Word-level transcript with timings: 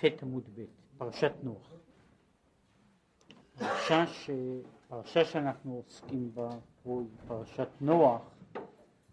ח' 0.00 0.22
עמוד 0.22 0.48
ב', 0.54 0.64
פרשת 0.98 1.32
נוח. 1.42 1.70
פרשה, 3.58 4.06
ש... 4.06 4.30
פרשה 4.88 5.24
שאנחנו 5.24 5.74
עוסקים 5.74 6.34
בה 6.34 6.48
הוא 6.82 7.06
פרשת 7.26 7.68
נוח, 7.80 8.22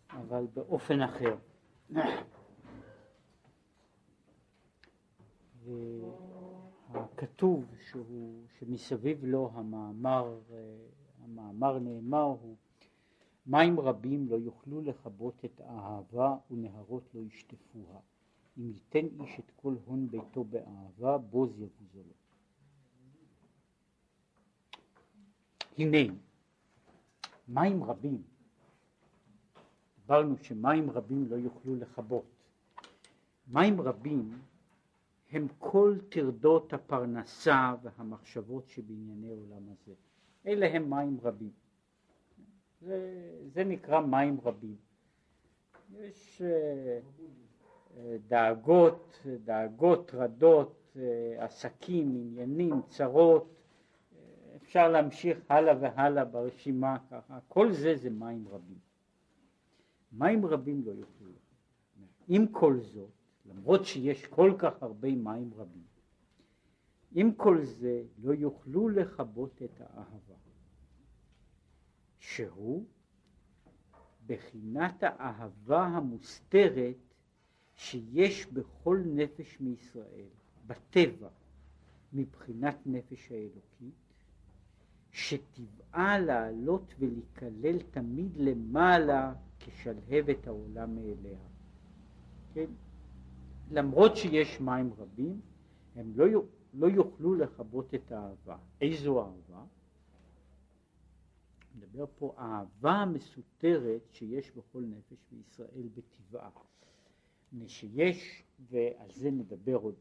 אבל 0.10 0.48
באופן 0.54 1.02
אחר. 1.02 1.36
והכתוב 6.92 7.66
שהוא, 7.90 8.44
שמסביב 8.60 9.26
לו 9.26 9.52
המאמר, 9.54 10.40
המאמר 11.24 11.80
נאמר 11.80 12.24
הוא 12.42 12.56
מים 13.48 13.80
רבים 13.80 14.28
לא 14.30 14.36
יוכלו 14.36 14.82
לכבות 14.82 15.46
את 15.46 15.62
האהבה 15.66 16.36
ונהרות 16.52 17.04
לא 17.14 17.22
ישטפוה. 17.22 18.00
אם 18.58 18.70
ייתן 18.70 19.08
איש 19.22 19.40
את 19.40 19.52
כל 19.56 19.76
הון 19.86 20.08
ביתו 20.08 20.44
באהבה, 20.44 21.18
בוז 21.18 21.60
יבוזו 21.60 22.00
לו. 22.08 22.14
הנה, 25.78 26.14
מים 27.48 27.84
רבים, 27.84 28.24
דיברנו 30.00 30.38
שמים 30.38 30.90
רבים 30.90 31.26
לא 31.30 31.36
יוכלו 31.36 31.76
לכבות. 31.76 32.26
מים 33.48 33.82
רבים 33.82 34.40
הם 35.32 35.48
כל 35.60 35.98
טרדות 36.10 36.74
הפרנסה 36.74 37.76
והמחשבות 37.82 38.70
שבענייני 38.70 39.30
עולם 39.30 39.70
הזה. 39.70 39.94
אלה 40.48 40.68
הם 40.76 40.90
מים 40.90 41.18
רבים. 41.22 41.52
זה, 42.82 43.30
זה 43.54 43.64
נקרא 43.64 44.02
מים 44.02 44.38
רבים. 44.44 44.76
יש 46.00 46.42
uh, 46.42 47.28
דאגות, 48.28 49.24
דאגות, 49.44 50.08
טרדות, 50.08 50.96
uh, 50.96 51.00
עסקים, 51.38 52.16
עניינים, 52.16 52.82
צרות, 52.88 53.58
אפשר 54.68 54.90
להמשיך 54.90 55.38
הלאה 55.50 55.74
והלאה 55.82 56.26
ברשימה 56.26 56.98
ככה, 57.12 57.40
כל 57.48 57.72
זה 57.72 57.96
זה 57.96 58.10
מים 58.10 58.48
רבים. 58.48 58.78
מים 60.12 60.46
רבים 60.46 60.84
לא 60.86 60.92
יוכלו. 60.92 61.32
עם 62.28 62.48
כל 62.48 62.80
זאת, 62.80 63.10
למרות 63.46 63.86
שיש 63.86 64.26
כל 64.26 64.54
כך 64.58 64.84
הרבה 64.84 65.16
מים 65.16 65.54
רבים, 65.56 65.84
עם 67.12 67.32
כל 67.32 67.62
זה 67.62 68.04
לא 68.24 68.34
יוכלו 68.34 68.90
לכבות 68.90 69.62
את 69.64 69.82
האהבה. 69.82 70.36
שהוא 72.20 72.86
בחינת 74.26 75.04
האהבה 75.04 75.86
המוסתרת 75.86 76.96
שיש 77.78 78.46
בכל 78.46 79.02
נפש 79.06 79.58
מישראל, 79.60 80.28
בטבע, 80.68 81.30
מבחינת 82.14 82.78
נפש 82.86 83.32
האלוקית, 83.32 83.94
שטבעה 85.12 86.20
לעלות 86.20 86.94
ולהיכלל 87.00 87.80
תמיד 87.92 88.38
למעלה 88.38 89.34
כשלהבת 89.60 90.48
העולם 90.48 90.96
מאליה. 90.96 91.40
כן? 92.54 92.70
למרות 93.72 94.18
שיש 94.18 94.62
מים 94.62 94.94
רבים, 94.98 95.42
הם 95.96 96.14
לא, 96.16 96.26
לא 96.74 96.88
יוכלו 96.88 97.36
לכבות 97.36 97.94
את 97.94 98.12
האהבה. 98.12 98.58
איזו 98.82 99.22
אהבה? 99.22 99.64
מדבר 101.76 102.06
פה 102.20 102.36
אהבה 102.38 103.06
מסותרת 103.14 104.02
שיש 104.12 104.52
בכל 104.52 104.82
נפש 104.82 105.18
בישראל 105.32 105.88
בטבעה. 105.96 106.50
שיש, 107.68 108.44
ועל 108.70 109.12
זה 109.12 109.32
נדבר 109.32 109.76
עוד, 109.76 109.96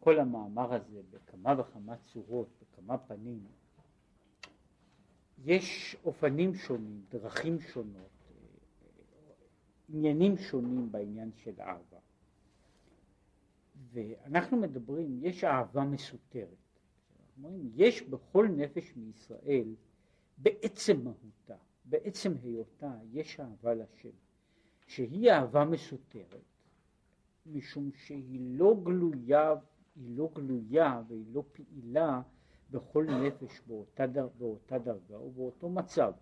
כל 0.00 0.18
המאמר 0.18 0.74
הזה 0.74 1.00
בכמה 1.10 1.54
וכמה 1.60 1.96
צורות, 1.96 2.48
בכמה 2.62 2.98
פנים, 2.98 3.44
יש 5.44 5.96
אופנים 6.04 6.54
שונים, 6.54 7.02
דרכים 7.08 7.60
שונות, 7.60 8.10
עניינים 9.88 10.36
שונים 10.36 10.92
בעניין 10.92 11.30
של 11.36 11.60
אהבה. 11.60 11.98
ואנחנו 13.92 14.56
מדברים, 14.56 15.18
יש 15.22 15.44
אהבה 15.44 15.84
מסותרת. 15.84 16.48
אומרים, 17.36 17.70
יש 17.74 18.02
בכל 18.02 18.48
נפש 18.56 18.92
מישראל 18.96 19.74
בעצם 20.38 21.00
מהותה, 21.04 21.56
בעצם 21.84 22.32
היותה, 22.42 22.92
יש 23.12 23.40
אהבה 23.40 23.74
לשם, 23.74 24.10
שהיא 24.86 25.30
אהבה 25.30 25.64
מסותרת, 25.64 26.53
משום 27.46 27.90
שהיא 27.92 28.40
לא 28.58 28.76
גלויה, 28.82 29.54
היא 29.96 30.16
לא 30.16 30.30
גלויה 30.34 31.02
והיא 31.08 31.24
לא 31.32 31.44
פעילה 31.52 32.22
בכל 32.70 33.06
נפש 33.26 33.60
באותה, 33.66 34.06
דר, 34.06 34.28
באותה 34.38 34.78
דרגה 34.78 35.20
ובאותו 35.20 35.68
מצב. 35.68 36.12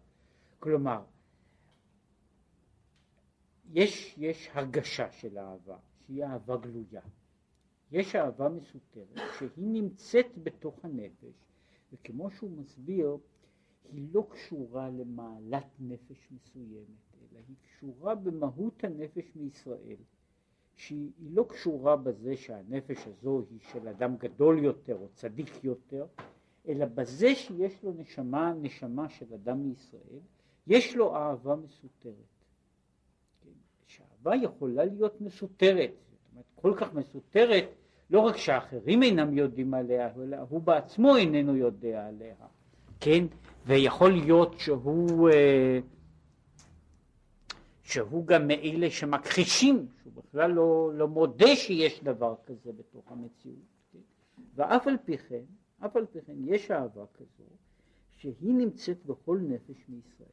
כלומר, 0.58 1.04
יש, 3.72 4.14
יש 4.18 4.50
הרגשה 4.52 5.10
של 5.10 5.38
אהבה, 5.38 5.78
שהיא 5.98 6.24
אהבה 6.24 6.56
גלויה. 6.56 7.02
יש 7.92 8.16
אהבה 8.16 8.48
מסותרת 8.48 9.18
שהיא 9.38 9.50
נמצאת 9.56 10.26
בתוך 10.42 10.84
הנפש, 10.84 11.34
וכמו 11.92 12.30
שהוא 12.30 12.50
מסביר, 12.50 13.16
היא 13.92 14.08
לא 14.12 14.26
קשורה 14.30 14.90
למעלת 14.90 15.66
נפש 15.80 16.28
מסוימת, 16.30 17.16
אלא 17.16 17.40
היא 17.48 17.56
קשורה 17.62 18.14
במהות 18.14 18.84
הנפש 18.84 19.36
מישראל, 19.36 19.96
שהיא 20.76 21.10
לא 21.30 21.44
קשורה 21.48 21.96
בזה 21.96 22.36
שהנפש 22.36 23.06
הזו 23.06 23.42
היא 23.50 23.58
של 23.72 23.88
אדם 23.88 24.16
גדול 24.16 24.64
יותר 24.64 24.94
או 24.94 25.08
צדיק 25.14 25.64
יותר, 25.64 26.06
אלא 26.68 26.86
בזה 26.86 27.34
שיש 27.34 27.82
לו 27.82 27.92
נשמה, 27.92 28.52
נשמה 28.60 29.08
של 29.08 29.34
אדם 29.34 29.62
מישראל, 29.62 30.20
יש 30.66 30.96
לו 30.96 31.16
אהבה 31.16 31.56
מסותרת. 31.56 32.14
כן? 33.44 33.50
שאהבה 33.86 34.36
יכולה 34.36 34.84
להיות 34.84 35.20
מסותרת, 35.20 35.90
זאת 35.90 36.32
אומרת 36.32 36.46
כל 36.54 36.74
כך 36.76 36.94
מסותרת, 36.94 37.64
לא 38.10 38.20
רק 38.20 38.36
שאחרים 38.36 39.02
אינם 39.02 39.38
יודעים 39.38 39.74
עליה, 39.74 40.10
אלא 40.22 40.36
הוא 40.48 40.60
בעצמו 40.60 41.16
איננו 41.16 41.56
יודע 41.56 42.06
עליה, 42.06 42.34
כן? 43.00 43.24
ויכול 43.66 44.12
להיות 44.12 44.54
שהוא, 44.58 45.30
אה, 45.30 45.78
שהוא 47.82 48.26
גם 48.26 48.48
מאלה 48.48 48.90
שמכחישים, 48.90 49.86
שהוא 50.02 50.12
בכלל 50.12 50.50
לא, 50.50 50.90
לא 50.94 51.08
מודה 51.08 51.56
שיש 51.56 52.02
דבר 52.02 52.34
כזה 52.46 52.72
בתוך 52.72 53.12
המציאות. 53.12 53.56
כן? 53.92 53.98
ואף 54.54 54.86
על 54.86 54.96
פי 55.04 55.18
כן, 55.18 55.44
אף 55.86 55.96
על 55.96 56.06
פי 56.06 56.20
כן 56.20 56.36
יש 56.44 56.70
אהבה 56.70 57.04
כזו, 57.14 57.44
שהיא 58.16 58.54
נמצאת 58.54 59.06
בכל 59.06 59.38
נפש 59.42 59.88
מישראל, 59.88 60.28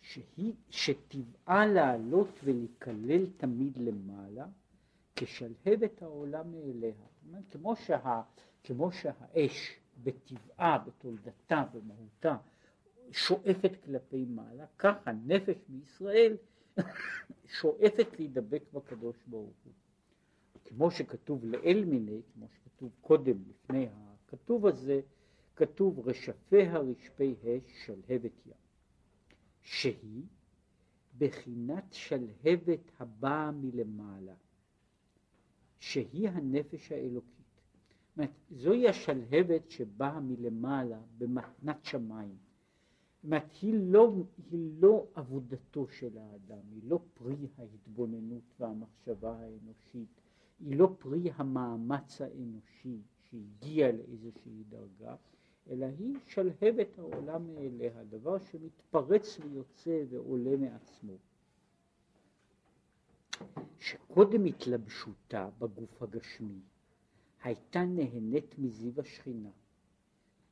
שהיא, 0.00 0.52
שטבעה 0.70 1.66
לעלות 1.66 2.40
ולהיכלל 2.44 3.26
תמיד 3.36 3.76
למעלה, 3.76 4.46
כשלהבת 5.16 6.02
העולם 6.02 6.52
מאליה. 6.52 6.94
כמו, 7.50 7.76
שה, 7.76 8.22
כמו 8.64 8.92
שהאש 8.92 9.76
בטבעה, 10.02 10.78
בתולדתה, 10.78 11.64
במהותה, 11.72 12.36
שואפת 13.12 13.72
כלפי 13.84 14.24
מעלה, 14.24 14.66
כך 14.78 14.94
הנפש 15.06 15.56
בישראל 15.68 16.36
שואפת 17.60 18.06
להידבק 18.18 18.62
בקדוש 18.72 19.16
ברוך 19.26 19.56
הוא. 19.64 19.72
כמו 20.64 20.90
שכתוב 20.90 21.44
לאל 21.44 21.84
מיני, 21.84 22.20
כמו 22.34 22.46
שכתוב 22.48 22.90
קודם 23.00 23.36
לפני 23.48 23.86
הכתוב 23.92 24.66
הזה, 24.66 25.00
כתוב 25.56 26.08
רשפיה 26.08 26.78
רשפי 26.78 27.34
אש 27.42 27.86
שלהבת 27.86 28.46
ים, 28.46 28.52
שהיא 29.62 30.24
בחינת 31.18 31.84
שלהבת 31.92 32.90
הבאה 32.98 33.50
מלמעלה, 33.50 34.34
שהיא 35.78 36.28
הנפש 36.28 36.92
האלוקית. 36.92 37.38
אומרת, 38.16 38.30
זוהי 38.50 38.88
השלהבת 38.88 39.70
שבאה 39.70 40.20
מלמעלה 40.20 41.00
במתנת 41.18 41.84
שמיים. 41.84 42.36
אומרת, 43.24 43.62
לא, 43.62 44.14
היא 44.50 44.70
לא 44.80 45.06
עבודתו 45.14 45.88
של 45.88 46.18
האדם, 46.18 46.62
היא 46.70 46.82
לא 46.84 47.00
פרי 47.14 47.46
ההתבוננות 47.58 48.54
והמחשבה 48.60 49.36
האנושית, 49.36 50.20
היא 50.60 50.76
לא 50.76 50.94
פרי 50.98 51.30
המאמץ 51.34 52.20
האנושי 52.20 52.98
שהגיע 53.22 53.92
לאיזושהי 53.92 54.64
דרגה, 54.68 55.16
אלא 55.70 55.86
היא 55.98 56.16
שלהבת 56.26 56.98
העולם 56.98 57.54
מאליה, 57.54 58.04
דבר 58.04 58.38
שמתפרץ 58.38 59.38
ויוצא 59.40 60.04
ועולה 60.10 60.56
מעצמו. 60.56 61.16
שקודם 63.78 64.44
התלבשותה 64.44 65.48
בגוף 65.58 66.02
הגשמי 66.02 66.60
הייתה 67.42 67.84
נהנית 67.84 68.58
מזיו 68.58 69.00
השכינה, 69.00 69.50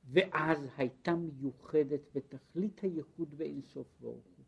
ואז 0.09 0.69
הייתה 0.77 1.15
מיוחדת 1.15 2.01
בתכלית 2.15 2.81
הייחוד 2.81 3.35
באינסוף 3.39 3.87
ברוך 4.01 4.25
הוא. 4.37 4.45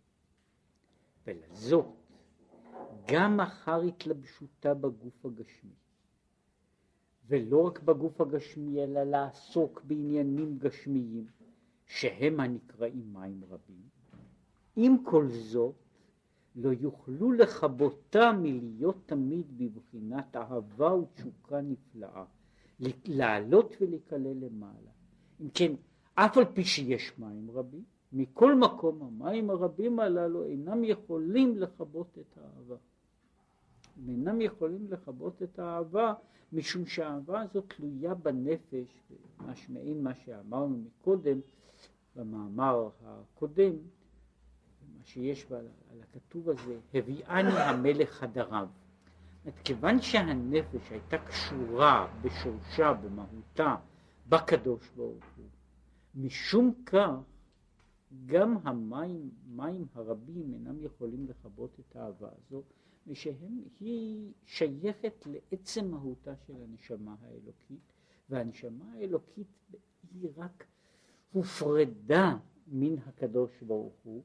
ולזאת, 1.27 1.87
גם 3.09 3.41
אחר 3.41 3.81
התלבשותה 3.81 4.75
בגוף 4.75 5.25
הגשמי, 5.25 5.75
ולא 7.27 7.67
רק 7.67 7.83
בגוף 7.83 8.21
הגשמי 8.21 8.85
אלא 8.85 9.03
לעסוק 9.03 9.83
בעניינים 9.85 10.59
גשמיים 10.59 11.27
שהם 11.87 12.41
הנקראים 12.41 13.13
מים 13.13 13.45
רבים. 13.49 13.89
עם 14.77 15.05
כל 15.05 15.29
זאת 15.29 15.75
לא 16.57 16.73
יוכלו 16.81 17.33
לכבותה 17.33 18.33
מלהיות 18.33 18.97
תמיד 19.07 19.59
בבחינת 19.59 20.37
אהבה 20.37 20.95
ותשוקה 20.95 21.61
נפלאה, 21.61 22.25
לעלות 23.05 23.75
ולקלל 23.81 24.45
למעלה. 24.45 24.98
אם 25.41 25.49
כן, 25.55 25.73
אף 26.15 26.39
על 26.39 26.45
פי 26.45 26.65
שיש 26.65 27.13
מים 27.19 27.51
רבים, 27.51 27.85
מכל 28.13 28.55
מקום 28.55 29.03
המים 29.03 29.51
הרבים 29.51 30.01
הללו 30.01 30.45
אינם 30.45 30.85
יכולים 30.85 31.59
לכבות 31.59 32.19
את 32.21 32.39
האהבה. 32.39 32.77
הם 33.97 34.09
אינם 34.09 34.41
יכולים 34.41 34.87
לכבות 34.91 35.43
את 35.43 35.59
האהבה 35.59 36.15
משום 36.53 36.87
שהאהבה 36.87 37.41
הזאת 37.41 37.73
תלויה 37.77 38.15
בנפש, 38.15 39.13
מעין 39.69 40.03
מה 40.03 40.15
שאמרנו 40.15 40.79
מקודם 40.79 41.41
במאמר 42.17 42.89
הקודם, 43.05 43.73
מה 44.99 45.05
שיש 45.05 45.47
על 45.53 45.67
הכתוב 46.03 46.51
הזה, 46.51 46.79
הביאני 46.95 47.53
המלך 47.53 48.11
חדריו. 48.11 48.69
כיוון 49.65 50.01
שהנפש 50.03 50.91
הייתה 50.91 51.19
קשורה 51.19 52.07
בשורשה, 52.23 52.93
במהותה, 52.93 53.77
בקדוש 54.29 54.91
ברוך 54.97 55.25
הוא, 55.37 55.47
משום 56.15 56.75
כך 56.87 57.11
גם 58.27 58.57
המים, 58.63 59.31
מים 59.47 59.87
הרבים 59.95 60.55
אינם 60.55 60.85
יכולים 60.85 61.27
לכבות 61.29 61.81
את 61.81 61.97
האהבה 61.97 62.29
הזו, 62.39 62.63
ושהיא 63.07 64.33
שייכת 64.45 65.27
לעצם 65.27 65.91
מהותה 65.91 66.37
של 66.47 66.55
הנשמה 66.63 67.17
האלוקית, 67.23 67.93
והנשמה 68.31 68.93
האלוקית 68.93 69.47
היא 70.13 70.29
רק 70.37 70.67
הופרדה 71.33 72.37
מן 72.67 72.99
הקדוש 72.99 73.63
ברוך 73.63 73.95
הוא, 74.03 74.23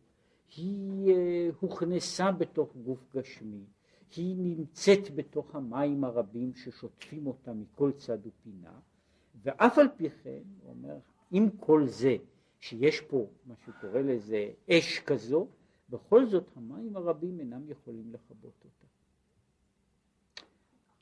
היא 0.55 1.13
אה, 1.13 1.49
הוכנסה 1.59 2.31
בתוך 2.31 2.75
גוף 2.75 3.15
גשמי, 3.15 3.65
היא 4.15 4.35
נמצאת 4.37 5.15
בתוך 5.15 5.55
המים 5.55 6.03
הרבים 6.03 6.53
ששוטפים 6.53 7.27
אותה 7.27 7.53
מכל 7.53 7.91
צד 7.91 8.17
ופינה, 8.27 8.79
ואף 9.41 9.77
על 9.77 9.87
פי 9.97 10.09
כן, 10.09 10.41
הוא 10.61 10.69
אומר, 10.69 10.97
עם 11.31 11.49
כל 11.49 11.87
זה 11.87 12.17
שיש 12.59 13.01
פה 13.01 13.27
מה 13.45 13.55
שקורא 13.65 13.99
לזה 13.99 14.51
אש 14.69 14.99
כזו, 14.99 15.47
בכל 15.89 16.25
זאת 16.25 16.47
המים 16.55 16.95
הרבים 16.95 17.39
אינם 17.39 17.69
יכולים 17.69 18.13
לכבות 18.13 18.65
אותה. 18.65 18.87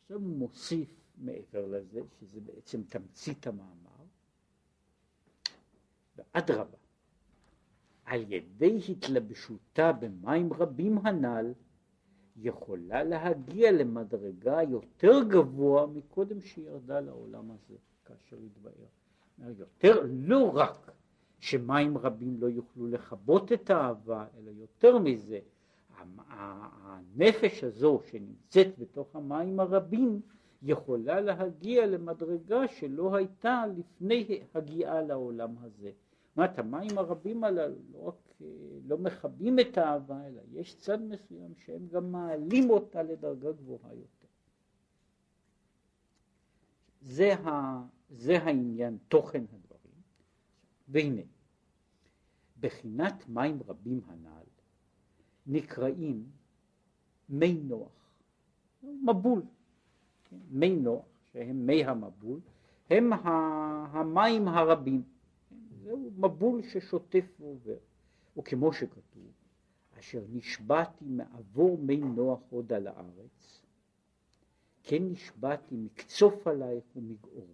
עכשיו 0.02 0.18
הוא 0.18 0.38
מוסיף 0.38 0.90
מעבר 1.18 1.66
לזה, 1.66 2.02
שזה 2.20 2.42
בעצם 2.42 2.84
תמצית 2.84 3.48
המאמר, 3.48 4.06
ואדרבה, 6.16 6.78
על 8.06 8.34
ידי 8.34 8.80
התלבשותה 8.90 9.92
במים 9.92 10.54
רבים 10.54 10.98
הנ"ל, 10.98 11.54
יכולה 12.36 13.04
להגיע 13.04 13.72
למדרגה 13.72 14.64
יותר 14.64 15.24
גבוה 15.30 15.88
מקודם 15.88 16.42
שירדה 16.42 17.00
לעולם 17.00 17.52
הזה, 17.52 17.76
כאשר 18.12 18.38
התבאר. 18.46 18.72
יותר, 19.60 20.06
לא 20.12 20.52
רק 20.54 20.92
שמים 21.40 21.98
רבים 21.98 22.38
לא 22.40 22.48
יוכלו 22.48 22.88
לכבות 22.88 23.52
את 23.52 23.70
האהבה, 23.70 24.26
אלא 24.38 24.52
יותר 24.52 24.98
מזה, 24.98 25.40
הנפש 26.28 27.64
הזו 27.64 28.02
שנמצאת 28.12 28.80
בתוך 28.80 29.16
המים 29.16 29.60
הרבים 29.60 30.22
יכולה 30.64 31.22
להגיע 31.22 31.88
למדרגה 31.88 32.68
שלא 32.68 33.16
הייתה 33.16 33.64
לפני 33.78 34.42
הגיעה 34.56 35.02
לעולם 35.02 35.56
הזה. 35.58 35.92
זאת 36.30 36.38
אומרת, 36.38 36.60
המים 36.60 36.98
הרבים 36.98 37.44
הללו 37.44 37.76
לא 37.94 38.08
רק 38.08 38.32
לא 38.88 38.98
מכבים 38.98 39.60
את 39.60 39.78
האהבה, 39.78 40.28
אלא 40.28 40.42
יש 40.52 40.76
צד 40.76 41.02
מסוים 41.02 41.54
שהם 41.66 41.88
גם 41.88 42.12
מעלים 42.12 42.70
אותה 42.70 43.04
לדרגה 43.04 43.52
גבוהה 43.52 43.94
יותר. 43.94 44.28
זה, 47.02 47.34
ה, 47.34 47.82
זה 48.12 48.38
העניין, 48.38 48.98
תוכן 49.08 49.44
הדברים. 49.44 50.02
והנה, 50.88 51.22
בחינת 52.60 53.30
מים 53.30 53.60
רבים 53.68 54.02
הנ"ל 54.08 54.44
נקראים 55.48 56.30
מי 57.30 57.54
נוח, 57.54 58.14
מבול? 58.84 59.42
מי 60.52 60.76
נוח, 60.76 61.06
שהם 61.34 61.66
מי 61.66 61.86
המבול, 61.86 62.40
הם 62.90 63.14
המים 63.14 64.48
הרבים? 64.48 65.04
זהו 65.84 66.12
מבול 66.18 66.62
ששוטף 66.62 67.26
ועובר. 67.40 67.78
וכמו 68.38 68.74
שכתוב, 68.74 69.32
אשר 70.00 70.24
נשבעתי 70.30 71.06
מעבור 71.06 71.78
מי 71.78 71.98
נוח 71.98 72.40
עוד 72.50 72.74
על 72.74 72.88
הארץ, 72.88 73.62
כן 74.84 75.04
נשבעתי 75.04 75.76
מקצוף 75.76 76.48
עלייך 76.48 76.84
ומגעור 76.96 77.48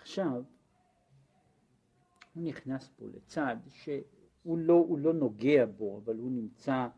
עכשיו, 0.00 0.42
הוא 2.34 2.44
נכנס 2.44 2.88
פה 2.88 3.06
לצד 3.14 3.56
שהוא 3.68 4.58
לא, 4.58 4.86
לא 4.98 5.12
נוגע 5.12 5.66
בו, 5.66 6.00
אבל 6.04 6.16
הוא 6.16 6.30
נמצא, 6.30 6.88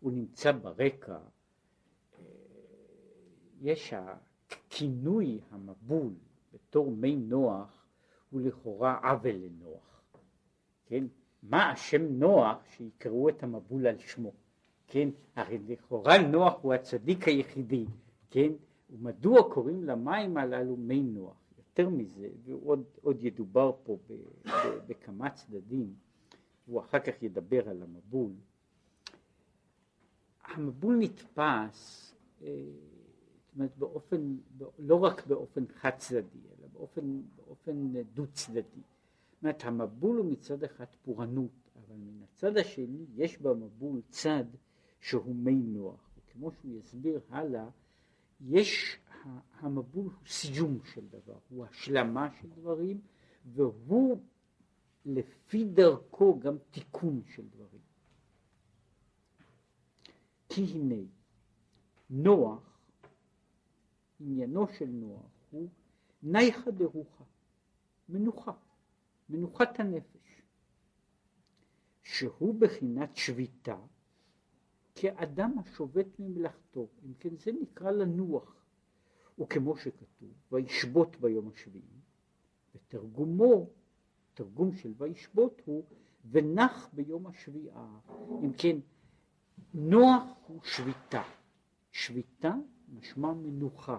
הוא 0.00 0.12
נמצא 0.12 0.52
ברקע. 0.52 1.12
אה, 1.12 1.18
יש 3.60 3.92
הכינוי 3.92 5.40
המבול 5.50 6.12
בתור 6.52 6.90
מי 6.90 7.16
נוח 7.16 7.86
הוא 8.30 8.40
לכאורה 8.40 8.98
עוול 9.02 9.34
לנוח, 9.34 10.02
כן? 10.86 11.04
מה 11.42 11.70
השם 11.70 12.02
נוח 12.02 12.64
שיקראו 12.76 13.28
את 13.28 13.42
המבול 13.42 13.86
על 13.86 13.98
שמו, 13.98 14.32
כן? 14.86 15.08
הרי 15.36 15.58
לכאורה 15.58 16.18
נוח 16.18 16.54
הוא 16.62 16.74
הצדיק 16.74 17.28
היחידי, 17.28 17.86
כן? 18.30 18.52
ומדוע 18.90 19.54
קוראים 19.54 19.84
למים 19.84 20.36
הללו 20.36 20.76
מי 20.76 21.02
נוח? 21.02 21.37
יותר 21.78 21.90
מזה, 21.90 22.28
ועוד 22.44 23.24
ידובר 23.24 23.72
פה 23.84 23.98
ב, 24.08 24.12
ב, 24.48 24.78
בכמה 24.86 25.30
צדדים, 25.30 25.94
הוא 26.66 26.80
אחר 26.80 26.98
כך 26.98 27.22
ידבר 27.22 27.68
על 27.68 27.82
המבול. 27.82 28.30
המבול 30.44 30.96
נתפס, 30.96 32.14
אה, 32.42 32.48
זאת 33.46 33.54
אומרת, 33.54 33.76
באופן, 33.78 34.36
לא 34.78 35.04
רק 35.04 35.26
באופן 35.26 35.64
חד 35.74 35.90
צדדי, 35.96 36.38
באופן, 36.72 37.22
באופן 37.36 38.02
דו 38.14 38.26
צדדי. 38.26 38.60
זאת 39.30 39.42
אומרת 39.42 39.64
המבול 39.64 40.16
הוא 40.16 40.32
מצד 40.32 40.64
אחד 40.64 40.86
פורענות, 41.04 41.70
אבל 41.76 41.96
מן 41.96 42.22
הצד 42.22 42.56
השני 42.56 43.04
יש 43.16 43.38
במבול 43.38 44.00
צד 44.08 44.44
שהוא 45.00 45.34
מי 45.34 45.54
נוח, 45.54 46.10
וכמו 46.18 46.52
שהוא 46.52 46.78
יסביר 46.78 47.20
הלאה, 47.30 47.68
יש, 48.40 48.98
המבול 49.52 50.04
הוא 50.04 50.26
סיום 50.26 50.78
של 50.84 51.08
דבר, 51.08 51.38
הוא 51.48 51.66
השלמה 51.66 52.28
של 52.40 52.48
דברים, 52.48 53.00
והוא 53.44 54.20
לפי 55.06 55.64
דרכו 55.64 56.38
גם 56.38 56.56
תיקון 56.70 57.22
של 57.26 57.48
דברים. 57.48 57.80
כי 60.48 60.64
הנה, 60.64 61.04
נוח, 62.10 62.78
עניינו 64.20 64.68
של 64.68 64.88
נוח 64.88 65.30
הוא 65.50 65.68
נייחא 66.22 66.70
דרוחה, 66.70 67.24
מנוחה, 68.08 68.52
מנוחת 69.28 69.80
הנפש, 69.80 70.42
שהוא 72.02 72.54
בחינת 72.60 73.16
שביתה 73.16 73.76
כאדם 74.94 75.58
השובת 75.58 76.06
ממלאכתו, 76.18 76.88
אם 77.04 77.14
כן 77.14 77.36
זה 77.36 77.52
נקרא 77.60 77.90
לנוח, 77.90 78.57
וכמו 79.38 79.76
שכתוב, 79.76 80.28
וישבות 80.52 81.16
ביום 81.20 81.48
השביעי, 81.54 82.00
ותרגומו, 82.74 83.66
תרגום 84.34 84.72
של 84.72 84.92
וישבות 84.98 85.62
הוא, 85.64 85.84
ונח 86.30 86.88
ביום 86.92 87.26
השביעה, 87.26 87.98
אם 88.44 88.52
כן, 88.58 88.76
נוח 89.74 90.22
הוא 90.46 90.60
שביתה, 90.62 91.22
שביתה 91.92 92.54
משמע 92.88 93.32
מנוחה, 93.32 93.98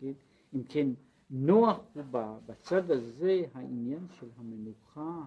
כן? 0.00 0.12
אם 0.54 0.62
כן, 0.68 0.88
נוח 1.30 1.80
הוא 1.94 2.02
בצד 2.46 2.90
הזה 2.90 3.44
העניין 3.54 4.06
של 4.08 4.28
המנוחה 4.36 5.26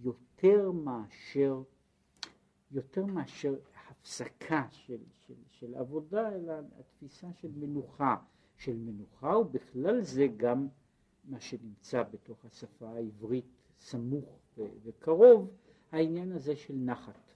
היותר 0.00 0.72
מאשר, 0.72 1.62
יותר 2.70 3.04
מאשר 3.04 3.54
הפסקה 3.88 4.66
של, 4.70 4.98
של, 5.26 5.34
של 5.46 5.74
עבודה, 5.74 6.34
אלא 6.34 6.54
התפיסה 6.80 7.32
של 7.32 7.50
מנוחה, 7.56 8.16
של 8.58 8.76
מנוחה 8.76 9.36
ובכלל 9.36 10.02
זה 10.02 10.26
גם 10.36 10.68
מה 11.24 11.40
שנמצא 11.40 12.02
בתוך 12.02 12.44
השפה 12.44 12.88
העברית 12.88 13.44
סמוך 13.78 14.38
וקרוב, 14.84 15.50
העניין 15.92 16.32
הזה 16.32 16.56
של 16.56 16.74
נחת. 16.74 17.32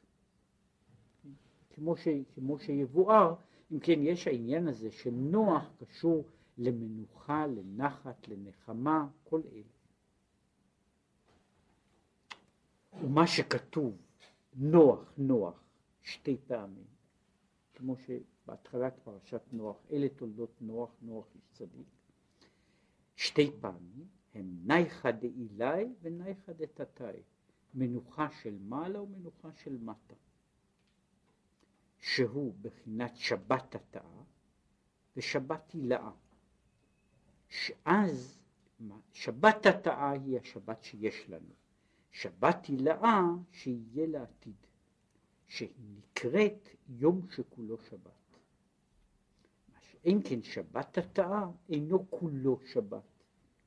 כמו, 1.71 1.97
ש, 1.97 2.09
כמו 2.35 2.59
שיבואר, 2.59 3.35
אם 3.73 3.79
כן, 3.81 4.01
יש 4.03 4.27
העניין 4.27 4.69
הזה 4.69 4.91
שנוח 4.91 5.71
קשור 5.81 6.25
למנוחה, 6.59 7.47
לנחת, 7.47 8.29
לנחמה, 8.29 9.09
כל 9.25 9.41
אלה. 9.53 9.63
ומה 13.03 13.27
שכתוב, 13.27 13.97
נוח, 14.55 15.13
נוח, 15.19 15.65
שתי 16.03 16.37
פעמים, 16.47 16.87
כמו 17.75 17.97
שבהתחלת 18.53 18.99
פרשת 19.05 19.43
נוח, 19.53 19.77
אלה 19.91 20.09
תולדות 20.09 20.57
נוח, 20.61 20.91
נוח 21.03 21.27
איש 21.35 21.43
צדיק, 21.53 21.87
שתי 23.17 23.51
פעמים, 23.61 24.07
הם 24.35 24.59
נייחא 24.65 25.11
דאילי 25.11 25.95
ונייחא 26.03 26.53
דתתאי, 26.53 27.23
מנוחה 27.75 28.31
של 28.31 28.59
מעלה 28.61 29.03
ומנוחה 29.03 29.53
של 29.53 29.79
מטה, 29.79 30.15
שהוא 31.99 32.55
בחינת 32.63 33.17
שבת 33.17 33.75
התאה 33.75 34.23
ושבת 35.17 35.71
הילאה, 35.71 36.13
שאז 37.49 38.39
שבת 39.13 39.67
התאה 39.67 40.11
היא 40.11 40.39
השבת 40.41 40.83
שיש 40.83 41.29
לנו, 41.29 41.55
שבת 42.11 42.67
הילאה 42.67 43.23
שיהיה 43.51 44.07
לעתיד, 44.07 44.67
שהיא 45.47 45.71
נקראת 45.97 46.69
יום 46.89 47.21
שכולו 47.31 47.79
שבת. 47.79 48.22
אם 50.07 50.21
כן 50.25 50.43
שבת 50.43 50.99
התאה 50.99 51.47
אינו 51.69 52.11
כולו 52.11 52.59
שבת 52.73 53.03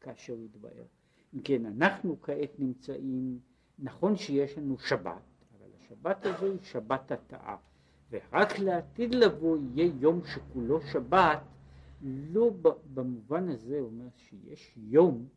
כאשר 0.01 0.39
יתבהר. 0.39 0.85
אם 1.33 1.41
כן 1.41 1.65
אנחנו 1.65 2.21
כעת 2.21 2.59
נמצאים, 2.59 3.39
נכון 3.79 4.15
שיש 4.15 4.57
לנו 4.57 4.77
שבת, 4.77 5.21
אבל 5.57 5.67
השבת 5.79 6.25
הזו 6.25 6.45
היא 6.45 6.59
שבת 6.61 7.11
התאה, 7.11 7.55
ורק 8.11 8.59
לעתיד 8.59 9.15
לבוא 9.15 9.57
יהיה 9.57 9.91
יום 9.99 10.21
שכולו 10.25 10.81
שבת, 10.81 11.39
לא 12.01 12.51
במובן 12.93 13.49
הזה 13.49 13.79
אומר 13.79 14.07
שיש 14.15 14.73
יום 14.77 15.27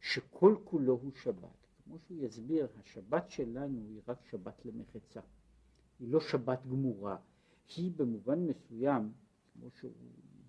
שכל 0.00 0.56
כולו 0.64 0.92
הוא 1.02 1.12
שבת. 1.14 1.62
כמו 1.84 1.98
שהוא 1.98 2.24
יסביר, 2.24 2.68
השבת 2.80 3.30
שלנו 3.30 3.78
היא 3.88 4.00
רק 4.08 4.24
שבת 4.30 4.64
למחצה, 4.64 5.20
היא 6.00 6.12
לא 6.12 6.20
שבת 6.20 6.66
גמורה, 6.66 7.16
היא 7.76 7.90
במובן 7.96 8.46
מסוים, 8.46 9.12
כמו 9.52 9.70
שהוא 9.70 9.92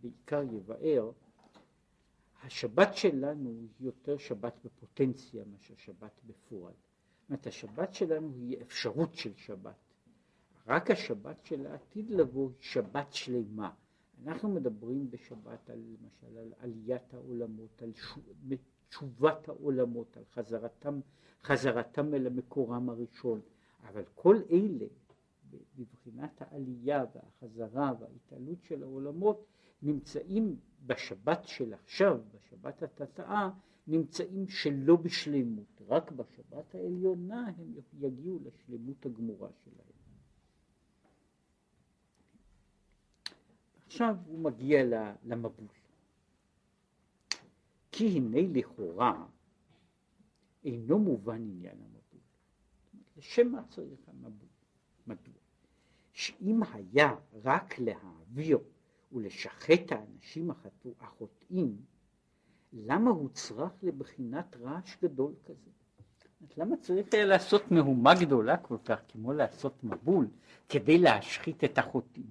בעיקר 0.02 0.44
יבאר, 0.44 1.12
השבת 2.44 2.94
שלנו 2.94 3.50
היא 3.50 3.68
יותר 3.80 4.18
שבת 4.18 4.54
בפוטנציה 4.66 5.44
מאשר 5.46 5.74
שבת 5.78 6.22
בפועל. 6.26 6.74
זאת 6.74 7.30
אומרת, 7.30 7.48
השבת 7.48 7.94
שלנו 7.94 8.34
היא 8.34 8.62
אפשרות 8.62 9.14
של 9.14 9.34
שבת. 9.36 9.76
רק 10.68 10.92
השבת 10.92 11.46
של 11.46 11.66
העתיד 11.66 12.10
לבוא 12.10 12.50
היא 12.50 12.58
שבת 12.60 13.14
שלמה. 13.14 13.72
אנחנו 14.24 14.50
מדברים 14.50 15.12
בשבת 15.12 15.70
על 15.70 15.80
למשל 15.80 16.38
על 16.38 16.54
עליית 16.60 17.14
העולמות, 17.14 17.82
על 17.82 17.92
תשובת 18.90 19.50
העולמות, 19.50 20.18
על 20.18 20.24
חזרתם, 20.34 21.00
חזרתם 21.44 22.14
אל 22.14 22.28
המקורם 22.28 22.90
הראשון, 22.90 23.42
אבל 23.84 24.04
כל 24.16 24.38
אלה 24.52 24.86
בבחינת 25.76 26.42
העלייה 26.42 27.06
והחזרה 27.16 27.94
וההתעלות 28.00 28.64
של 28.64 28.84
העולמות 28.84 29.46
נמצאים 29.82 30.60
בשבת 30.86 31.44
של 31.44 31.74
עכשיו, 31.74 32.22
בשבת 32.32 32.84
התתאה, 32.84 33.50
נמצאים 33.88 34.48
שלא 34.48 34.96
בשלמות, 34.96 35.82
רק 35.88 36.12
בשבת 36.12 36.76
העליונה 36.76 37.48
הם 37.58 37.74
יגיעו 38.00 38.40
לשלמות 38.44 39.06
הגמורה 39.06 39.50
שלהם. 39.64 39.94
עכשיו 43.86 44.16
הוא 44.26 44.40
מגיע 44.40 44.84
למבול. 45.24 45.68
כי 47.92 48.08
הנה 48.08 48.42
לכאורה 48.54 49.26
אינו 50.64 51.00
מובן 51.00 51.42
עניין 51.42 51.78
המבול. 51.82 52.22
לשם 53.18 53.52
מה 53.52 53.68
צריך 53.68 54.00
המבול? 54.08 54.50
מדוע? 55.08 55.43
שאם 56.14 56.62
היה 56.74 57.16
רק 57.44 57.80
להעביר 57.80 58.60
ולשחט 59.12 59.92
האנשים 59.92 60.52
החוטאים, 61.02 61.76
למה 62.74 63.12
הוא 63.12 63.30
צריך 63.30 63.72
לבחינת 63.84 64.58
רעש 64.62 64.98
גדול 65.04 65.34
כזה? 65.46 65.70
למה 66.58 66.78
צריך 66.78 67.08
היה 67.14 67.26
לעשות 67.26 67.72
מהומה 67.72 68.14
גדולה 68.16 68.58
כל 68.58 68.78
כך, 68.86 69.00
כמו 69.08 69.34
לעשות 69.34 69.84
מבול, 69.84 70.28
כדי 70.70 70.98
להשחית 70.98 71.64
את 71.64 71.78
החוטאים? 71.78 72.26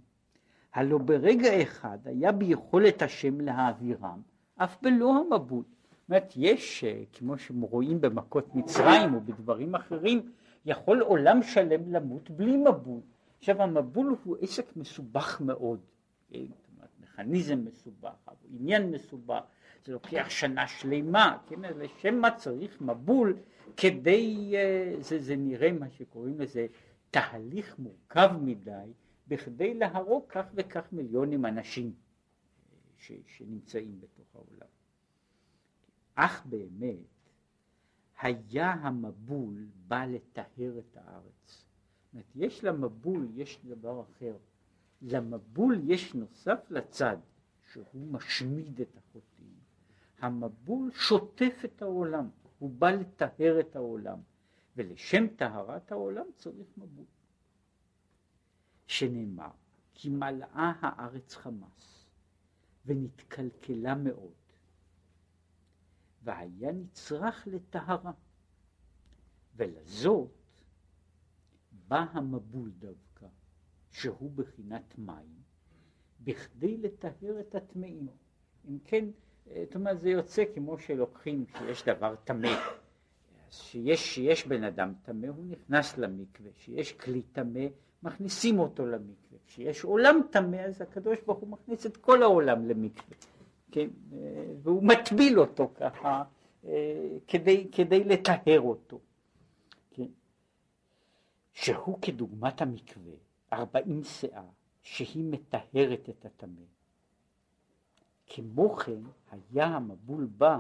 הלא 0.75 0.99
ברגע 0.99 1.63
אחד 1.63 1.99
היה 2.05 2.33
ביכולת 2.33 3.03
השם 3.03 3.41
להעבירם, 3.41 4.21
אף 4.57 4.77
בלא 4.83 5.15
המבול. 5.17 5.65
זאת 5.65 6.09
אומרת, 6.09 6.33
יש, 6.37 6.85
אה, 6.85 7.03
כמו 7.13 7.39
שרואים 7.39 8.01
במכות 8.01 8.55
מצרים 8.55 9.15
או 9.15 9.21
בדברים 9.21 9.75
אחרים, 9.75 10.33
יכול 10.67 11.01
עולם 11.01 11.43
שלם 11.43 11.93
למות 11.93 12.31
בלי 12.31 12.57
מבול. 12.57 13.01
עכשיו 13.43 13.63
המבול 13.63 14.17
הוא 14.25 14.37
עסק 14.41 14.77
מסובך 14.77 15.41
מאוד. 15.41 15.81
כן? 16.31 16.45
מכניזם 17.01 17.65
מסובך, 17.65 18.29
עניין 18.51 18.91
מסובך, 18.91 19.43
זה 19.85 19.93
לוקח 19.93 20.27
שנה 20.29 20.69
שלמה, 20.69 21.39
כן, 21.49 21.61
לשם 21.61 22.15
מה 22.15 22.37
צריך 22.37 22.81
מבול 22.81 23.37
כדי, 23.77 24.53
אה, 24.57 24.95
זה, 25.01 25.19
זה 25.19 25.37
נראה 25.37 25.73
מה 25.73 25.91
שקוראים 25.91 26.41
לזה 26.41 26.67
תהליך 27.11 27.79
מורכב 27.79 28.31
מדי, 28.43 28.93
בכדי 29.29 29.75
להרוג 29.75 30.25
כך 30.29 30.47
וכך 30.55 30.93
מיליונים 30.93 31.47
אנשים 31.47 31.93
ש, 32.99 33.13
שנמצאים 33.27 34.01
בתוך 34.01 34.27
העולם. 34.35 34.69
אך 36.15 36.47
באמת 36.47 36.97
היה 38.21 38.73
המבול 38.73 39.67
בא 39.89 40.05
לטהר 40.05 40.79
את 40.79 40.97
הארץ. 40.97 41.72
אומרת, 42.13 42.27
יש 42.35 42.65
למבול, 42.65 43.29
יש 43.35 43.61
דבר 43.65 44.03
אחר. 44.03 44.37
למבול 45.03 45.81
יש 45.85 46.15
נוסף 46.15 46.71
לצד 46.71 47.17
שהוא 47.73 48.07
משמיד 48.07 48.81
את 48.81 48.97
החוטאים. 48.97 49.55
המבול 50.19 50.91
שוטף 50.95 51.63
את 51.65 51.83
העולם, 51.83 52.29
הוא 52.59 52.71
בא 52.71 52.91
לטהר 52.91 53.61
את 53.61 53.77
העולם, 53.77 54.19
ולשם 54.77 55.27
טהרת 55.37 55.93
העולם 55.93 56.25
צריך 56.37 56.69
מבול. 56.77 57.05
שנאמר, 58.87 59.51
כי 59.95 60.11
מלאה 60.11 60.73
הארץ 60.81 61.35
חמס, 61.35 62.07
ונתקלקלה 62.87 63.95
מאוד, 63.95 64.33
והיה 66.23 66.73
נצרך 66.73 67.49
לטהרה, 67.51 68.13
ולזאת 69.57 70.42
בא 71.93 72.05
המבול 72.13 72.71
דווקא. 72.79 73.27
שהוא 73.91 74.31
בחינת 74.35 74.95
מים, 74.99 75.43
בכדי 76.25 76.77
לטהר 76.77 77.41
את 77.41 77.55
הטמאים. 77.55 78.07
אם 78.69 78.79
כן, 78.85 79.05
זאת 79.47 79.75
אומרת, 79.75 80.01
זה 80.01 80.11
יוצא 80.11 80.45
כמו 80.55 80.79
שלוקחים 80.79 81.45
שיש 81.59 81.85
דבר 81.89 82.15
טמא, 82.25 82.49
שיש, 83.51 84.15
שיש 84.15 84.47
בן 84.47 84.65
אדם 84.65 84.93
טמא, 85.03 85.27
הוא 85.27 85.45
נכנס 85.49 85.99
למקווה, 85.99 86.51
שיש 86.55 86.93
כלי 86.93 87.23
טמא, 87.23 87.67
מכניסים 88.03 88.59
אותו 88.59 88.87
למקווה, 88.87 89.39
כשיש 89.47 89.85
עולם 89.85 90.21
טמא, 90.31 90.57
אז 90.57 90.83
הקדוש 90.83 91.19
ברוך 91.27 91.39
הוא 91.39 91.49
מכניס 91.49 91.87
את 91.87 91.97
כל 91.97 92.23
העולם 92.23 92.69
למקווה, 92.69 93.17
כן, 93.71 93.89
והוא 94.63 94.83
מטביל 94.83 95.41
אותו 95.41 95.73
ככה, 95.75 96.25
כדי, 97.27 97.69
כדי 97.73 98.05
לטהר 98.05 98.61
אותו, 98.61 99.01
שהוא 101.53 101.99
כדוגמת 102.03 102.63
המקווה, 102.63 103.15
ארבעים 103.53 104.05
שאה 104.05 104.47
שהיא 104.83 105.25
מטהרת 105.25 106.09
את 106.09 106.25
הטמא. 106.25 106.63
כמו 108.27 108.77
כן 108.77 109.03
היה 109.31 109.67
המבול 109.67 110.27
בא 110.27 110.59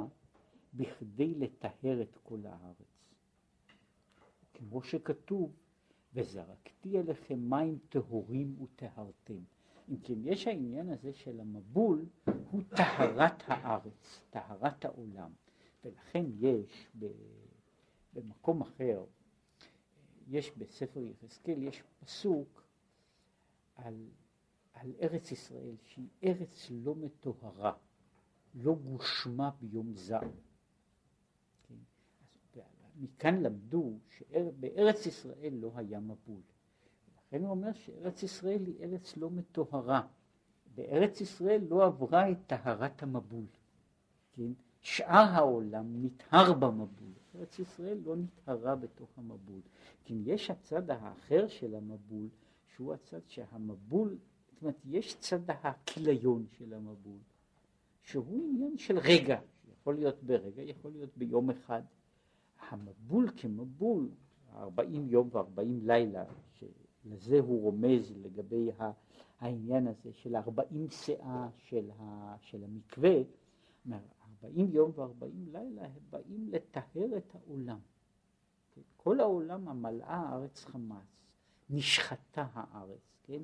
בכדי 0.74 1.34
לטהר 1.34 2.02
את 2.02 2.18
כל 2.22 2.38
הארץ. 2.46 3.16
כמו 4.54 4.82
שכתוב, 4.82 5.52
וזרקתי 6.14 7.00
אליכם 7.00 7.50
מים 7.50 7.78
טהורים 7.88 8.56
וטהרתם. 8.62 9.38
אם 9.88 9.96
כן, 10.02 10.14
יש 10.24 10.46
העניין 10.46 10.88
הזה 10.88 11.12
של 11.12 11.40
המבול, 11.40 12.06
הוא 12.50 12.62
טהרת 12.76 13.42
הארץ, 13.46 14.20
טהרת 14.30 14.84
העולם. 14.84 15.30
ולכן 15.84 16.24
יש 16.38 16.88
במקום 18.14 18.60
אחר, 18.60 19.04
יש 20.28 20.50
בספר 20.50 21.00
יחזקאל, 21.00 21.62
יש 21.62 21.82
פסוק 22.00 22.62
על, 23.76 24.08
על 24.72 24.92
ארץ 25.02 25.32
ישראל 25.32 25.74
שהיא 25.84 26.08
ארץ 26.24 26.70
לא 26.70 26.94
מטוהרה, 26.94 27.72
לא 28.54 28.74
גושמה 28.74 29.50
ביום 29.60 29.96
זעם. 29.96 30.30
כן? 31.68 31.74
מכאן 32.96 33.42
למדו 33.42 33.98
שבארץ 34.08 35.06
ישראל 35.06 35.52
לא 35.52 35.72
היה 35.74 36.00
מבול. 36.00 36.40
לכן 37.16 37.42
הוא 37.42 37.50
אומר 37.50 37.72
שארץ 37.72 38.22
ישראל 38.22 38.66
היא 38.66 38.84
ארץ 38.84 39.16
לא 39.16 39.30
מטוהרה, 39.30 40.06
בארץ 40.74 41.20
ישראל 41.20 41.64
לא 41.68 41.84
עברה 41.84 42.30
את 42.30 42.36
טהרת 42.46 43.02
המבול, 43.02 43.44
כן? 44.32 44.52
שאר 44.80 45.28
העולם 45.32 46.04
נטהר 46.04 46.52
במבול, 46.52 47.12
ארץ 47.36 47.58
ישראל 47.58 47.98
לא 48.04 48.16
נטהרה 48.16 48.76
בתוך 48.76 49.08
המבול, 49.16 49.60
כי 50.04 50.22
יש 50.24 50.50
הצד 50.50 50.90
האחר 50.90 51.48
של 51.48 51.74
המבול, 51.74 52.28
שהוא 52.66 52.94
הצד 52.94 53.20
שהמבול, 53.26 54.18
זאת 54.52 54.62
אומרת 54.62 54.80
יש 54.84 55.16
צד 55.18 55.50
הכיליון 55.50 56.46
של 56.50 56.74
המבול, 56.74 57.18
שהוא 58.02 58.44
עניין 58.48 58.78
של 58.78 58.98
רגע, 58.98 59.40
יכול 59.72 59.94
להיות 59.94 60.22
ברגע, 60.22 60.62
יכול 60.62 60.90
להיות 60.92 61.16
ביום 61.16 61.50
אחד. 61.50 61.82
המבול 62.70 63.30
כמבול, 63.36 64.08
40 64.54 65.08
יום 65.08 65.28
ו-40 65.32 65.62
לילה, 65.82 66.24
שלזה 66.54 67.40
הוא 67.40 67.62
רומז 67.62 68.12
לגבי 68.22 68.70
העניין 69.40 69.86
הזה 69.86 70.12
של 70.12 70.36
40 70.36 70.90
שאה 70.90 71.48
של, 71.56 71.90
ה, 71.98 72.36
של 72.40 72.64
המקווה, 72.64 73.14
40 74.44 74.72
יום 74.72 74.90
ו-40 74.94 75.52
לילה 75.52 75.84
הם 75.84 76.00
באים 76.10 76.48
לטהר 76.48 77.16
את 77.16 77.34
העולם. 77.34 77.78
כל 78.96 79.20
העולם 79.20 79.68
המלאה 79.68 80.16
הארץ 80.16 80.64
חמאס, 80.64 81.26
נשחטה 81.70 82.46
הארץ, 82.52 83.16
כן? 83.22 83.42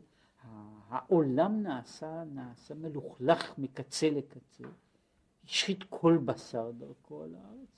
העולם 0.88 1.62
נעשה, 1.62 2.24
נעשה 2.24 2.74
מלוכלך 2.74 3.58
מקצה 3.58 4.10
לקצה, 4.10 4.64
השחית 5.44 5.84
כל 5.88 6.18
בשר 6.24 6.70
דרכו 6.70 7.22
על 7.22 7.34
הארץ, 7.34 7.68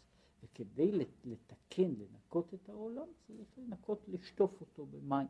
וכדי 0.43 0.93
לתקן, 1.25 1.95
לנקות 1.95 2.55
את 2.55 2.69
העולם, 2.69 3.07
צריך 3.27 3.49
לנקות, 3.59 4.05
לשטוף 4.09 4.61
אותו 4.61 4.87
במים. 4.87 5.27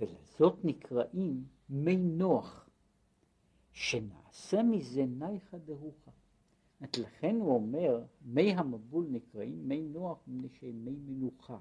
ולזאת 0.00 0.64
נקראים 0.64 1.44
מי 1.68 1.96
נוח, 1.96 2.68
שנעשה 3.72 4.62
מזה 4.62 5.06
נייחא 5.06 5.58
דהוכה. 5.58 6.10
לכן 6.98 7.36
הוא 7.36 7.54
אומר, 7.54 8.04
מי 8.24 8.52
המבול 8.52 9.06
נקראים 9.10 9.68
מי 9.68 9.82
נוח 9.82 10.18
מפני 10.26 10.48
שהם 10.58 10.84
מי 10.84 10.96
מנוחה. 11.06 11.58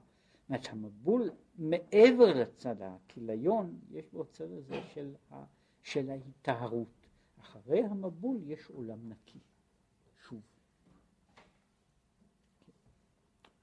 זאת 0.49 0.67
המבול 0.69 1.29
מעבר 1.57 2.33
לצד 2.33 2.75
הכיליון, 2.81 3.79
יש 3.91 4.05
בו 4.13 4.25
צד 4.25 4.51
הזה 4.51 4.81
של, 4.93 5.15
ה, 5.31 5.43
של 5.83 6.09
ההיטהרות. 6.09 6.87
אחרי 7.39 7.83
המבול 7.83 8.37
יש 8.43 8.69
עולם 8.69 9.09
נקי. 9.09 9.39
שוב. 10.27 10.41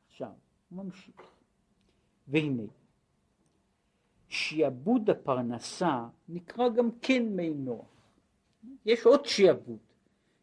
עכשיו, 0.08 0.32
הוא 0.70 0.84
ממשיך. 0.84 1.20
והנה, 2.28 2.62
שיעבוד 4.28 5.10
הפרנסה 5.10 6.08
נקרא 6.28 6.68
גם 6.68 6.90
כן 7.02 7.22
מי 7.36 7.54
נוח. 7.54 7.97
יש 8.88 9.06
עוד 9.06 9.26
שיעבוד. 9.26 9.78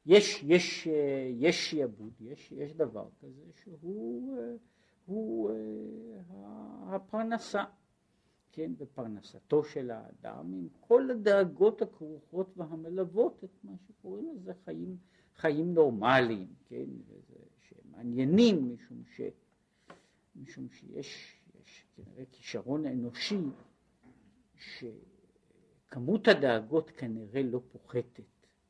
יש, 0.06 0.44
יש, 0.44 0.88
יש 1.40 1.70
שיעבוד, 1.70 2.14
יש, 2.22 2.52
יש 2.52 2.74
דבר 2.74 3.08
כזה 3.22 3.44
שהוא 3.64 4.38
הוא, 5.06 5.52
הפרנסה, 6.88 7.64
כן, 8.52 8.72
ופרנסתו 8.78 9.64
של 9.64 9.92
האדם 9.92 10.54
עם 10.54 10.68
כל 10.80 11.12
הדאגות 11.12 11.82
הכרוכות 11.82 12.54
והמלוות 12.58 13.44
את 13.44 13.64
מה 13.64 13.74
שקוראים 13.88 14.36
לזה 14.36 14.54
חיים, 14.66 14.98
חיים 15.36 15.74
נורמליים, 15.74 16.48
כן, 16.66 16.86
וזה, 17.08 17.40
שמעניינים 17.60 18.74
משום, 18.74 19.04
ש, 19.16 19.22
משום 20.36 20.70
שיש 20.70 21.42
יש 21.62 21.86
כנראה 21.96 22.24
כישרון 22.32 22.86
אנושי 22.86 23.42
שכמות 24.58 26.28
הדאגות 26.28 26.92
כנראה 26.92 27.44
לא 27.44 27.62
פוחתת, 27.72 28.24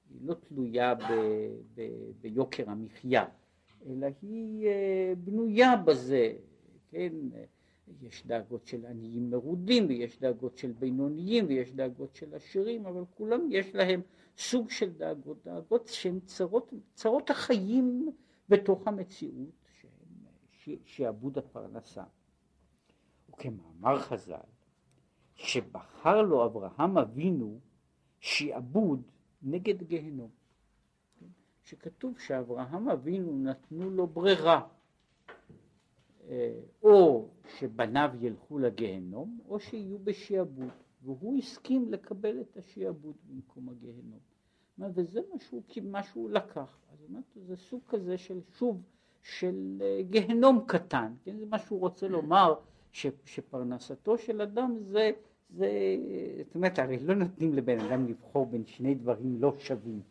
היא 0.09 0.19
לא 0.23 0.33
תלויה 0.33 0.95
ב, 0.95 1.01
ב, 1.75 1.81
ביוקר 2.21 2.69
המחיה, 2.69 3.25
אלא 3.85 4.07
היא 4.21 4.67
אה, 4.67 5.13
בנויה 5.17 5.75
בזה, 5.77 6.33
כן, 6.89 7.13
יש 8.01 8.27
דאגות 8.27 8.67
של 8.67 8.85
עניים 8.85 9.29
מרודים 9.29 9.85
ויש 9.87 10.19
דאגות 10.19 10.57
של 10.57 10.71
בינוניים 10.71 11.45
ויש 11.47 11.71
דאגות 11.71 12.15
של 12.15 12.35
עשירים, 12.35 12.85
אבל 12.85 13.03
כולם 13.15 13.51
יש 13.51 13.75
להם 13.75 14.01
סוג 14.37 14.69
של 14.69 14.93
דאגות, 14.93 15.37
דאגות 15.45 15.87
שהן 15.87 16.19
צרות, 16.19 16.73
צרות 16.93 17.29
החיים 17.29 18.11
בתוך 18.49 18.87
המציאות, 18.87 19.65
שהן 20.51 20.77
שעבוד 20.85 21.37
הפרנסה. 21.37 22.03
וכמאמר 23.29 23.99
חז"ל, 23.99 24.35
שבחר 25.35 26.21
לו 26.21 26.45
אברהם 26.45 26.97
אבינו 26.97 27.59
שעבוד 28.19 29.01
נגד 29.45 29.83
גיהנום. 29.83 30.29
שכתוב 31.63 32.19
שאברהם 32.19 32.89
אבינו 32.89 33.37
נתנו 33.37 33.89
לו 33.89 34.07
ברירה, 34.07 34.67
אה, 36.27 36.59
או 36.83 37.27
שבניו 37.57 38.09
ילכו 38.21 38.59
לגיהנום, 38.59 39.39
או 39.47 39.59
שיהיו 39.59 39.99
בשעבוד, 39.99 40.69
והוא 41.03 41.37
הסכים 41.37 41.91
לקבל 41.91 42.41
את 42.41 42.57
השעבוד 42.57 43.15
במקום 43.29 43.69
הגיהנום. 43.69 44.19
וזה 44.79 45.21
מה 45.33 45.39
שהוא, 45.39 45.61
מה 45.83 46.03
שהוא 46.03 46.29
לקח. 46.29 46.77
אז 46.91 47.03
אומרת, 47.09 47.23
זה 47.35 47.55
סוג 47.55 47.81
כזה 47.87 48.17
של, 48.17 48.41
שוב, 48.57 48.81
של 49.21 49.81
אה, 49.81 50.01
גיהנום 50.03 50.63
קטן, 50.67 51.13
כן? 51.23 51.37
זה 51.37 51.45
מה 51.45 51.59
שהוא 51.59 51.79
רוצה 51.79 52.07
לומר, 52.07 52.53
ש, 52.91 53.07
שפרנסתו 53.25 54.17
של 54.17 54.41
אדם 54.41 54.77
זה, 54.79 55.11
זה, 55.49 55.67
זאת 56.45 56.55
אומרת, 56.55 56.79
הרי 56.79 56.99
לא 56.99 57.15
נותנים 57.15 57.53
לבן 57.53 57.79
אדם 57.79 58.07
לבחור 58.07 58.45
בין 58.45 58.65
שני 58.65 58.95
דברים 58.95 59.41
לא 59.41 59.53
שווים. 59.59 60.01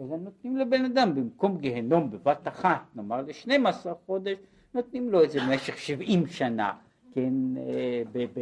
אלא 0.00 0.16
נותנים 0.16 0.56
לבן 0.56 0.84
אדם 0.84 1.14
במקום 1.14 1.58
גיהנום 1.58 2.10
בבת 2.10 2.48
אחת, 2.48 2.80
נאמר 2.94 3.22
ל-12 3.22 3.94
חודש, 4.06 4.38
נותנים 4.74 5.10
לו 5.10 5.22
איזה 5.22 5.38
משך 5.50 5.78
70 5.78 6.26
שנה, 6.26 6.78
כן, 7.12 7.56
אה, 7.56 8.02
ב, 8.12 8.18
ב, 8.18 8.40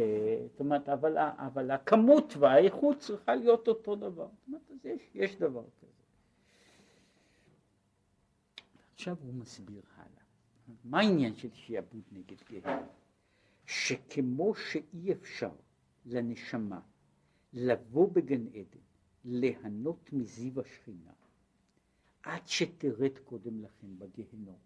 זאת 0.51 0.59
אומרת, 0.59 0.89
אבל, 0.89 1.17
אבל 1.17 1.71
הכמות 1.71 2.33
והאיכות 2.37 2.97
צריכה 2.97 3.35
להיות 3.35 3.67
אותו 3.67 3.95
דבר, 3.95 4.27
זאת 4.27 4.47
אומרת, 4.47 4.61
אז 4.71 4.85
יש, 4.85 5.01
יש 5.15 5.35
דבר 5.35 5.63
כזה. 5.81 5.91
עכשיו 8.93 9.15
הוא 9.23 9.33
מסביר 9.33 9.81
הלאה, 9.95 10.23
מה 10.85 10.99
העניין 10.99 11.35
של 11.35 11.49
שיעבוד 11.53 12.01
נגד 12.11 12.37
גיהנום? 12.49 12.83
שכמו 13.65 14.55
שאי 14.55 15.11
אפשר 15.11 15.49
לנשמה 16.05 16.81
לבוא 17.53 18.11
בגן 18.11 18.47
עדן, 18.47 18.79
ליהנות 19.25 20.13
מזיו 20.13 20.61
השכינה, 20.61 21.13
עד 22.23 22.47
שתרד 22.47 23.17
קודם 23.25 23.61
לכן 23.61 23.99
בגיהנום, 23.99 24.59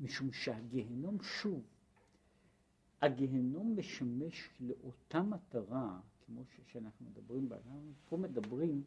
משום 0.00 0.32
שהגיהנום 0.32 1.22
שוב, 1.22 1.62
הגיהנום 3.02 3.76
משמש 3.78 4.48
לאותה 4.60 5.22
מטרה, 5.22 6.00
כמו 6.26 6.44
שאנחנו 6.66 7.06
מדברים 7.06 7.52
אנחנו 7.52 7.92
פה 8.08 8.16
מדברים 8.16 8.82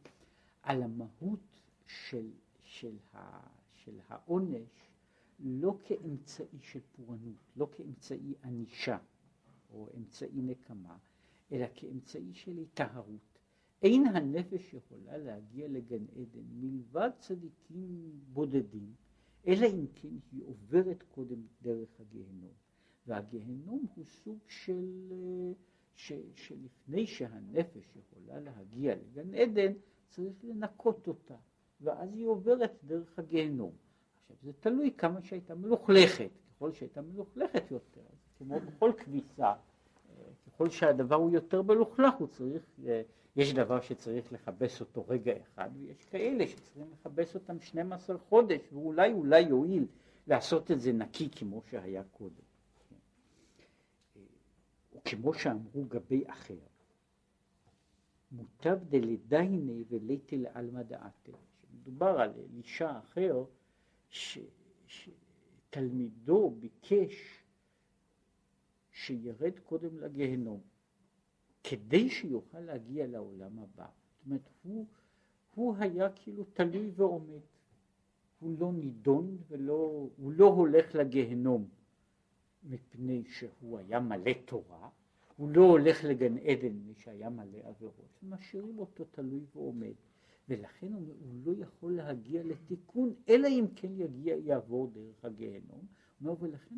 על 0.62 0.84
המהות 0.84 1.62
של, 1.86 2.32
של, 2.64 2.98
ה, 3.14 3.48
של 3.74 4.00
העונש 4.08 4.70
לא 5.40 5.78
כאמצעי 5.84 6.60
של 6.62 6.80
פורענות, 6.96 7.52
לא 7.56 7.68
כאמצעי 7.72 8.34
ענישה 8.44 8.98
או 9.70 9.90
אמצעי 9.98 10.42
נקמה, 10.42 10.98
אלא 11.52 11.66
כאמצעי 11.76 12.34
של 12.34 12.58
היטהרות. 12.58 13.40
אין 13.82 14.06
הנפש 14.08 14.74
יכולה 14.74 15.18
להגיע 15.18 15.68
לגן 15.68 16.04
עדן 16.16 16.46
מלבד 16.52 17.10
צדיקים 17.20 18.12
בודדים, 18.34 18.94
אלא 19.48 19.66
אם 19.66 19.86
כן 19.96 20.18
היא 20.32 20.44
עוברת 20.44 21.04
קודם 21.04 21.42
דרך 21.62 22.00
הגיהנום. 22.00 22.54
והגיהנום 23.08 23.86
הוא 23.96 24.06
סוג 24.06 24.40
של, 24.48 25.14
ש, 25.96 26.14
שלפני 26.36 27.08
שהנפש 27.08 27.96
יכולה 27.96 28.40
להגיע 28.40 28.96
לגן 28.96 29.34
עדן, 29.34 29.74
צריך 30.10 30.44
לנקות 30.44 31.08
אותה, 31.08 31.36
ואז 31.82 32.14
היא 32.14 32.26
עוברת 32.26 32.72
דרך 32.84 33.20
הגיהנום. 33.20 33.72
עכשיו 34.22 34.38
זה 34.44 34.54
תלוי 34.54 34.94
כמה 34.98 35.22
שהייתה 35.22 35.56
מלוכלכת, 35.56 36.30
ככל 36.56 36.72
שהייתה 36.72 37.02
מלוכלכת 37.02 37.72
יותר, 37.72 38.02
כמו 38.38 38.60
בכל 38.60 38.92
כביסה, 38.98 39.54
ככל 40.56 40.70
שהדבר 40.70 41.16
הוא 41.16 41.32
יותר 41.32 41.62
מלוכלך 41.62 42.14
הוא 42.14 42.28
צריך 42.28 42.64
יש 43.36 43.54
דבר 43.54 43.82
שצריך 43.82 44.34
לכבס 44.34 44.80
אותו 44.80 45.06
רגע 45.08 45.34
אחד, 45.42 45.70
ויש 45.80 46.06
כאלה 46.06 46.48
שצריכים 46.48 46.92
לכבס 46.94 47.36
אותם 47.36 47.60
12 47.60 48.18
חודש, 48.18 48.62
ואולי 48.74 49.14
אולי 49.14 49.40
יועיל 49.40 49.86
לעשות 50.28 50.72
את 50.72 50.82
זה 50.82 50.92
נקי 50.92 51.30
כמו 51.30 51.62
שהיה 51.70 52.04
קודם. 52.04 52.44
וכמו 54.94 55.34
שאמרו 55.34 55.86
גבי 55.86 56.24
אחר, 56.28 56.58
מוטב 58.32 58.78
דלדייני 58.90 59.84
וליתי 59.90 60.38
לעלמא 60.38 60.82
דעתה. 60.82 61.32
מדובר 61.74 62.20
על 62.20 62.32
אלישע 62.40 63.00
אחר 63.00 63.44
שתלמידו 65.70 66.56
ביקש 66.60 67.45
שירד 68.96 69.60
קודם 69.64 70.00
לגיהנום. 70.00 70.60
כדי 71.64 72.10
שיוכל 72.10 72.60
להגיע 72.60 73.08
לעולם 73.08 73.60
הבא. 73.60 73.86
זאת 73.86 74.26
אומרת, 74.26 74.50
הוא, 74.64 74.86
הוא 75.56 75.76
היה 75.80 76.10
כאילו 76.10 76.44
תלוי 76.54 76.92
ועומד. 76.96 77.42
הוא 78.40 78.52
לא 78.60 78.74
נידון 78.74 79.38
ולא, 79.48 80.10
הוא 80.18 80.32
לא 80.32 80.46
הולך 80.46 80.96
לגיהנום 80.96 81.68
מפני 82.64 83.24
שהוא 83.26 83.80
היה 83.80 84.00
מלא 84.00 84.32
תורה, 84.46 84.90
הוא 85.38 85.50
לא 85.50 85.62
הולך 85.62 86.04
לגן 86.04 86.38
עדן 86.38 86.74
מפני 86.76 86.94
שהיה 86.98 87.30
מלא 87.30 87.58
עבירות, 87.64 88.24
משאירים 88.24 88.80
אותו 88.80 89.06
תלוי 89.12 89.42
ועומד. 89.56 89.94
ולכן 90.50 90.94
הוא, 90.94 91.02
הוא 91.20 91.34
לא 91.46 91.64
יכול 91.64 91.96
להגיע 91.96 92.44
לתיקון, 92.44 93.14
אלא 93.30 93.48
אם 93.48 93.66
כן 93.76 93.92
יגיע, 93.98 94.36
יעבור 94.36 94.88
דרך 94.94 95.26
הגיהנום. 95.26 95.86
אומר, 96.28 96.44
ולכן 96.44 96.76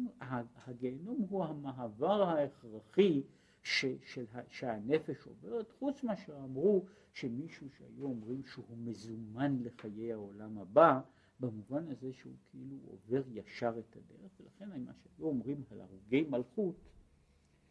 הגיהנום 0.68 1.26
הוא 1.30 1.46
המעבר 1.46 2.24
ההכרחי 2.24 3.22
ש, 3.64 3.86
של, 4.06 4.26
שהנפש 4.50 5.28
עוברת, 5.28 5.72
חוץ 5.80 6.04
מה 6.04 6.18
שאמרו 6.18 6.86
שמישהו 7.14 7.68
שהיו 7.78 8.04
אומרים 8.04 8.44
שהוא 8.46 8.78
מזומן 8.78 9.58
לחיי 9.64 10.14
העולם 10.14 10.58
הבא, 10.58 11.00
במובן 11.40 11.88
הזה 11.88 12.14
שהוא 12.14 12.34
כאילו 12.52 12.76
עובר 12.86 13.22
ישר 13.32 13.74
את 13.80 13.96
הדרך, 13.96 14.32
ולכן 14.40 14.70
מה 14.86 14.92
שהיו 14.94 15.28
אומרים 15.28 15.64
על 15.72 15.82
הרוגי 15.82 16.28
מלכות, 16.30 16.76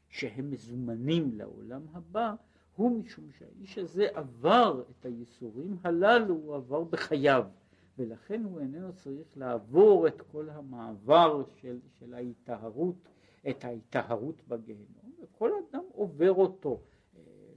שהם 0.08 0.50
מזומנים 0.50 1.34
לעולם 1.34 1.82
הבא, 1.92 2.34
הוא 2.76 2.98
משום 2.98 3.24
שהאיש 3.38 3.78
הזה 3.78 4.06
עבר 4.14 4.82
את 4.90 5.04
הייסורים 5.04 5.76
הללו, 5.84 6.34
הוא 6.34 6.54
עבר 6.54 6.84
בחייו, 6.84 7.46
ולכן 7.98 8.44
הוא 8.44 8.60
איננו 8.60 8.92
צריך 8.92 9.26
לעבור 9.36 10.06
את 10.06 10.20
כל 10.20 10.50
המעבר 10.50 11.42
של, 11.60 11.80
של 11.98 12.14
ההיטהרות, 12.14 13.08
את 13.50 13.64
ההיטהרות 13.64 14.42
בגיהנום, 14.48 15.12
וכל 15.22 15.50
אדם 15.70 15.84
עובר 15.92 16.32
אותו, 16.32 16.80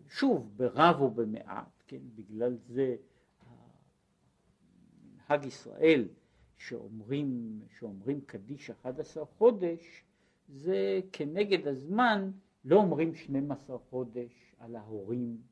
שוב, 0.09 0.51
ברב 0.55 1.01
או 1.01 1.11
במעט, 1.11 1.83
כן, 1.87 2.01
בגלל 2.15 2.57
זה 2.67 2.95
מנהג 5.03 5.45
ישראל 5.45 6.07
שאומרים, 6.57 7.59
שאומרים 7.77 8.21
קדיש 8.21 8.69
11 8.69 9.25
חודש, 9.25 10.03
זה 10.49 10.99
כנגד 11.11 11.67
הזמן, 11.67 12.31
לא 12.65 12.75
אומרים 12.75 13.15
12 13.15 13.77
חודש 13.77 14.55
על 14.57 14.75
ההורים, 14.75 15.37
אה, 15.37 15.48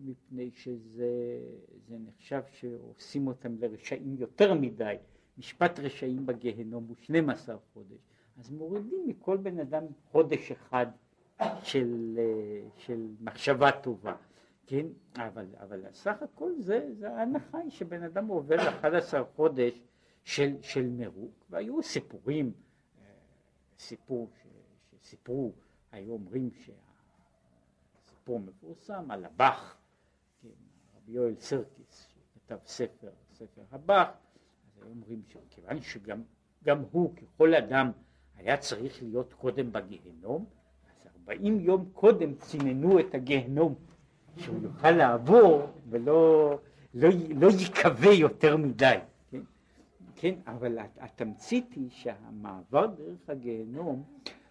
מפני 0.00 0.50
שזה 0.50 1.98
נחשב 1.98 2.42
שעושים 2.52 3.26
אותם 3.26 3.58
לרשעים 3.58 4.16
יותר 4.18 4.54
מדי, 4.54 4.94
משפט 5.38 5.80
רשעים 5.80 6.26
בגיהנום 6.26 6.84
הוא 6.88 6.96
12 6.96 7.56
חודש, 7.74 7.98
אז 8.38 8.50
מורידים 8.50 9.04
מכל 9.06 9.36
בן 9.36 9.60
אדם 9.60 9.84
חודש 10.12 10.52
אחד 10.52 10.86
של, 11.62 12.18
אה, 12.18 12.68
של 12.76 13.06
מחשבה 13.20 13.70
טובה. 13.72 14.16
כן, 14.66 14.86
אבל, 15.16 15.46
אבל 15.62 15.84
סך 15.92 16.22
הכל 16.22 16.52
זה, 16.58 16.88
זה 16.92 17.10
ההנחה 17.10 17.58
היא 17.58 17.70
שבן 17.70 18.02
אדם 18.02 18.26
עובר 18.26 18.68
11 18.68 19.24
חודש 19.24 19.82
של, 20.24 20.56
של 20.62 20.88
מרוק, 20.88 21.46
והיו 21.50 21.82
סיפורים, 21.82 22.52
אה, 23.00 23.04
סיפור 23.78 24.30
ש, 24.42 24.46
שסיפרו, 24.90 25.52
היו 25.92 26.12
אומרים 26.12 26.50
שהסיפור 26.50 28.40
מפורסם 28.40 29.10
על 29.10 29.24
הבח, 29.24 29.75
רבי 31.06 31.16
יואל 31.16 31.34
סרקיס, 31.40 32.08
שכתב 32.34 32.58
ספר, 32.66 33.10
ספר 33.32 33.62
הבח, 33.72 34.08
אז 34.08 34.82
היו 34.82 34.90
אומרים 34.90 35.22
שכיוון 35.28 35.80
שגם 35.82 36.82
הוא, 36.90 37.14
ככל 37.16 37.54
אדם, 37.54 37.90
היה 38.36 38.56
צריך 38.56 39.02
להיות 39.02 39.32
קודם 39.32 39.72
בגיהנום, 39.72 40.44
אז 40.90 41.06
40 41.28 41.60
יום 41.60 41.90
קודם 41.92 42.34
ציננו 42.34 43.00
את 43.00 43.14
הגיהנום. 43.14 43.74
שהוא 44.36 44.62
יוכל 44.62 44.90
לעבור 44.90 45.66
ולא 45.90 46.58
לא, 46.94 47.08
לא 47.36 47.48
ייקווה 47.60 48.12
יותר 48.12 48.56
מדי, 48.56 48.98
כן? 49.30 49.40
כן, 50.14 50.34
אבל 50.46 50.78
התמצית 50.98 51.72
היא 51.72 51.90
שהמעבר 51.90 52.86
דרך 52.86 53.28
הגיהנום 53.30 54.04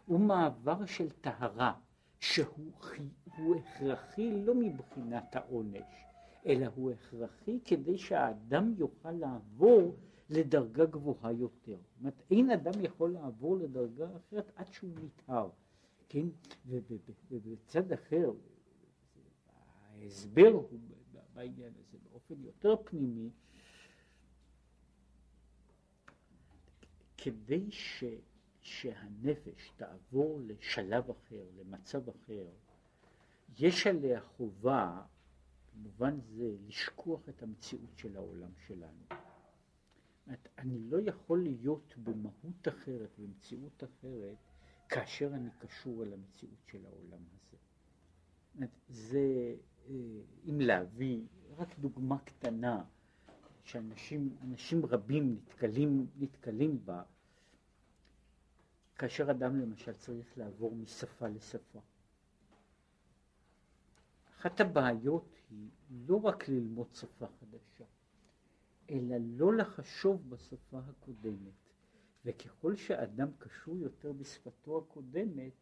הוא 0.05 0.19
מעבר 0.19 0.85
של 0.85 1.09
טהרה, 1.09 1.73
שהוא 2.19 3.55
הכרחי 3.55 4.31
לא 4.45 4.55
מבחינת 4.55 5.35
העונש, 5.35 6.04
אלא 6.45 6.67
הוא 6.75 6.91
הכרחי 6.91 7.59
כדי 7.65 7.97
שהאדם 7.97 8.73
יוכל 8.77 9.11
לעבור 9.11 9.95
לדרגה 10.29 10.85
גבוהה 10.85 11.31
יותר. 11.31 11.77
זאת 11.77 11.99
אומרת, 11.99 12.21
אין 12.31 12.51
אדם 12.51 12.81
יכול 12.81 13.11
לעבור 13.11 13.57
לדרגה 13.57 14.07
אחרת 14.17 14.51
עד 14.55 14.73
שהוא 14.73 14.89
נטהר, 15.03 15.49
כן? 16.09 16.25
ובצד 17.29 17.91
אחר, 17.91 18.31
ההסבר 20.01 20.51
הוא 20.51 20.79
בעניין 21.33 21.73
הזה 21.79 21.97
באופן 22.11 22.35
יותר 22.43 22.75
פנימי, 22.83 23.29
כדי 27.17 27.71
ש, 27.71 28.03
שהנפש 28.61 29.71
תעבור 29.75 30.39
לשלב 30.45 31.09
אחר, 31.09 31.45
למצב 31.57 32.09
אחר, 32.09 32.47
יש 33.59 33.87
עליה 33.87 34.21
חובה, 34.21 35.01
במובן 35.75 36.19
זה, 36.21 36.55
לשכוח 36.67 37.29
את 37.29 37.43
המציאות 37.43 37.97
של 37.97 38.15
העולם 38.17 38.51
שלנו. 38.67 39.03
אני 40.57 40.79
לא 40.79 40.97
יכול 41.01 41.43
להיות 41.43 41.93
במהות 42.03 42.67
אחרת, 42.67 43.09
במציאות 43.19 43.83
אחרת, 43.83 44.37
כאשר 44.89 45.31
אני 45.33 45.49
קשור 45.59 46.03
אל 46.03 46.13
המציאות 46.13 46.59
של 46.65 46.85
העולם 46.85 47.21
הזה. 47.33 47.57
זה 48.89 49.55
אה, 49.87 49.93
אם 50.49 50.61
להביא 50.61 51.21
רק 51.57 51.79
דוגמה 51.79 52.19
קטנה 52.19 52.83
שאנשים 53.63 54.35
אנשים 54.41 54.85
רבים 54.85 55.35
נתקלים, 55.35 56.07
נתקלים 56.17 56.85
בה 56.85 57.03
כאשר 58.95 59.31
אדם 59.31 59.59
למשל 59.59 59.93
צריך 59.93 60.37
לעבור 60.37 60.75
משפה 60.75 61.27
לשפה. 61.27 61.79
אחת 64.39 64.59
הבעיות 64.59 65.34
היא 65.89 66.07
לא 66.07 66.15
רק 66.15 66.49
ללמוד 66.49 66.87
שפה 66.93 67.27
חדשה, 67.27 67.85
אלא 68.89 69.15
לא 69.19 69.53
לחשוב 69.53 70.29
בשפה 70.29 70.79
הקודמת. 70.79 71.65
וככל 72.25 72.75
שאדם 72.75 73.27
קשור 73.37 73.77
יותר 73.77 74.11
בשפתו 74.11 74.77
הקודמת, 74.77 75.53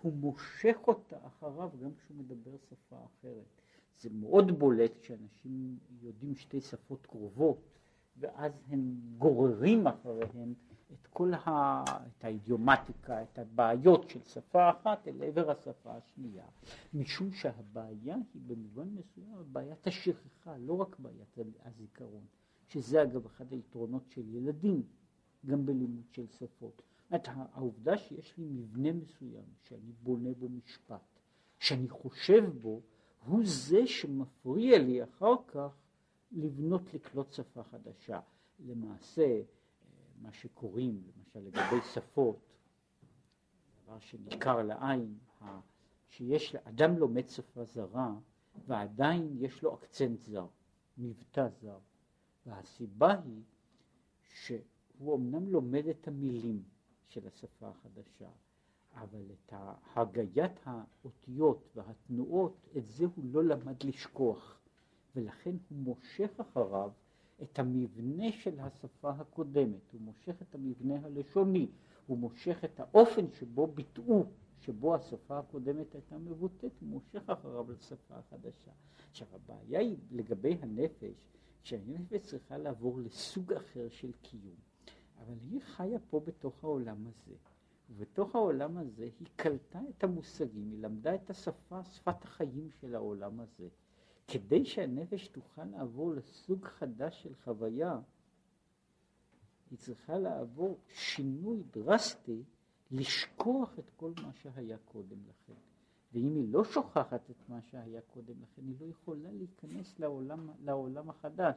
הוא 0.00 0.12
מושך 0.12 0.76
אותה 0.86 1.26
אחריו 1.26 1.70
גם 1.82 1.94
כשהוא 1.94 2.16
מדבר 2.16 2.56
שפה 2.70 3.04
אחרת. 3.04 3.60
זה 3.96 4.10
מאוד 4.10 4.58
בולט 4.58 4.98
כשאנשים 5.00 5.78
יודעים 6.02 6.34
שתי 6.34 6.60
שפות 6.60 7.06
קרובות, 7.06 7.68
ואז 8.16 8.52
הם 8.68 9.00
גוררים 9.18 9.86
אחריהם 9.86 10.54
את 10.92 11.06
כל 11.06 11.34
ה... 11.34 11.82
את 12.06 12.24
האידיומטיקה, 12.24 13.22
את 13.22 13.38
הבעיות 13.38 14.10
של 14.10 14.22
שפה 14.22 14.70
אחת 14.70 15.08
אל 15.08 15.22
עבר 15.22 15.50
השפה 15.50 15.96
השנייה, 15.96 16.44
משום 16.94 17.32
שהבעיה 17.32 18.16
היא 18.34 18.42
במובן 18.46 18.88
מסוים 18.88 19.44
בעיית 19.52 19.86
השכחה, 19.86 20.56
לא 20.58 20.72
רק 20.72 20.98
בעיית 20.98 21.38
הזיכרון, 21.64 22.24
שזה 22.68 23.02
אגב 23.02 23.26
אחד 23.26 23.52
היתרונות 23.52 24.02
של 24.10 24.34
ילדים, 24.34 24.82
גם 25.46 25.66
בלימוד 25.66 26.04
של 26.10 26.26
שפות. 26.26 26.82
זאת 27.10 27.28
העובדה 27.28 27.98
שיש 27.98 28.38
לי 28.38 28.44
מבנה 28.44 28.92
מסוים, 28.92 29.44
שאני 29.62 29.92
בונה 30.02 30.30
בו 30.38 30.48
משפט, 30.48 31.20
שאני 31.58 31.88
חושב 31.88 32.44
בו, 32.60 32.80
הוא 33.26 33.40
זה 33.44 33.86
שמפריע 33.86 34.78
לי 34.78 35.04
אחר 35.04 35.34
כך 35.46 35.76
לבנות 36.32 36.94
לקלוט 36.94 37.32
שפה 37.32 37.62
חדשה. 37.62 38.20
למעשה, 38.66 39.42
מה 40.22 40.32
שקוראים, 40.32 41.02
למשל 41.06 41.40
לגבי 41.40 41.82
שפות, 41.94 42.38
דבר 43.84 43.98
שניכר 43.98 44.62
לעין, 44.62 45.18
שיש, 46.10 46.54
אדם 46.54 46.96
לומד 46.98 47.28
שפה 47.28 47.64
זרה 47.64 48.14
ועדיין 48.66 49.36
יש 49.40 49.62
לו 49.62 49.74
אקצנט 49.74 50.22
זר, 50.22 50.46
מבטא 50.98 51.48
זר, 51.48 51.78
והסיבה 52.46 53.14
היא 53.24 53.42
שהוא 54.28 55.16
אמנם 55.16 55.48
לומד 55.48 55.86
את 55.86 56.08
המילים 56.08 56.62
של 57.08 57.26
השפה 57.26 57.68
החדשה, 57.68 58.30
אבל 58.94 59.24
את 59.32 59.52
הגיית 59.96 60.60
האותיות 60.64 61.68
והתנועות, 61.74 62.68
את 62.76 62.86
זה 62.86 63.04
הוא 63.16 63.24
לא 63.32 63.44
למד 63.44 63.82
לשכוח, 63.84 64.60
ולכן 65.16 65.56
הוא 65.68 65.78
מושך 65.78 66.40
אחריו 66.40 66.90
את 67.42 67.58
המבנה 67.58 68.32
של 68.32 68.60
השפה 68.60 69.10
הקודמת, 69.10 69.92
הוא 69.92 70.00
מושך 70.00 70.42
את 70.42 70.54
המבנה 70.54 70.94
הלשוני, 71.04 71.70
הוא 72.06 72.18
מושך 72.18 72.64
את 72.64 72.80
האופן 72.80 73.30
שבו 73.32 73.66
ביטאו, 73.66 74.24
שבו 74.60 74.94
השפה 74.94 75.38
הקודמת 75.38 75.94
הייתה 75.94 76.18
מבוטאת, 76.18 76.72
הוא 76.80 76.88
מושך 76.88 77.30
אחריו 77.30 77.70
לשפה 77.72 78.14
החדשה. 78.14 78.70
עכשיו 79.10 79.26
הבעיה 79.32 79.80
היא 79.80 79.96
לגבי 80.10 80.58
הנפש, 80.62 81.14
שהנפש 81.62 82.26
צריכה 82.26 82.58
לעבור 82.58 83.00
לסוג 83.00 83.52
אחר 83.52 83.88
של 83.88 84.12
קיום, 84.12 84.56
אבל 85.18 85.34
היא 85.50 85.60
חיה 85.60 85.98
פה 86.10 86.20
בתוך 86.20 86.64
העולם 86.64 87.06
הזה. 87.06 87.34
ובתוך 87.90 88.34
העולם 88.34 88.76
הזה 88.76 89.08
היא 89.20 89.28
קלטה 89.36 89.80
את 89.88 90.04
המושגים, 90.04 90.70
היא 90.70 90.78
למדה 90.82 91.14
את 91.14 91.30
השפה, 91.30 91.84
שפת 91.84 92.24
החיים 92.24 92.70
של 92.80 92.94
העולם 92.94 93.40
הזה. 93.40 93.68
כדי 94.32 94.64
שהנפש 94.64 95.28
תוכל 95.28 95.64
לעבור 95.64 96.12
לסוג 96.12 96.64
חדש 96.64 97.22
של 97.22 97.34
חוויה, 97.44 98.00
היא 99.70 99.78
צריכה 99.78 100.18
לעבור 100.18 100.78
שינוי 100.88 101.62
דרסטי, 101.70 102.42
לשכוח 102.90 103.78
את 103.78 103.90
כל 103.96 104.12
מה 104.22 104.32
שהיה 104.32 104.76
קודם 104.84 105.16
לכן. 105.28 105.60
ואם 106.12 106.34
היא 106.34 106.48
לא 106.48 106.64
שוכחת 106.64 107.30
את 107.30 107.48
מה 107.48 107.62
שהיה 107.62 108.00
קודם 108.00 108.34
לכן, 108.42 108.62
היא 108.66 108.76
לא 108.80 108.86
יכולה 108.86 109.28
להיכנס 109.32 109.98
לעולם, 109.98 110.50
לעולם 110.64 111.10
החדש. 111.10 111.54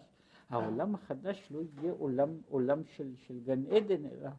העולם 0.49 0.95
החדש 0.95 1.51
לא 1.51 1.61
יהיה 1.61 1.93
עולם, 1.93 2.29
עולם 2.49 2.83
של, 2.85 3.15
של 3.15 3.39
גן 3.39 3.65
עדן, 3.65 4.05
אלא 4.05 4.29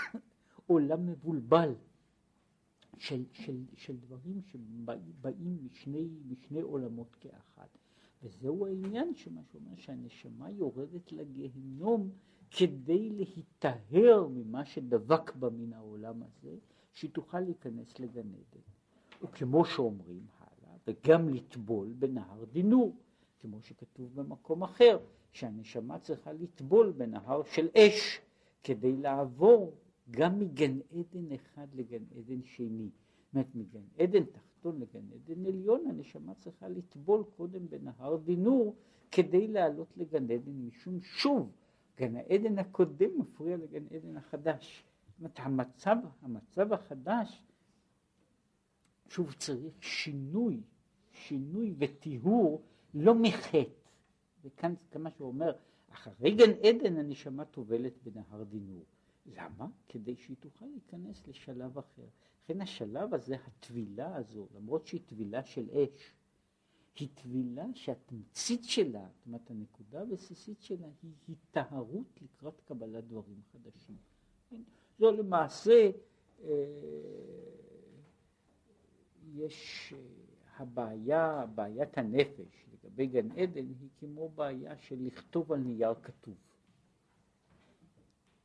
עולם 0.66 1.06
מבולבל 1.06 1.74
של, 3.00 3.24
של, 3.32 3.64
של 3.76 3.96
דברים 3.96 4.40
שבאים 4.42 5.58
משני, 5.64 6.08
משני 6.28 6.60
עולמות 6.60 7.16
כאחד. 7.20 7.66
וזהו 8.22 8.66
העניין 8.66 9.14
שמה 9.14 9.40
שאומר 9.52 9.76
שהנשמה 9.76 10.50
יורדת 10.50 11.12
לגיהנום 11.12 12.10
כדי 12.50 13.10
להיטהר 13.10 14.28
ממה 14.30 14.64
שדבק 14.64 15.34
בה 15.34 15.50
מן 15.50 15.72
העולם 15.72 16.22
הזה, 16.22 16.56
שהיא 16.92 17.10
תוכל 17.10 17.40
להיכנס 17.40 17.98
לגן 17.98 18.28
עדן. 18.28 18.60
וכמו 19.22 19.64
שאומרים 19.64 20.26
הלאה, 20.38 20.76
וגם 20.86 21.28
לטבול 21.28 21.92
בנהר 21.98 22.44
דינור, 22.44 22.96
כמו 23.40 23.62
שכתוב 23.62 24.14
במקום 24.14 24.62
אחר, 24.62 24.98
שהנשמה 25.32 25.98
צריכה 25.98 26.32
לטבול 26.32 26.92
בנהר 26.92 27.42
של 27.42 27.68
אש, 27.76 28.20
כדי 28.64 28.96
לעבור 28.96 29.74
גם 30.10 30.38
מגן 30.38 30.78
עדן 30.92 31.32
אחד 31.34 31.66
לגן 31.74 32.02
עדן 32.18 32.42
שני. 32.42 32.90
זאת 33.26 33.34
אומרת, 33.34 33.54
מגן 33.54 33.84
עדן 33.98 34.24
תחתון 34.24 34.80
לגן 34.80 35.04
עדן 35.14 35.46
עליון, 35.46 35.86
הנשמה 35.88 36.34
צריכה 36.34 36.68
לטבול 36.68 37.24
קודם 37.36 37.68
בנהר 37.68 38.16
דינור, 38.16 38.76
כדי 39.10 39.48
לעלות 39.48 39.96
לגן 39.96 40.24
עדן, 40.30 40.66
משום 40.66 41.00
שוב, 41.00 41.52
גן 41.96 42.16
העדן 42.16 42.58
הקודם 42.58 43.10
מפריע 43.18 43.56
לגן 43.56 43.84
עדן 43.90 44.16
החדש. 44.16 44.84
זאת 45.08 45.18
אומרת, 45.18 45.38
המצב, 45.38 45.96
המצב 46.22 46.72
החדש, 46.72 47.44
שוב 49.08 49.32
צריך 49.32 49.82
שינוי, 49.82 50.60
שינוי 51.12 51.74
וטיהור, 51.78 52.62
לא 52.94 53.14
מחטא. 53.14 53.62
וכאן 54.44 54.74
כמה 54.90 55.10
שהוא 55.10 55.28
אומר, 55.28 55.52
אחרי 55.92 56.30
גן 56.30 56.50
עדן 56.50 56.96
הנשמה 56.96 57.44
טובלת 57.44 57.92
בנהר 58.02 58.44
דינור. 58.44 58.84
למה? 59.36 59.66
כדי 59.88 60.16
שהיא 60.16 60.36
תוכל 60.40 60.66
להיכנס 60.66 61.26
לשלב 61.28 61.78
אחר. 61.78 62.06
לכן 62.44 62.60
השלב 62.60 63.14
הזה, 63.14 63.36
הטבילה 63.46 64.16
הזו, 64.16 64.46
למרות 64.54 64.86
שהיא 64.86 65.00
טבילה 65.06 65.44
של 65.44 65.68
אש, 65.70 66.12
היא 66.96 67.08
טבילה 67.14 67.66
שהתמצית 67.74 68.64
שלה, 68.64 69.06
זאת 69.16 69.26
אומרת 69.26 69.50
הנקודה 69.50 70.02
הבסיסית 70.02 70.62
שלה 70.62 70.88
היא 71.02 71.12
היטהרות 71.28 72.22
לקראת 72.22 72.60
קבלת 72.64 73.04
דברים 73.04 73.40
חדשים. 73.52 73.96
כן? 74.50 74.62
זו 74.98 75.10
למעשה, 75.10 75.90
אה, 76.42 76.48
יש 79.34 79.94
אה, 79.96 79.98
הבעיה, 80.56 81.46
בעיית 81.54 81.98
הנפש 81.98 82.66
לגבי 82.72 83.06
גן 83.06 83.30
עדן 83.30 83.66
היא 83.80 83.88
כמו 83.98 84.28
בעיה 84.28 84.76
של 84.76 84.96
לכתוב 84.98 85.52
על 85.52 85.58
נייר 85.58 85.94
כתוב. 86.02 86.34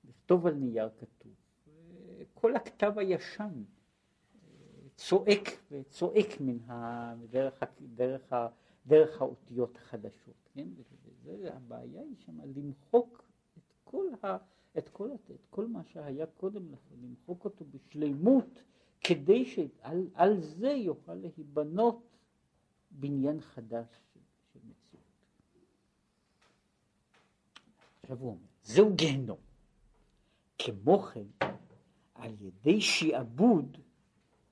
לכתוב 0.10 0.48
על 0.48 0.54
נייר 0.54 0.90
כתוב. 1.00 1.32
כל 2.34 2.56
הכתב 2.56 2.94
הישן 2.98 3.64
צועק 4.96 5.50
וצועק 5.72 6.42
מן 6.42 6.70
ה... 6.70 7.14
דרך, 7.30 7.64
דרך, 7.96 8.34
דרך 8.88 9.22
האותיות 9.22 9.78
החדשות, 9.78 10.50
כן? 10.54 10.68
וזה, 11.24 11.54
הבעיה 11.54 12.02
היא 12.02 12.16
שם 12.18 12.40
למחוק 12.56 13.24
את 13.58 13.74
כל, 13.84 14.06
ה, 14.24 14.38
את, 14.78 14.90
כל, 14.90 15.10
את 15.32 15.46
כל 15.50 15.68
מה 15.68 15.84
שהיה 15.84 16.26
קודם 16.26 16.72
לכן, 16.72 16.96
למחוק 17.04 17.46
אותו 17.46 17.66
בשלימות, 17.72 18.64
כדי 19.02 19.46
שעל 19.46 20.40
זה 20.40 20.70
יוכל 20.70 21.14
להיבנות 21.14 22.18
בניין 22.92 23.42
חדש 23.42 23.88
של, 24.14 24.20
של 24.54 24.60
מציאות. 24.64 25.04
עכשיו 28.02 28.20
הוא 28.20 28.30
אומר, 28.30 28.48
זהו 28.64 28.96
גיהנום. 28.96 29.45
כמו 30.66 31.00
כן, 31.00 31.48
על 32.16 32.32
ידי 32.42 32.82
שעבוד 32.82 33.78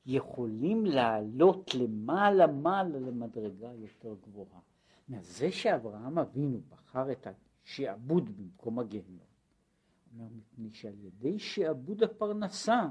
יכולים 0.05 0.85
לעלות 0.85 1.75
למעלה 1.75 2.47
מעלה 2.47 2.99
למדרגה 2.99 3.73
יותר 3.73 4.15
גבוהה. 4.21 4.59
זה 5.21 5.51
שאברהם 5.51 6.19
אבינו 6.19 6.61
בחר 6.69 7.11
את 7.11 7.27
השעבוד 7.27 8.37
במקום 8.37 8.79
הגיהנום, 8.79 9.27
אומר 10.13 10.27
מפני 10.37 10.71
שעל 10.71 10.99
ידי 10.99 11.39
שעבוד 11.39 12.03
הפרנסה, 12.03 12.81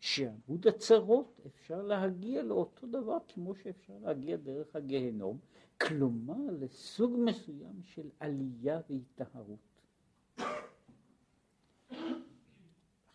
שעבוד 0.00 0.66
הצרות, 0.66 1.40
אפשר 1.46 1.82
להגיע 1.82 2.42
לאותו 2.42 2.86
דבר 2.86 3.18
כמו 3.28 3.54
שאפשר 3.54 3.94
להגיע 4.02 4.36
דרך 4.36 4.76
הגיהנום, 4.76 5.38
כלומר 5.80 6.50
לסוג 6.60 7.12
מסוים 7.18 7.82
של 7.82 8.10
עלייה 8.20 8.80
והיטהרות. 8.88 9.73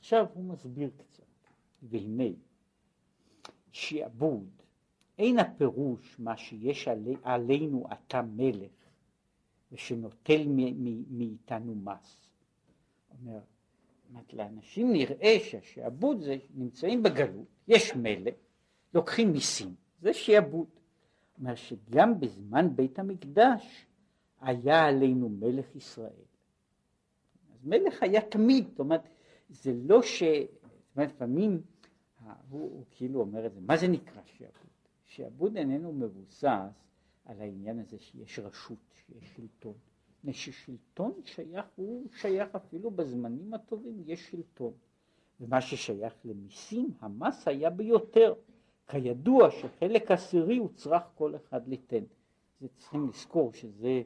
עכשיו 0.09 0.25
הוא 0.33 0.43
מסביר 0.43 0.89
קצת, 0.97 1.23
והנה 1.83 2.29
שעבוד 3.71 4.49
אין 5.17 5.39
הפירוש 5.39 6.15
מה 6.19 6.37
שיש 6.37 6.87
עלי, 6.87 7.15
עלינו 7.23 7.85
אתה 7.93 8.21
מלך 8.21 8.71
ושנוטל 9.71 10.47
מאיתנו 11.09 11.75
מס. 11.75 12.29
אומר, 13.09 13.39
אומרת, 14.09 14.33
לאנשים 14.33 14.91
נראה 14.91 15.37
שהשעבוד 15.39 16.21
זה 16.21 16.37
נמצאים 16.55 17.03
בגלות, 17.03 17.47
יש 17.67 17.95
מלך, 17.95 18.35
לוקחים 18.93 19.31
מיסים, 19.31 19.75
זה 20.01 20.13
שעבוד. 20.13 20.67
אומר 21.37 21.55
שגם 21.55 22.19
בזמן 22.19 22.75
בית 22.75 22.99
המקדש 22.99 23.85
היה 24.41 24.85
עלינו 24.85 25.29
מלך 25.29 25.75
ישראל. 25.75 26.25
אז 27.53 27.65
מלך 27.65 28.03
היה 28.03 28.21
תמיד, 28.21 28.67
זאת 28.67 28.79
אומרת, 28.79 29.01
זה 29.49 29.73
לא 29.73 30.01
ש... 30.01 30.23
זאת 30.23 30.95
אומרת, 30.95 31.09
לפעמים 31.11 31.61
הוא, 32.49 32.61
הוא 32.61 32.83
כאילו 32.91 33.19
אומר 33.19 33.45
את 33.45 33.53
זה, 33.53 33.61
מה 33.61 33.77
זה 33.77 33.87
נקרא 33.87 34.21
שעבוד? 34.25 34.69
שעבוד 35.05 35.57
איננו 35.57 35.93
מבוסס 35.93 36.43
על 37.25 37.41
העניין 37.41 37.79
הזה 37.79 37.99
שיש 37.99 38.39
רשות, 38.39 38.77
שיש 38.93 39.35
שלטון. 39.35 39.73
מפני 40.19 40.33
ששלטון 40.33 41.21
שייך, 41.23 41.65
הוא 41.75 42.07
שייך 42.15 42.55
אפילו 42.55 42.91
בזמנים 42.91 43.53
הטובים, 43.53 44.03
יש 44.05 44.29
שלטון. 44.29 44.73
ומה 45.41 45.61
ששייך 45.61 46.13
למיסים, 46.25 46.91
המס 46.99 47.47
היה 47.47 47.69
ביותר. 47.69 48.33
כידוע 48.87 49.51
שחלק 49.51 50.11
עשירי 50.11 50.57
הוא 50.57 50.69
צריך 50.75 51.03
כל 51.15 51.35
אחד 51.35 51.67
ליתן. 51.67 52.03
זה 52.61 52.67
צריכים 52.77 53.07
לזכור 53.07 53.53
שזה 53.53 54.01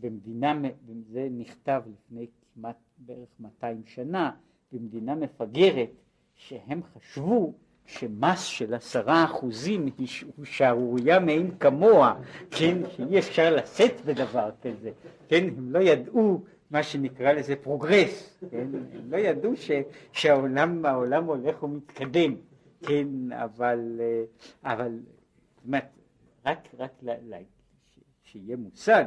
במדינה, 0.00 0.60
זה 1.02 1.28
נכתב 1.30 1.82
לפני 1.86 2.26
כמעט 2.54 2.76
בערך 3.06 3.28
200 3.40 3.82
שנה, 3.86 4.30
במדינה 4.72 5.14
מפגרת, 5.14 5.90
שהם 6.34 6.80
חשבו 6.82 7.52
שמס 7.86 8.42
של 8.42 8.74
עשרה 8.74 9.24
אחוזים 9.24 9.88
הוא 10.36 10.44
שערורייה 10.44 11.20
מאין 11.20 11.50
כמוה, 11.58 12.20
כן, 12.50 12.78
שאי 12.96 13.18
אפשר 13.18 13.56
לשאת 13.56 14.00
בדבר 14.04 14.50
כזה, 14.62 14.90
כן, 15.28 15.48
הם 15.56 15.72
לא 15.72 15.78
ידעו 15.78 16.42
מה 16.70 16.82
שנקרא 16.82 17.32
לזה 17.32 17.56
progress, 17.56 18.38
כן, 18.50 18.68
הם 18.94 19.10
לא 19.10 19.16
ידעו 19.16 19.56
ש, 19.56 19.70
שהעולם 20.12 20.84
העולם 20.86 21.24
הולך 21.24 21.62
ומתקדם, 21.62 22.36
כן, 22.82 23.32
אבל, 23.32 24.00
אבל, 24.64 24.98
זאת 25.54 25.64
אומרת, 25.66 25.84
רק, 26.46 26.68
רק 26.78 26.92
לה, 27.02 27.14
לה, 27.22 27.38
שיהיה 28.22 28.56
מושג, 28.56 29.04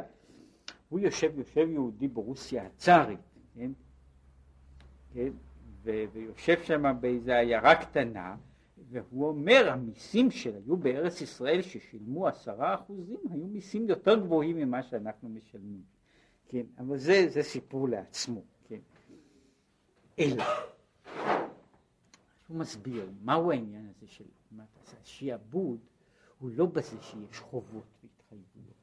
הוא 0.90 1.00
יושב, 1.00 1.32
יושב 1.38 1.68
יהודי 1.70 2.08
ברוסיה 2.08 2.66
הצארית, 2.66 3.20
כן, 3.56 3.72
כן, 5.16 5.32
ויושב 5.84 6.64
שם 6.64 6.96
באיזה 7.00 7.38
עיירה 7.38 7.76
קטנה, 7.76 8.36
והוא 8.90 9.28
אומר 9.28 9.70
המיסים 9.70 10.32
שהיו 10.32 10.78
בארץ 10.78 11.22
ישראל 11.22 11.62
ששילמו 11.62 12.28
עשרה 12.28 12.76
אחוזים 12.76 13.18
היו 13.32 13.48
מיסים 13.48 13.90
יותר 13.90 14.20
גבוהים 14.20 14.58
ממה 14.58 14.84
שאנחנו 14.84 15.30
משלמים, 15.30 15.84
כן, 16.48 16.66
אבל 16.78 16.98
זה, 16.98 17.30
זה 17.30 17.44
סיפור 17.44 17.90
לעצמו, 17.90 18.42
כן, 18.68 18.80
אלא, 20.20 20.44
הוא 22.48 22.58
מסביר 22.58 23.10
מהו 23.24 23.52
העניין 23.52 23.90
הזה 23.90 24.08
של 24.08 24.26
שיעבוד 25.04 25.80
הוא 26.40 26.50
לא 26.56 26.66
בזה 26.66 27.02
שיש 27.02 27.40
חובות 27.40 27.84
והתחייבויות, 28.04 28.76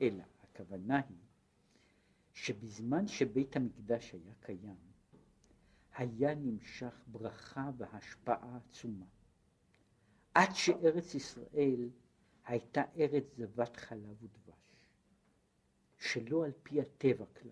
אלא 0.00 0.22
הכוונה 0.42 0.96
היא 1.08 1.16
שבזמן 2.32 3.06
שבית 3.06 3.56
המקדש 3.56 4.12
היה 4.12 4.34
קיים 4.40 4.85
היה 5.96 6.34
נמשך 6.34 7.04
ברכה 7.06 7.70
והשפעה 7.76 8.56
עצומה. 8.56 9.06
עד 10.34 10.48
שארץ 10.54 11.14
ישראל 11.14 11.90
הייתה 12.44 12.82
ארץ 12.98 13.24
זבת 13.36 13.76
חלב 13.76 14.22
ודבש, 14.22 14.90
שלא 15.98 16.44
על 16.44 16.52
פי 16.62 16.80
הטבע 16.80 17.24
כלל, 17.40 17.50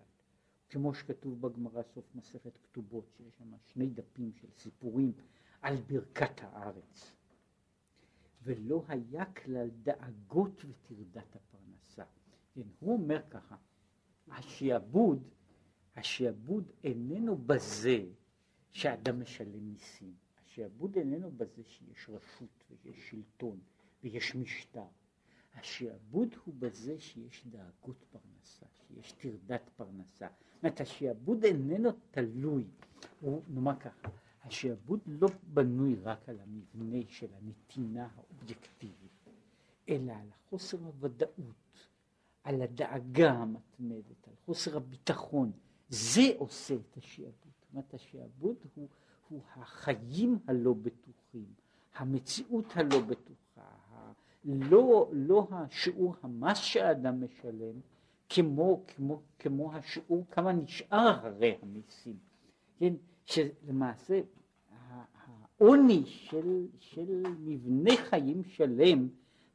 כמו 0.69 0.93
שכתוב 0.93 1.41
בגמרא 1.41 1.83
סוף 1.83 2.05
מסכת 2.15 2.57
כתובות, 2.63 3.05
שיש 3.17 3.35
שם 3.37 3.51
שני 3.65 3.89
דפים 3.89 4.31
של 4.33 4.47
סיפורים 4.57 5.13
על 5.61 5.75
ברכת 5.75 6.41
הארץ. 6.41 7.11
ולא 8.43 8.83
היה 8.87 9.25
כלל 9.25 9.69
דאגות 9.69 10.65
וטרדת 10.65 11.35
הפרנסה. 11.35 12.03
כן, 12.53 12.61
הוא 12.79 12.93
אומר 12.93 13.21
ככה, 13.29 13.55
השעבוד, 14.27 15.27
השעבוד 15.95 16.71
איננו 16.83 17.37
בזה 17.37 18.05
שאדם 18.75 19.21
משלם 19.21 19.69
מיסים. 19.69 20.13
השעבוד 20.45 20.95
איננו 20.95 21.31
בזה 21.31 21.63
שיש 21.63 22.09
רשות 22.09 22.63
ויש 22.69 23.09
שלטון 23.09 23.59
ויש 24.03 24.35
משטר. 24.35 24.85
השעבוד 25.53 26.35
הוא 26.45 26.53
בזה 26.59 26.99
שיש 26.99 27.43
דאגות 27.47 28.05
פרנסה, 28.11 28.65
שיש 28.87 29.11
טרדת 29.11 29.69
פרנסה. 29.75 30.27
זאת 30.27 30.63
אומרת, 30.63 30.81
השעבוד 30.81 31.43
איננו 31.43 31.89
תלוי, 32.11 32.63
הוא 33.19 33.41
נאמר 33.47 33.79
ככה, 33.79 34.09
השעבוד 34.43 34.99
לא 35.05 35.27
בנוי 35.53 35.95
רק 35.95 36.29
על 36.29 36.39
המבנה 36.39 37.03
של 37.09 37.27
הנתינה 37.33 38.07
האובייקטיבית, 38.15 39.29
אלא 39.89 40.13
על 40.13 40.29
חוסר 40.49 40.77
הוודאות, 40.77 41.87
על 42.43 42.61
הדאגה 42.61 43.31
המתמדת, 43.31 44.27
על 44.27 44.33
חוסר 44.45 44.77
הביטחון. 44.77 45.51
זה 45.89 46.31
עושה 46.37 46.75
את 46.75 46.97
השעבוד. 46.97 47.44
אומרת, 47.75 47.93
השעבוד 47.93 48.55
הוא, 48.75 48.87
הוא 49.29 49.41
החיים 49.55 50.39
הלא 50.47 50.73
בטוחים, 50.73 51.45
המציאות 51.95 52.65
הלא 52.75 52.99
בטוחה, 52.99 53.75
לא, 54.45 55.09
לא 55.13 55.47
השיעור 55.51 56.15
המס 56.23 56.57
שהאדם 56.57 57.23
משלם, 57.23 57.79
כמו, 58.29 58.83
כמו, 58.87 59.21
כמו 59.39 59.73
השיעור 59.73 60.25
כמה 60.31 60.51
נשאר 60.53 61.19
אחרי 61.19 61.57
המיסים. 61.61 62.17
כן, 62.79 62.93
שלמעשה 63.25 64.21
העוני 65.59 66.03
של, 66.05 66.67
של 66.79 67.23
מבנה 67.39 67.95
חיים 68.09 68.43
שלם, 68.43 69.09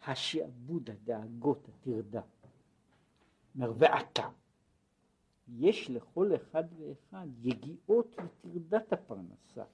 השעבוד, 0.06 0.90
הדאגות, 0.90 1.68
הטרדה. 1.68 2.20
ועתה, 3.54 4.28
יש 5.58 5.90
לכל 5.90 6.34
אחד 6.34 6.64
ואחד 6.78 7.26
יגיעות 7.42 8.16
וטרדת 8.16 8.92
הפרנסה 8.92 9.64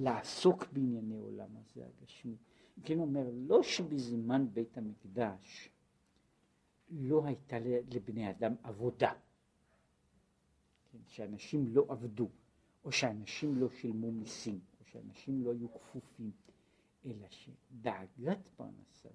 לעסוק 0.00 0.64
בענייני 0.72 1.18
עולם 1.18 1.48
הזה 1.56 1.86
הגשמי. 1.86 2.36
כן 2.84 2.98
אומר, 2.98 3.30
לא 3.32 3.62
שבזמן 3.62 4.46
בית 4.52 4.78
המקדש 4.78 5.68
לא 6.90 7.24
הייתה 7.26 7.56
לבני 7.94 8.30
אדם 8.30 8.54
עבודה, 8.62 9.12
כן, 10.92 10.98
שאנשים 11.06 11.66
לא 11.68 11.84
עבדו, 11.88 12.28
או 12.84 12.92
שאנשים 12.92 13.58
לא 13.58 13.70
שילמו 13.70 14.12
מיסים, 14.12 14.60
או 14.80 14.84
שאנשים 14.84 15.44
לא 15.44 15.52
היו 15.52 15.74
כפופים, 15.74 16.30
אלא 17.06 17.26
שדאגת 17.30 18.48
פרנסה, 18.56 19.08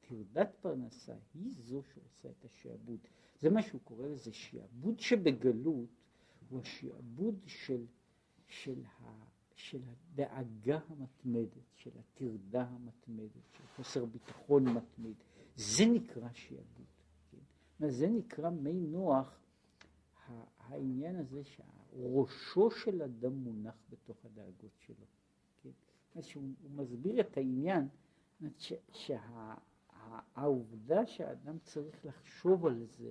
טרדת 0.00 0.54
פרנסה, 0.60 1.14
היא 1.34 1.52
זו 1.52 1.82
שעושה 1.82 2.28
את 2.28 2.44
השעבוד. 2.44 2.98
זה 3.44 3.50
מה 3.50 3.62
שהוא 3.62 3.80
קורא 3.84 4.06
לזה 4.06 4.32
שעבוד 4.32 5.00
שבגלות, 5.00 5.88
הוא 6.48 6.60
השעבוד 6.60 7.34
של, 7.46 7.84
של, 8.48 8.82
ה, 8.84 9.24
של 9.54 9.80
הדאגה 9.84 10.78
המתמדת, 10.88 11.66
של 11.74 11.90
הטרדה 11.98 12.62
המתמדת, 12.62 13.52
של 13.52 13.66
חוסר 13.76 14.04
ביטחון 14.04 14.64
מתמיד. 14.64 15.16
זה 15.56 15.84
נקרא 15.86 16.28
שעבוד. 16.32 16.86
כן? 17.30 17.90
זה 17.90 18.08
נקרא 18.08 18.50
מי 18.50 18.72
נוח, 18.72 19.38
העניין 20.58 21.16
הזה 21.16 21.42
שראשו 21.44 22.70
של 22.70 23.02
אדם 23.02 23.32
מונח 23.32 23.76
בתוך 23.90 24.16
הדאגות 24.24 24.78
שלו. 24.78 25.06
כן? 25.62 26.22
שהוא 26.22 26.44
מסביר 26.74 27.20
את 27.20 27.36
העניין, 27.36 27.88
שהעובדה 30.34 31.06
שהאדם 31.06 31.58
צריך 31.58 32.04
לחשוב 32.04 32.66
על 32.66 32.84
זה, 32.84 33.10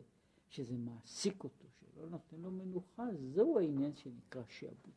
שזה 0.54 0.78
מעסיק 0.78 1.44
אותו, 1.44 1.68
שלא 1.80 2.10
נותן 2.10 2.38
לו 2.38 2.52
מנוחה, 2.52 3.08
זהו 3.34 3.60
העניין 3.60 3.96
שנקרא 3.96 4.44
שעבוד. 4.48 4.94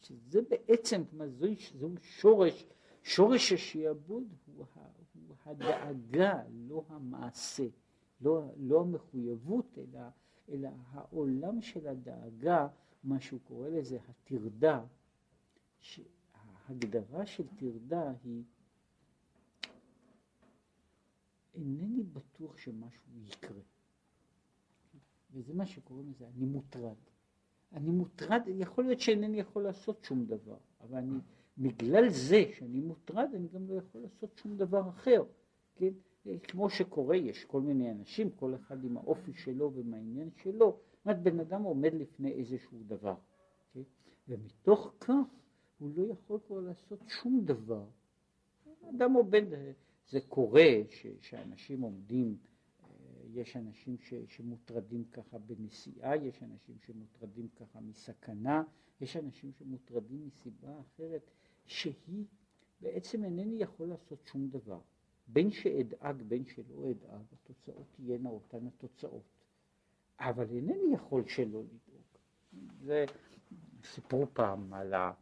שזה 0.00 0.40
בעצם, 0.42 1.02
זהו, 1.38 1.54
זהו 1.78 1.94
שורש, 2.00 2.66
שורש 3.02 3.52
השעבוד 3.52 4.24
הוא, 4.46 4.64
הוא 5.26 5.36
הדאגה, 5.44 6.42
לא 6.50 6.84
המעשה, 6.88 7.66
לא, 8.20 8.48
לא 8.56 8.80
המחויבות, 8.80 9.78
אלא, 9.78 10.00
אלא 10.48 10.68
העולם 10.90 11.62
של 11.62 11.88
הדאגה, 11.88 12.68
מה 13.04 13.20
שהוא 13.20 13.40
קורא 13.44 13.68
לזה 13.68 13.98
הטרדה, 14.08 14.84
ההגדרה 16.34 17.26
של 17.26 17.46
טרדה 17.56 18.12
היא 18.24 18.42
אינני 21.54 22.02
בטוח 22.02 22.58
שמשהו 22.58 23.12
יקרה. 23.26 23.77
וזה 25.32 25.54
מה 25.54 25.66
שקוראים 25.66 26.10
לזה, 26.10 26.24
אני 26.36 26.46
מוטרד. 26.46 26.96
אני 27.72 27.90
מוטרד, 27.90 28.42
יכול 28.46 28.84
להיות 28.84 29.00
שאינני 29.00 29.40
יכול 29.40 29.62
לעשות 29.62 30.04
שום 30.04 30.26
דבר, 30.26 30.56
אבל 30.80 30.98
אני, 30.98 31.18
בגלל 31.58 32.08
זה 32.08 32.42
שאני 32.58 32.80
מוטרד, 32.80 33.28
אני 33.34 33.48
גם 33.48 33.68
לא 33.68 33.74
יכול 33.74 34.00
לעשות 34.00 34.36
שום 34.36 34.56
דבר 34.56 34.88
אחר, 34.88 35.24
כן? 35.76 35.92
כמו 36.42 36.70
שקורה, 36.70 37.16
יש 37.16 37.44
כל 37.44 37.60
מיני 37.60 37.90
אנשים, 37.90 38.30
כל 38.30 38.54
אחד 38.54 38.84
עם 38.84 38.96
האופי 38.96 39.32
שלו 39.34 39.72
ועם 39.72 39.94
העניין 39.94 40.30
שלו, 40.42 40.78
זאת 40.92 41.06
אומרת, 41.06 41.22
בן 41.22 41.40
אדם 41.40 41.62
עומד 41.62 41.94
לפני 41.94 42.32
איזשהו 42.32 42.78
דבר, 42.86 43.14
כן? 43.72 43.82
ומתוך 44.28 44.94
כך 45.00 45.14
הוא 45.78 45.90
לא 45.96 46.12
יכול 46.12 46.38
כבר 46.46 46.60
לעשות 46.60 46.98
שום 47.08 47.40
דבר. 47.44 47.84
אדם 48.90 49.12
עובד, 49.12 49.42
זה 50.10 50.20
קורה 50.20 50.70
ש, 50.90 51.06
שאנשים 51.20 51.80
עומדים 51.80 52.36
יש 53.38 53.56
אנשים 53.56 53.98
ש, 53.98 54.14
שמוטרדים 54.28 55.04
ככה 55.04 55.38
בנסיעה, 55.38 56.16
יש 56.16 56.42
אנשים 56.42 56.76
שמוטרדים 56.86 57.48
ככה 57.56 57.80
מסכנה, 57.80 58.62
יש 59.00 59.16
אנשים 59.16 59.52
שמוטרדים 59.58 60.26
מסיבה 60.26 60.80
אחרת 60.80 61.30
שהיא 61.66 62.24
בעצם 62.80 63.24
אינני 63.24 63.62
יכול 63.62 63.88
לעשות 63.88 64.26
שום 64.26 64.48
דבר. 64.48 64.80
בין 65.28 65.50
שאדאג 65.50 66.22
בין 66.22 66.44
שלא 66.44 66.90
אדאג, 66.90 67.22
התוצאות 67.32 67.86
תהיינה 67.96 68.28
אותן 68.28 68.66
התוצאות. 68.66 69.44
אבל 70.20 70.46
אינני 70.50 70.94
יכול 70.94 71.28
שלא 71.28 71.62
לדאוג. 71.62 72.02
זה 72.80 73.04
סיפרו 73.84 74.26
פעם 74.32 74.72
על 74.74 74.94
ה... 74.94 75.12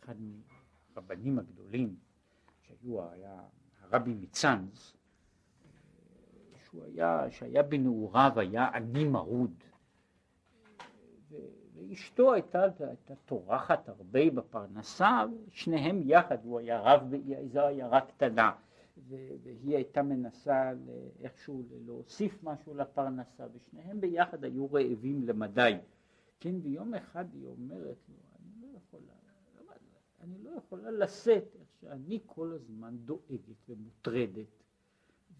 אחד 0.00 0.14
מהרבנים 0.20 1.38
הגדולים 1.38 1.96
שהיו, 2.62 3.10
היה 3.10 3.48
הרבי 3.80 4.14
מצאנז, 4.14 4.92
שהוא 6.76 6.86
היה, 6.86 7.30
שהיה 7.30 7.62
בנעוריו 7.62 8.32
היה 8.36 8.68
עני 8.74 9.04
מרוד. 9.04 9.54
ואשתו 11.74 12.32
הייתה, 12.32 12.62
הייתה 12.62 13.14
טורחת 13.24 13.88
הרבה 13.88 14.30
בפרנסה, 14.30 15.24
שניהם 15.50 16.00
יחד, 16.04 16.44
הוא 16.44 16.58
היה 16.58 16.80
רב, 16.80 17.12
זו 17.52 17.60
עיירה 17.60 18.00
קטנה, 18.00 18.52
והיא 19.08 19.76
הייתה 19.76 20.02
מנסה 20.02 20.72
איכשהו 21.20 21.62
להוסיף 21.86 22.42
משהו 22.42 22.74
לפרנסה, 22.74 23.46
ושניהם 23.54 24.00
ביחד 24.00 24.44
היו 24.44 24.72
רעבים 24.72 25.22
למדי. 25.22 25.72
כן, 26.40 26.54
ויום 26.62 26.94
אחד 26.94 27.24
היא 27.32 27.46
אומרת 27.46 27.96
לו, 28.08 28.14
אני 28.38 28.62
לא 28.62 28.78
יכולה, 28.78 29.12
אני 30.20 30.42
לא 30.42 30.50
יכולה 30.50 30.90
לשאת 30.90 31.56
איך 31.60 31.68
שאני 31.80 32.20
כל 32.26 32.52
הזמן 32.52 32.96
דואגת 32.96 33.68
ומוטרדת 33.68 34.65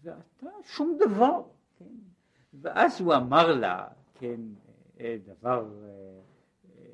ואתה 0.01 0.47
שום 0.63 0.97
דבר, 0.99 1.43
כן? 1.77 1.95
ואז 2.53 3.01
הוא 3.01 3.15
אמר 3.15 3.55
לה, 3.55 3.87
כן, 4.13 4.41
אה, 4.99 5.17
דבר 5.23 5.71
אה, 5.83 6.21
אה, 6.69 6.89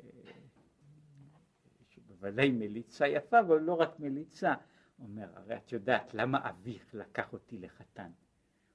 שבוודאי 1.88 2.50
מליצה 2.50 3.08
יפה, 3.08 3.40
אבל 3.40 3.60
לא 3.60 3.74
רק 3.74 4.00
מליצה, 4.00 4.54
הוא 4.96 5.08
אומר, 5.08 5.28
הרי 5.34 5.56
את 5.56 5.72
יודעת 5.72 6.14
למה 6.14 6.48
אביך 6.50 6.94
לקח 6.94 7.32
אותי 7.32 7.58
לחתן? 7.58 8.10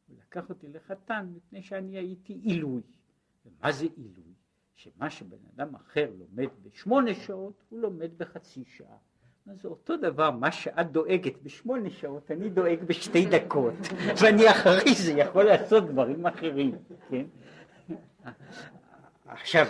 הוא 0.08 0.18
לקח 0.18 0.50
אותי 0.50 0.68
לחתן 0.68 1.32
מפני 1.36 1.62
שאני 1.62 1.98
הייתי 1.98 2.34
עילוי. 2.34 2.82
ומה 3.46 3.72
זה 3.72 3.86
עילוי? 3.96 4.34
שמה 4.76 5.10
שבן 5.10 5.38
אדם 5.56 5.76
אחר 5.76 6.12
לומד 6.18 6.50
בשמונה 6.62 7.14
שעות, 7.14 7.64
הוא 7.70 7.80
לומד 7.80 8.18
בחצי 8.18 8.66
שעה. 8.66 8.98
זה 9.46 9.68
אותו 9.68 9.98
דבר, 9.98 10.32
מה 10.32 10.52
שאת 10.52 10.92
דואגת 10.92 11.42
בשמונה 11.44 11.90
שעות, 11.90 12.32
אני 12.32 12.50
דואג 12.50 12.84
בשתי 12.84 13.26
דקות, 13.26 13.74
ואני 14.22 14.52
אחרי 14.52 14.96
זה 14.96 15.12
יכול 15.12 15.44
לעשות 15.44 15.88
דברים 15.88 16.26
אחרים, 16.26 16.72
כן? 17.10 17.26
עכשיו, 19.26 19.66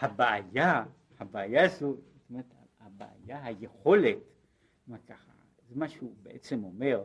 הבעיה, 0.00 0.84
הבעיה 1.18 1.68
זו, 1.68 1.78
זאת 1.78 2.30
אומרת, 2.30 2.54
הבעיה, 2.80 3.44
היכולת, 3.44 4.16
ככה, 5.08 5.32
זה 5.68 5.74
מה 5.76 5.88
שהוא 5.88 6.14
בעצם 6.22 6.64
אומר, 6.64 7.02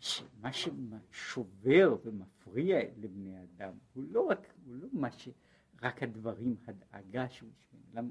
שמה 0.00 0.50
ששובר 0.52 1.96
ומפריע 2.04 2.80
לבני 2.96 3.34
אדם 3.38 3.72
הוא 3.94 4.04
לא 4.10 4.20
רק, 4.20 4.52
הוא 4.66 4.76
לא 4.76 4.88
מה 4.92 5.10
ש... 5.12 5.28
רק 5.82 6.02
הדברים, 6.02 6.56
הדאגה 6.66 7.28
שהוא 7.28 7.50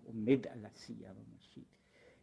עומד 0.06 0.48
על 0.48 0.66
עשייה 0.66 1.12
ממשית, 1.14 1.75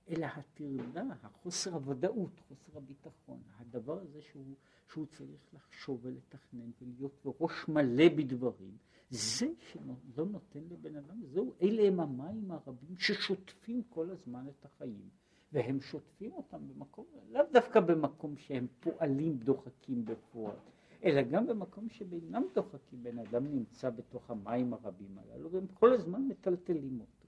אלא 0.08 0.26
הטרדה, 0.26 1.02
החוסר 1.22 1.74
הוודאות, 1.74 2.40
חוסר 2.48 2.78
הביטחון, 2.78 3.40
הדבר 3.58 4.00
הזה 4.00 4.22
שהוא, 4.22 4.54
שהוא 4.92 5.06
צריך 5.06 5.54
לחשוב 5.54 6.00
ולתכנן 6.02 6.70
ולהיות 6.82 7.12
בראש 7.24 7.68
מלא 7.68 8.08
בדברים, 8.08 8.76
זה 9.10 9.46
שלא 9.58 10.26
נותן 10.26 10.60
לבן 10.70 10.96
אדם, 10.96 11.22
זהו, 11.24 11.52
אלה 11.62 11.82
הם 11.82 12.00
המים 12.00 12.50
הרבים 12.50 12.98
ששוטפים 12.98 13.82
כל 13.88 14.10
הזמן 14.10 14.48
את 14.48 14.64
החיים. 14.64 15.08
והם 15.52 15.80
שוטפים 15.80 16.32
אותם 16.32 16.68
במקום, 16.68 17.04
לאו 17.30 17.42
דווקא 17.52 17.80
במקום 17.80 18.36
שהם 18.36 18.66
פועלים 18.80 19.38
דוחקים 19.38 20.04
בפועל, 20.04 20.56
אלא 21.04 21.22
גם 21.22 21.46
במקום 21.46 21.88
שבינם 21.88 22.42
דוחקים, 22.54 23.02
בן 23.02 23.18
אדם 23.18 23.46
נמצא 23.46 23.90
בתוך 23.90 24.30
המים 24.30 24.74
הרבים 24.74 25.18
הללו, 25.18 25.50
והם 25.50 25.66
כל 25.66 25.92
הזמן 25.92 26.22
מטלטלים 26.28 27.00
אותו. 27.00 27.26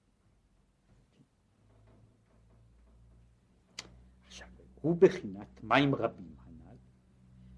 עכשיו, 4.26 4.48
הוא 4.84 4.96
בחינת 4.96 5.62
מים 5.62 5.94
רבים 5.94 6.34
הנ"ל, 6.46 6.76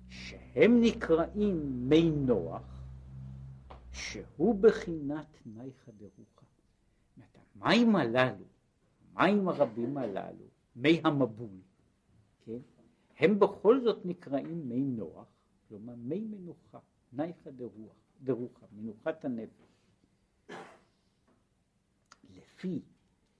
שהם 0.08 0.80
נקראים 0.80 1.88
מי 1.88 2.10
נוח, 2.10 2.84
שהוא 3.92 4.54
בחינת 4.60 5.26
נייחא 5.46 5.92
דרוחא. 5.98 6.46
המים 7.60 7.96
הללו, 7.96 8.44
המים 9.14 9.48
הרבים 9.48 9.98
הללו, 9.98 10.44
מי 10.76 11.00
המבול, 11.04 11.60
כן? 12.44 12.58
הם 13.18 13.38
בכל 13.38 13.80
זאת 13.80 14.06
נקראים 14.06 14.68
מי 14.68 14.80
נוח, 14.80 15.26
כלומר 15.68 15.94
מי 15.96 16.20
מנוחה, 16.20 16.78
נייחא 17.12 17.50
דרוח, 17.50 17.96
דרוחה, 18.22 18.66
מנוחת 18.72 19.24
הנפש. 19.24 19.66
לפי 22.30 22.80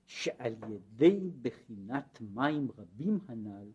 שעל 0.07 0.55
ידי 0.69 1.31
בחינת 1.43 2.19
מים 2.35 2.69
רבים 2.79 3.19
הנ"ל 3.29 3.69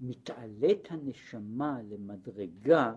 מתעלית 0.00 0.90
הנשמה 0.90 1.82
למדרגה 1.82 2.94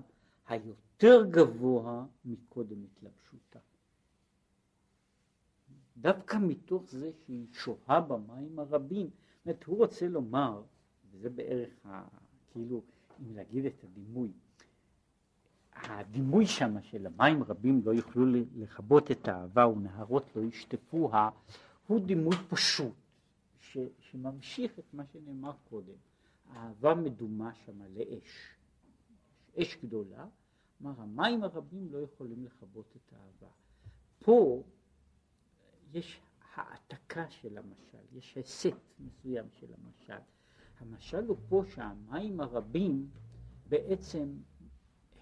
היותר 0.47 1.25
גבוה 1.29 2.05
מקודם 2.25 2.77
התלבשותה. 2.83 3.59
דווקא 5.97 6.37
מתוך 6.41 6.83
זה 6.91 7.11
שהיא 7.25 7.47
שוהה 7.53 8.01
במים 8.01 8.59
הרבים, 8.59 9.07
זאת 9.07 9.45
אומרת, 9.45 9.63
הוא 9.63 9.77
רוצה 9.77 10.07
לומר, 10.07 10.61
וזה 11.11 11.29
בערך 11.29 11.85
ה, 11.85 12.03
כאילו, 12.51 12.81
אם 13.21 13.35
להגיד 13.35 13.65
את 13.65 13.83
הדימוי, 13.83 14.31
הדימוי 15.73 16.45
שם 16.45 16.81
של 16.81 17.05
המים 17.05 17.43
רבים 17.43 17.81
לא 17.85 17.91
יוכלו 17.91 18.25
לכבות 18.55 19.11
את 19.11 19.27
האהבה 19.27 19.67
ונהרות 19.67 20.35
לא 20.35 20.41
ישטפוה, 20.41 21.29
הוא 21.87 22.05
דימוי 22.05 22.35
פשוט, 22.49 22.93
ש, 23.59 23.77
שממשיך 23.99 24.79
את 24.79 24.93
מה 24.93 25.05
שנאמר 25.05 25.53
קודם. 25.69 25.95
האהבה 26.49 26.95
מדומה 26.95 27.53
שם 27.53 27.81
לאש, 27.81 28.57
אש 29.57 29.77
גדולה, 29.83 30.27
כלומר 30.77 31.01
המים 31.01 31.43
הרבים 31.43 31.91
לא 31.91 31.97
יכולים 31.97 32.45
לכבות 32.45 32.95
את 32.95 33.13
האהבה. 33.13 33.51
פה 34.19 34.63
יש 35.93 36.21
העתקה 36.53 37.29
של 37.29 37.57
המשל, 37.57 37.97
יש 38.11 38.37
הסט 38.37 38.77
מסוים 38.99 39.45
של 39.51 39.73
המשל. 39.73 40.23
המשל 40.79 41.25
הוא 41.25 41.37
פה 41.49 41.63
שהמים 41.65 42.39
הרבים 42.39 43.09
בעצם 43.69 44.37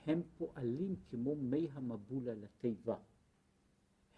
הם 0.06 0.22
פועלים 0.38 0.96
כמו 1.10 1.36
מי 1.36 1.68
המבול 1.74 2.30
על 2.30 2.44
התיבה. 2.44 2.98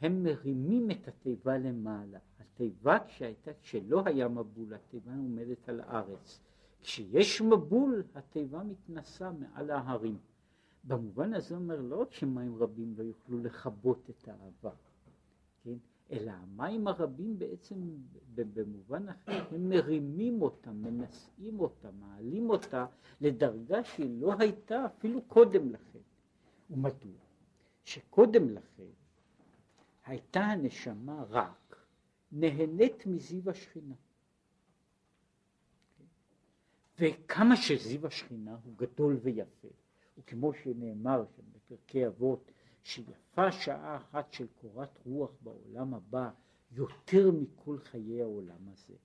הם 0.04 0.24
מרימים 0.24 0.92
את 0.92 1.08
התיבה 1.08 1.58
למעלה. 1.58 2.20
התיבה 2.40 2.98
כשהייתה, 3.08 3.52
כשלא 3.62 4.02
היה 4.06 4.28
מבול, 4.28 4.74
התיבה 4.74 5.12
עומדת 5.12 5.70
על 5.70 5.82
הארץ. 5.82 6.40
כשיש 6.82 7.42
מבול, 7.42 8.04
התיבה 8.16 8.64
מתנסה 8.64 9.32
מעל 9.32 9.70
ההרים. 9.70 10.18
במובן 10.84 11.34
הזה 11.34 11.56
אומר 11.56 11.82
לא 11.82 12.02
רק 12.02 12.14
שמים 12.14 12.56
רבים 12.56 12.94
לא 12.98 13.04
יוכלו 13.04 13.44
לכבות 13.44 14.10
את 14.10 14.28
האהבה, 14.28 14.72
כן? 15.64 15.78
אלא 16.12 16.32
המים 16.32 16.88
הרבים 16.88 17.40
בעצם 17.40 17.76
במובן 18.36 19.10
אחר 19.10 19.44
הם 19.52 19.70
מרימים 19.70 20.42
אותה, 20.42 20.72
מנשאים 20.72 21.60
אותה, 21.60 21.90
מעלים 21.92 22.50
אותה 22.50 22.86
לדרגה 23.22 23.84
שהיא 23.84 24.22
לא 24.22 24.34
הייתה 24.40 24.86
אפילו 24.86 25.22
קודם 25.22 25.70
לכן. 25.70 26.00
ומדוע? 26.70 27.12
שקודם 27.84 28.50
לכן 28.50 29.03
הייתה 30.06 30.40
הנשמה 30.40 31.24
רק 31.30 31.86
נהנית 32.32 33.06
מזיו 33.06 33.50
השכינה. 33.50 33.96
וכמה 37.00 37.56
שזיו 37.56 38.08
השכינה 38.08 38.58
הוא 38.64 38.74
גדול 38.78 39.20
ויפה, 39.22 39.68
וכמו 40.18 40.54
שנאמר 40.54 41.26
שם 41.36 41.44
בפרקי 41.52 42.08
אבות, 42.08 42.52
שיפה 42.84 43.52
שעה 43.52 43.98
אחת 43.98 44.34
של 44.34 44.48
קורת 44.62 45.00
רוח 45.06 45.32
בעולם 45.42 45.94
הבא 45.94 46.30
יותר 46.72 47.32
מכל 47.32 47.78
חיי 47.80 48.22
העולם 48.22 48.70
הזה. 48.72 48.96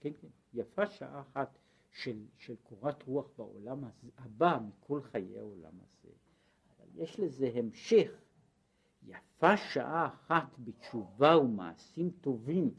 כן, 0.00 0.10
כן, 0.20 0.28
יפה 0.54 0.86
שעה 0.86 1.20
אחת 1.20 1.58
של, 1.90 2.24
של 2.36 2.54
קורת 2.62 3.02
רוח 3.02 3.30
בעולם 3.36 3.84
הבא 4.18 4.58
מכל 4.68 5.02
חיי 5.02 5.38
העולם 5.38 5.72
הזה. 5.80 6.12
אבל 6.76 6.88
יש 6.94 7.20
לזה 7.20 7.50
המשך. 7.54 8.23
יפה 9.08 9.56
שעה 9.56 10.06
אחת 10.06 10.46
בתשובה 10.58 11.38
ומעשים 11.38 12.10
טובים 12.20 12.70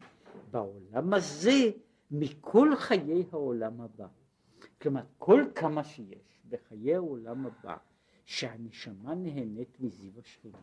בעולם 0.52 1.14
הזה 1.14 1.72
מכל 2.12 2.76
חיי 2.76 3.26
העולם 3.32 3.82
הבא. 3.82 4.08
כלומר, 4.82 5.04
כל 5.18 5.44
כמה 5.56 5.84
שיש 5.84 6.42
בחיי 6.50 6.96
העולם 6.96 7.46
הבא 7.46 7.78
שהנשמה 8.26 9.16
נהנית 9.16 9.80
מזיו 9.80 10.12
השכינה. 10.20 10.58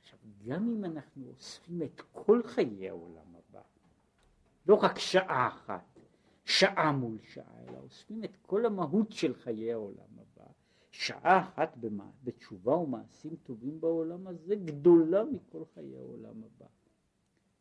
עכשיו, 0.00 0.18
גם 0.46 0.68
אם 0.68 0.84
אנחנו 0.84 1.28
אוספים 1.28 1.82
את 1.82 2.02
כל 2.12 2.42
חיי 2.44 2.88
העולם 2.88 3.34
הבא, 3.34 3.60
לא 4.66 4.74
רק 4.74 4.98
שעה 4.98 5.48
אחת, 5.48 5.98
שעה 6.44 6.92
מול 6.92 7.18
שעה, 7.22 7.64
אלא 7.68 7.78
אוספים 7.78 8.24
את 8.24 8.36
כל 8.42 8.66
המהות 8.66 9.12
של 9.12 9.34
חיי 9.34 9.72
העולם 9.72 10.07
שעה 10.98 11.40
אחת 11.40 11.76
במה, 11.76 12.10
בתשובה 12.24 12.76
ומעשים 12.76 13.36
טובים 13.36 13.80
בעולם 13.80 14.26
הזה 14.26 14.54
גדולה 14.56 15.24
מכל 15.24 15.64
חיי 15.74 15.96
העולם 15.96 16.44
הבא. 16.44 16.66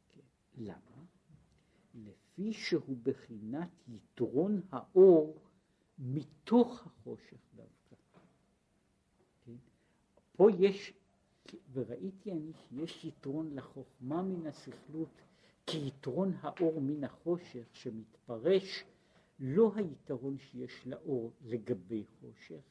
כן. 0.10 0.22
למה? 0.58 1.06
לפי 1.94 2.54
שהוא 2.54 2.98
בחינת 3.04 3.70
יתרון 3.88 4.62
האור 4.72 5.40
מתוך 6.00 6.88
החושך 6.88 7.38
דווקא. 7.56 7.96
כן? 9.46 9.56
פה 10.36 10.48
יש, 10.60 10.94
וראיתי 11.74 12.32
אני 12.32 12.52
שיש 12.54 13.06
יתרון 13.06 13.54
לחוכמה 13.54 14.22
מן 14.22 14.48
הסכלות 14.48 15.22
כיתרון 15.66 16.34
האור 16.42 16.82
מן 16.82 17.04
החושך 17.04 17.68
שמתפרש 17.74 18.84
לא 19.40 19.72
היתרון 19.76 20.38
שיש 20.38 20.88
לאור 20.88 21.32
לגבי 21.42 22.04
חושך, 22.20 22.62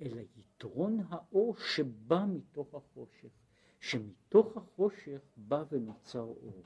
אלא 0.00 0.20
יתרון 0.36 1.00
האור 1.08 1.56
שבא 1.56 2.24
מתוך 2.28 2.74
החושך, 2.74 3.30
שמתוך 3.80 4.56
החושך 4.56 5.20
בא 5.36 5.64
ונוצר 5.70 6.22
אור. 6.22 6.62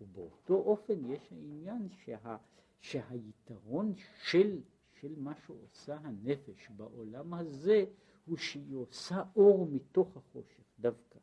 ובאותו 0.00 0.54
אופן 0.54 1.04
יש 1.04 1.32
העניין 1.32 1.88
שה, 2.04 2.36
שהיתרון 2.80 3.94
של 4.22 4.60
של 5.00 5.14
מה 5.16 5.34
שעושה 5.46 5.96
הנפש 5.96 6.70
בעולם 6.76 7.34
הזה 7.34 7.84
הוא 8.24 8.36
שהיא 8.36 8.76
עושה 8.76 9.22
אור 9.36 9.66
מתוך 9.66 10.16
החושך 10.16 10.64
דווקא. 10.78 11.18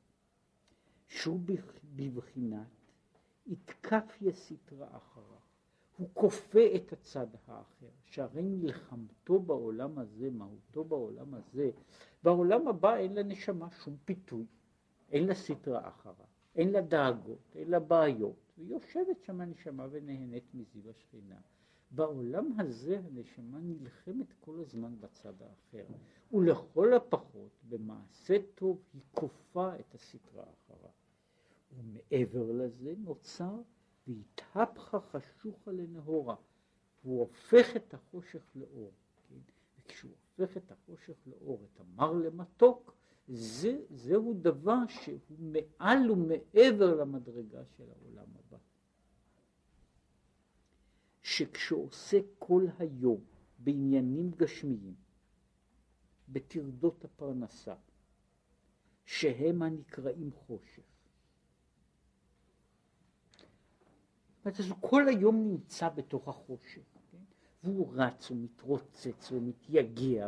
שהוא 1.08 1.40
בבחינת 1.96 2.68
יתקפיה 3.46 4.34
סטרא 4.34 4.88
אחריו. 4.98 5.39
הוא 6.00 6.10
כופה 6.14 6.60
את 6.76 6.94
הצד 6.94 7.28
האחר, 7.48 7.88
שהרי 8.06 8.42
מלחמתו 8.42 9.40
בעולם 9.40 9.98
הזה, 9.98 10.30
מהותו 10.32 10.84
בעולם 10.84 11.34
הזה, 11.34 11.72
בעולם 12.24 12.68
הבא 12.68 12.96
אין 12.96 13.14
לה 13.14 13.24
נשמה 13.24 13.72
שום 13.72 13.98
פיתוי, 14.06 14.46
אין 15.12 15.28
לה 15.28 15.36
סטרא 15.36 15.88
אחריו, 15.88 16.26
אין 16.56 16.72
לה 16.72 16.82
דאגות, 16.82 17.56
אין 17.56 17.70
לה 17.70 17.80
בעיות, 17.80 18.54
והיא 18.58 18.72
יושבת 18.72 19.24
שם 19.24 19.42
הנשמה 19.42 19.88
ונהנית 19.92 20.44
מזיו 20.54 20.90
השכינה. 20.90 21.40
בעולם 21.92 22.60
הזה 22.60 23.00
הנשמה 23.00 23.60
נלחמת 23.62 24.34
כל 24.40 24.60
הזמן 24.60 24.96
בצד 25.00 25.34
האחר, 25.42 25.86
ולכל 26.32 26.94
הפחות 26.94 27.52
במעשה 27.70 28.38
טוב 28.56 28.82
היא 28.94 29.02
כופה 29.12 29.76
את 29.80 29.96
הסטרה 29.96 30.44
אחריו. 30.44 30.92
ומעבר 31.78 32.52
לזה 32.52 32.94
נוצר 32.98 33.62
והתהפכה 34.10 35.00
חשוכה 35.00 35.72
לנהורה. 35.72 36.36
הוא 37.02 37.20
הופך 37.20 37.76
את 37.76 37.94
החושך 37.94 38.42
לאור. 38.56 38.92
כן? 39.30 39.36
וכשהוא 39.80 40.12
הופך 40.38 40.58
את 40.58 40.72
החושך 40.72 41.18
לאור, 41.28 41.68
את 41.74 41.80
המר 41.80 42.14
למתוק, 42.14 42.94
זה, 43.28 43.82
זהו 43.90 44.34
דבר 44.42 44.88
שהוא 44.88 45.20
מעל 45.40 46.12
ומעבר 46.12 46.96
למדרגה 46.96 47.66
של 47.66 47.84
העולם 47.90 48.28
הבא. 48.36 48.58
שכשעושה 51.24 52.20
כל 52.40 52.66
היום 52.80 53.22
בעניינים 53.60 54.32
גשמיים, 54.32 54.96
בטרדות 56.30 57.06
הפרנסה, 57.06 57.76
שהם 59.06 59.62
הנקראים 59.62 60.32
חושך. 60.32 60.99
אז 64.58 64.70
הוא 64.70 64.78
כל 64.82 65.08
היום 65.08 65.48
נמצא 65.48 65.90
בתוך 65.90 66.28
החושך, 66.28 66.82
כן? 67.12 67.18
והוא 67.64 67.88
רץ 67.96 68.32
ומתרוצץ 68.32 69.32
ומתייגע 69.32 70.28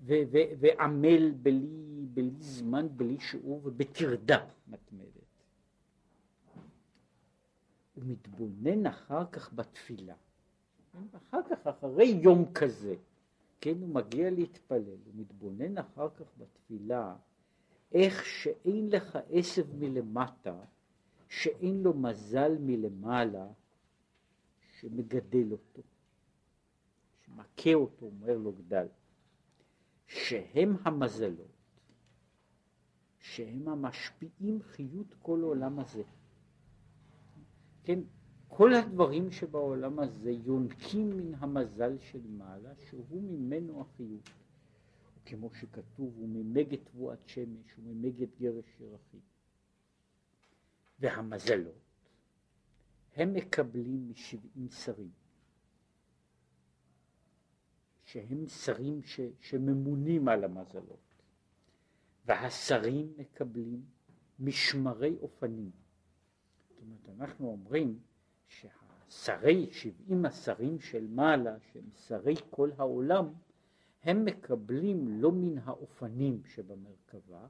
ועמל 0.00 1.30
בלי, 1.30 2.06
בלי 2.14 2.30
זמן, 2.40 2.88
בלי 2.96 3.20
שיעור 3.20 3.60
ובטרדה 3.64 4.46
מתמדת. 4.68 5.08
הוא 7.94 8.04
מתבונן 8.06 8.86
אחר 8.86 9.26
כך 9.32 9.52
בתפילה. 9.52 10.14
אחר 11.16 11.40
כך, 11.50 11.66
אחרי 11.66 12.20
יום 12.22 12.52
כזה, 12.54 12.94
כן, 13.60 13.74
הוא 13.80 13.88
מגיע 13.88 14.30
להתפלל, 14.30 14.96
הוא 15.04 15.14
מתבונן 15.14 15.78
אחר 15.78 16.08
כך 16.10 16.26
בתפילה, 16.38 17.16
איך 17.92 18.24
שאין 18.24 18.88
לך 18.90 19.18
עשב 19.30 19.66
מלמטה, 19.74 20.54
שאין 21.28 21.82
לו 21.82 21.94
מזל 21.94 22.58
מלמעלה, 22.60 23.46
שמגדל 24.80 25.52
אותו, 25.52 25.82
שמכה 27.24 27.74
אותו, 27.74 28.06
אומר 28.06 28.36
לו 28.36 28.52
גדל, 28.52 28.86
שהם 30.06 30.76
המזלות, 30.82 31.46
שהם 33.18 33.68
המשפיעים 33.68 34.62
חיות 34.62 35.14
כל 35.22 35.40
העולם 35.42 35.78
הזה. 35.78 36.02
כן, 37.84 38.00
כל 38.48 38.74
הדברים 38.74 39.30
שבעולם 39.30 39.98
הזה 39.98 40.30
יונקים 40.30 41.10
מן 41.16 41.34
המזל 41.34 41.98
של 41.98 42.26
מעלה, 42.26 42.74
שהוא 42.76 43.22
ממנו 43.22 43.80
החיות. 43.80 44.30
כמו 45.26 45.50
שכתוב, 45.54 46.14
הוא 46.16 46.28
ממגד 46.28 46.78
תבואת 46.84 47.28
שמש, 47.28 47.74
הוא 47.76 47.84
ממגד 47.84 48.28
גרש 48.40 48.80
ירחי. 48.80 49.18
והמזלות, 51.00 51.74
הם 53.16 53.32
מקבלים 53.32 54.08
משבעים 54.10 54.70
שרים, 54.70 55.10
שהם 58.04 58.48
שרים 58.48 59.02
ש, 59.02 59.20
שממונים 59.40 60.28
על 60.28 60.44
המזלות, 60.44 61.14
והשרים 62.24 63.12
מקבלים 63.16 63.84
משמרי 64.38 65.16
אופנים. 65.20 65.70
זאת 66.68 66.82
אומרת, 66.82 67.20
אנחנו 67.20 67.48
אומרים 67.48 67.98
שהשרי, 68.46 69.68
שבעים 69.72 70.24
השרים 70.24 70.80
של 70.80 71.06
מעלה, 71.06 71.56
שהם 71.72 71.90
שרי 72.06 72.34
כל 72.50 72.70
העולם, 72.76 73.32
הם 74.02 74.24
מקבלים 74.24 75.08
לא 75.08 75.32
מן 75.32 75.58
האופנים 75.58 76.42
שבמרכבה, 76.44 77.46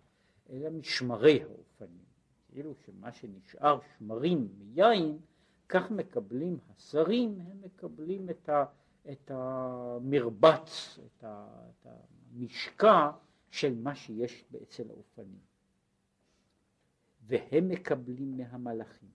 אלא 0.51 0.71
משמרי 0.71 1.43
האופנים. 1.43 2.05
כאילו 2.49 2.75
שמה 2.75 3.13
שנשאר 3.13 3.79
שמרים 3.99 4.49
מיין, 4.59 5.19
כך 5.69 5.91
מקבלים 5.91 6.59
השרים, 6.71 7.41
הם 7.41 7.63
מקבלים 7.63 8.31
את, 8.31 8.49
ה, 8.49 8.65
את 9.13 9.31
המרבץ, 9.31 10.99
את, 11.07 11.25
ה, 11.25 11.47
את 11.71 11.87
המשקע 11.87 13.11
של 13.51 13.75
מה 13.75 13.95
שיש 13.95 14.45
אצל 14.63 14.91
האופנים. 14.91 15.41
והם 17.27 17.69
מקבלים 17.69 18.37
מהמלאכים. 18.37 19.09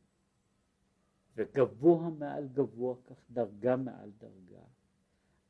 וגבוה 1.35 2.09
מעל 2.09 2.47
גבוה, 2.47 2.95
כך 3.05 3.25
דרגה 3.31 3.75
מעל 3.75 4.11
דרגה, 4.17 4.63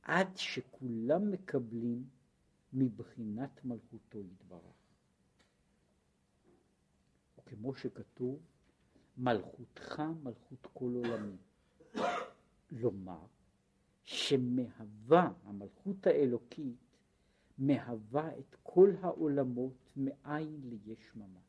עד 0.01 0.27
שכולם 0.37 1.31
מקבלים 1.31 2.03
מבחינת 2.73 3.65
מלכותו 3.65 4.19
יתברך. 4.19 4.72
כמו 7.45 7.75
שכתוב, 7.75 8.39
מלכותך 9.17 10.03
מלכות 10.23 10.67
כל 10.73 10.93
עולמי. 10.95 11.37
לומר, 12.71 13.25
שמהווה, 14.03 15.31
המלכות 15.43 16.07
האלוקית, 16.07 16.77
מהווה 17.57 18.39
את 18.39 18.55
כל 18.63 18.91
העולמות 19.01 19.89
מאין 19.95 20.61
ליש 20.63 21.15
ממש. 21.15 21.43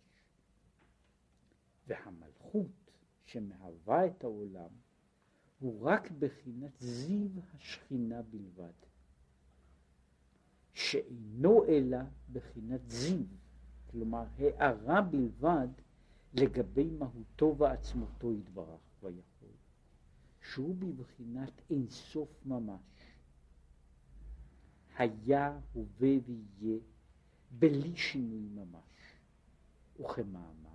והמלכות 1.86 2.90
שמהווה 3.24 4.06
את 4.06 4.24
העולם 4.24 4.70
הוא 5.58 5.82
רק 5.82 6.10
בחינת 6.10 6.78
זיו 6.78 7.28
השכינה 7.54 8.22
בלבד, 8.22 8.72
שאינו 10.72 11.64
אלא 11.64 11.98
בחינת 12.32 12.90
זיו, 12.90 13.24
כלומר 13.90 14.24
הערה 14.38 15.00
בלבד 15.00 15.68
לגבי 16.34 16.90
מהותו 16.90 17.56
ועצמותו 17.58 18.32
יתברך 18.32 18.80
ויכול, 19.02 19.54
שהוא 20.40 20.76
בבחינת 20.76 21.62
אין 21.70 21.86
סוף 21.88 22.46
ממש. 22.46 22.80
היה, 24.96 25.60
הווה 25.72 26.16
ויהיה, 26.26 26.78
בלי 27.50 27.96
שינוי 27.96 28.48
ממש. 28.48 29.18
וכמאמר 30.00 30.74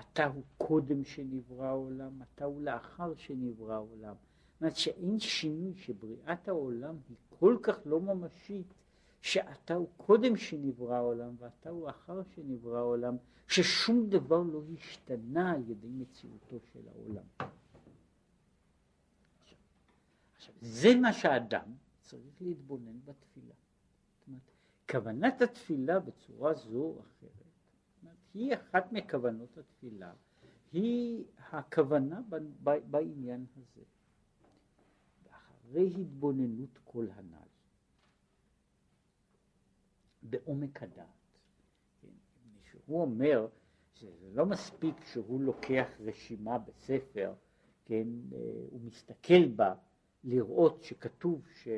אתה 0.00 0.26
הוא 0.26 0.42
קודם 0.58 1.04
שנברא 1.04 1.66
העולם, 1.66 2.22
אתה 2.22 2.44
הוא 2.44 2.62
לאחר 2.62 3.14
שנברא 3.14 3.74
העולם. 3.74 4.14
זאת 4.14 4.60
אומרת 4.60 4.76
שאין 4.76 5.18
שינוי, 5.18 5.74
שבריאת 5.74 6.48
העולם 6.48 6.96
היא 7.08 7.16
כל 7.28 7.56
כך 7.62 7.78
לא 7.86 8.00
ממשית, 8.00 8.74
שאתה 9.20 9.74
הוא 9.74 9.88
קודם 9.96 10.36
שנברא 10.36 10.94
העולם 10.94 11.34
ואתה 11.38 11.70
הוא 11.70 11.90
אחר 11.90 12.22
שנברא 12.34 12.78
העולם, 12.78 13.16
ששום 13.48 14.06
דבר 14.08 14.42
לא 14.42 14.62
השתנה 14.74 15.52
על 15.52 15.70
ידי 15.70 15.88
מציאותו 15.88 16.60
של 16.72 16.88
העולם. 16.88 17.24
עכשיו, 20.36 20.54
זה 20.60 20.88
מה 21.00 21.12
שאדם 21.12 21.66
צריך 22.02 22.42
להתבונן 22.42 23.00
בתפילה. 23.04 23.54
אומרת, 24.28 24.42
כוונת 24.90 25.42
התפילה 25.42 26.00
בצורה 26.00 26.54
זו 26.54 26.78
או 26.78 27.00
אחרת 27.00 27.40
היא 28.34 28.54
אחת 28.54 28.92
מכוונות 28.92 29.58
התפילה, 29.58 30.12
היא 30.72 31.24
הכוונה 31.50 32.20
בעניין 32.90 33.46
הזה. 33.56 33.84
ואחרי 35.24 35.94
התבוננות 36.00 36.78
כל 36.84 37.06
הנ"ל, 37.14 37.49
בעומק 40.22 40.82
הדעת, 40.82 41.38
כן, 42.02 42.08
שהוא 42.62 43.00
אומר 43.02 43.46
שזה 43.94 44.30
לא 44.34 44.46
מספיק 44.46 45.04
שהוא 45.04 45.40
לוקח 45.40 45.86
רשימה 46.00 46.58
בספר, 46.58 47.32
כן, 47.84 48.08
אה, 48.32 48.38
הוא 48.70 48.80
מסתכל 48.80 49.48
בה 49.48 49.74
לראות 50.24 50.82
שכתוב 50.82 51.46
ש, 51.54 51.68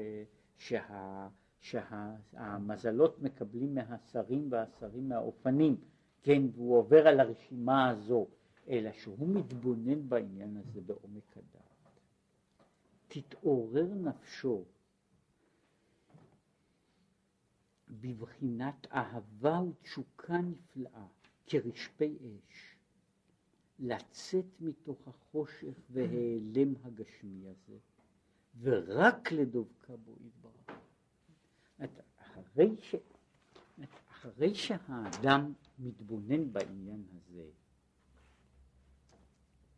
שה, 0.57 1.29
שהמזלות 1.61 3.23
מקבלים 3.23 3.75
מהשרים 3.75 4.49
והשרים 4.51 5.09
מהאופנים, 5.09 5.77
כן, 6.23 6.43
והוא 6.53 6.77
עובר 6.77 7.09
על 7.09 7.21
הרשימה 7.21 7.89
הזו, 7.89 8.27
אלא 8.69 8.93
שהוא 8.93 9.29
מתבונן 9.29 10.09
בעניין 10.09 10.57
הזה 10.57 10.81
בעומק 10.81 11.37
הדעת. 11.37 12.01
תתעורר 13.09 13.87
נפשו 13.95 14.65
בבחינת 18.01 18.87
אהבה 18.93 19.61
ותשוקה 19.61 20.39
נפלאה 20.39 21.07
כרשפי 21.47 22.17
אש, 22.21 22.77
לצאת 23.79 24.61
מתוך 24.61 25.09
החושך 25.09 25.75
והיעלם 25.91 26.75
הגשמי 26.85 27.49
הזה, 27.49 27.79
ורק 28.61 29.33
לדבקה 29.33 29.97
בו 29.97 30.17
יתברך. 30.21 30.79
אחרי, 32.17 32.77
ש... 32.81 32.95
אחרי 34.11 34.55
שהאדם 34.55 35.53
מתבונן 35.79 36.53
בעניין 36.53 37.05
הזה, 37.15 37.45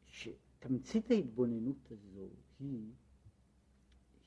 שתמצית 0.07 1.11
ההתבוננות 1.11 1.91
הזו 1.91 2.29
היא 2.59 2.93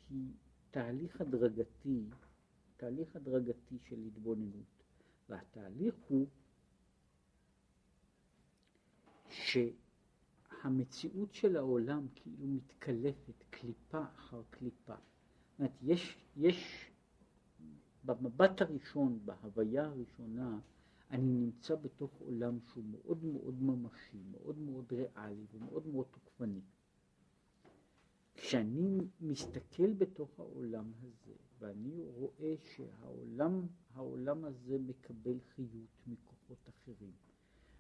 היא 0.10 0.32
תהליך 0.72 1.22
הדרגתי, 1.22 2.04
תהליך 2.78 3.16
הדרגתי 3.16 3.78
של 3.90 4.00
התבוננות, 4.08 4.84
והתהליך 5.30 5.96
הוא 6.08 6.28
שהמציאות 9.30 11.34
של 11.34 11.58
העולם 11.58 12.08
כאילו 12.16 12.48
מתקלפת 12.48 13.44
קליפה 13.50 14.04
אחר 14.16 14.42
קליפה. 14.50 14.96
זאת 14.96 15.60
אומרת, 15.60 15.72
יש, 15.82 16.18
יש 16.38 16.92
במבט 18.04 18.62
הראשון, 18.62 19.20
בהוויה 19.26 19.86
הראשונה, 19.86 20.60
אני 21.12 21.34
נמצא 21.34 21.76
בתוך 21.76 22.12
עולם 22.20 22.60
שהוא 22.60 22.84
מאוד 22.92 23.24
מאוד 23.24 23.64
ממשי, 23.64 24.18
מאוד 24.32 24.58
מאוד 24.58 24.94
ריאלי 24.94 25.46
ומאוד 25.54 25.88
מאוד 25.88 26.06
תוקפני. 26.12 26.62
כשאני 28.38 29.08
מסתכל 29.22 29.94
בתוך 29.94 30.40
העולם 30.40 30.92
הזה, 31.02 31.34
ואני 31.60 32.04
רואה 32.16 32.56
שהעולם 32.60 33.68
העולם 33.96 34.46
הזה 34.46 34.78
מקבל 34.80 35.40
חיות 35.56 36.08
מכוחות 36.08 36.58
אחרים, 36.70 37.12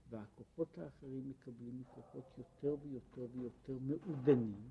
והכוחות 0.09 0.77
האחרים 0.77 1.29
מקבלים 1.29 1.81
מכוחות 1.81 2.23
יותר 2.37 2.75
ויותר 2.83 3.27
ויותר 3.33 3.77
מעודנים, 3.81 4.69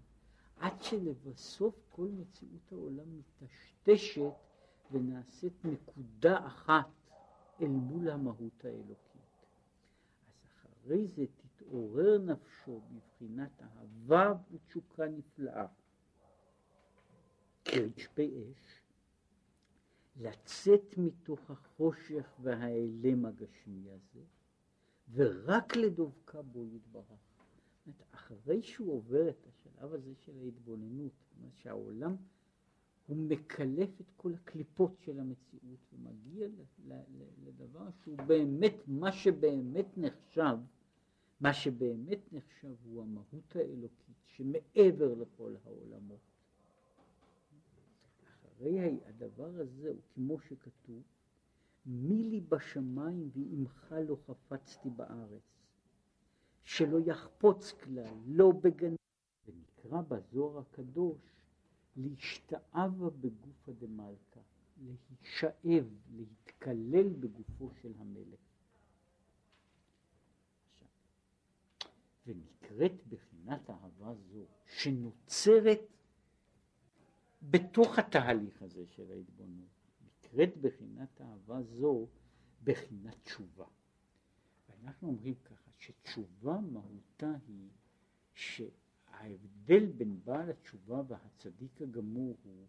עד 0.57 0.83
שלבסוף 0.83 1.75
כל 1.91 2.09
מציאות 2.09 2.73
העולם 2.73 3.19
מטשטשת 3.19 4.33
ונעשית 4.91 5.65
נקודה 5.65 6.47
אחת 6.47 6.91
אל 7.61 7.69
מול 7.69 8.11
המהות 8.11 8.65
האלוקית. 8.65 9.47
אז 10.29 10.45
אחרי 10.45 11.07
זה 11.07 11.25
תתעורר 11.67 12.19
נפשו 12.19 12.81
בבחינת 12.81 13.63
אהבה 13.63 14.33
ותשוקה 14.51 15.09
נפלאה. 15.09 15.67
כרשפי 17.65 18.31
אש, 18.53 18.83
לצאת 20.17 20.99
מתוך 20.99 21.51
החושך 21.51 22.35
וההיעלם 22.43 23.27
הגשמי 23.27 23.91
הזה, 23.91 24.25
ורק 25.13 25.77
לדבקה 25.77 26.43
בו 26.43 26.65
יתברך. 26.67 27.05
אחרי 28.11 28.63
שהוא 28.63 28.93
עובר 28.93 29.29
את 29.29 29.47
השלב 29.47 29.93
הזה 29.93 30.15
של 30.15 30.33
ההתבוננות, 30.43 31.13
זאת 31.13 31.39
אומרת 31.39 31.57
שהעולם 31.57 32.17
הוא 33.07 33.17
מקלף 33.17 34.01
את 34.01 34.11
כל 34.17 34.35
הקליפות 34.35 34.97
של 34.99 35.21
המציאות 35.21 35.79
ומגיע 35.93 36.49
לדבר 37.45 37.91
שהוא 38.03 38.19
באמת, 38.19 38.75
מה 38.87 39.13
שבאמת 39.13 39.99
נחשב, 39.99 40.57
מה 41.41 41.55
שבאמת 41.55 42.33
נחשב 42.33 42.75
הוא 42.85 43.03
המהות 43.03 43.57
האלוקית 43.57 44.17
שמעבר 44.27 45.15
לכל 45.15 45.55
העולמות. 45.65 46.21
אחרי 48.25 49.01
הדבר 49.07 49.51
הזה 49.61 49.89
הוא 49.89 50.01
כמו 50.15 50.41
שכתוב, 50.41 51.03
מי 51.87 52.25
לי 52.25 52.41
בשמיים 52.41 53.31
ועמך 53.35 53.95
לא 54.09 54.17
חפצתי 54.27 54.91
בארץ, 54.91 55.43
שלא 56.65 56.99
יחפוץ 57.07 57.73
כלל, 57.73 58.15
לא 58.27 58.53
בגן... 58.53 58.95
ונקרא 59.47 60.01
בזוהר 60.01 60.59
הקדוש 60.59 61.19
להשתאבה 61.97 63.11
בגופא 63.21 63.73
דמלכה, 63.79 64.41
להישאב, 64.83 65.87
להתקלל 66.17 67.09
בגופו 67.09 67.71
של 67.83 67.93
המלך. 67.99 68.56
ונקראת 72.27 73.07
בחינת 73.09 73.71
אהבה 73.71 74.15
זו, 74.15 74.47
שנוצרת 74.67 75.81
בתוך 77.43 77.99
התהליך 77.99 78.63
הזה 78.63 78.87
של 78.87 79.13
ההתבוננות, 79.13 79.69
נקראת 80.07 80.57
בחינת 80.57 81.21
אהבה 81.21 81.63
זו 81.63 82.07
בחינת 82.65 83.17
תשובה. 83.25 83.67
ואנחנו 84.69 85.09
אומרים 85.09 85.35
ככה, 85.35 85.71
שתשובה 85.79 86.61
מהותה 86.61 87.33
היא 87.49 87.69
ש... 88.35 88.63
ההבדל 89.17 89.87
בין 89.87 90.21
בעל 90.25 90.51
התשובה 90.51 91.03
והצדיק 91.09 91.83
הגמור 91.83 92.37
הוא 92.45 92.67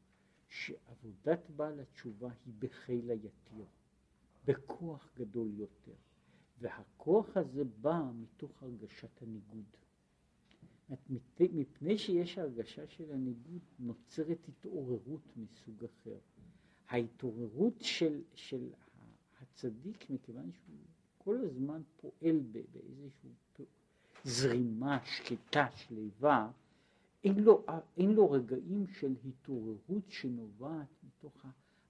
שעבודת 0.48 1.50
בעל 1.56 1.80
התשובה 1.80 2.30
היא 2.46 2.54
בחיל 2.60 3.10
היתיר, 3.10 3.66
בכוח 4.46 5.10
גדול 5.16 5.50
יותר, 5.54 5.96
והכוח 6.62 7.38
הזה 7.38 7.64
בא 7.82 8.02
מתוך 8.16 8.64
הרגשת 8.64 9.22
הניגוד. 9.22 9.66
מפני 11.40 11.98
שיש 11.98 12.38
הרגשה 12.38 12.88
של 12.88 13.12
הניגוד 13.14 13.62
נוצרת 13.80 14.48
התעוררות 14.48 15.38
מסוג 15.38 15.84
אחר. 15.86 16.18
ההתעוררות 16.90 17.74
של, 17.80 18.22
של 18.34 18.70
הצדיק, 19.42 20.10
מכיוון 20.10 20.52
שהוא 20.52 20.76
כל 21.18 21.38
הזמן 21.38 21.82
פועל 22.02 22.40
באיזשהו 22.72 23.30
זרימה 24.24 25.00
שקטה, 25.06 25.68
שלווה, 25.76 26.52
אין 27.24 27.40
לו, 27.44 27.66
אין 27.98 28.12
לו 28.12 28.32
רגעים 28.32 28.88
של 28.88 29.16
התעוררות 29.26 30.10
שנובעת 30.10 30.88
מתוך 31.04 31.46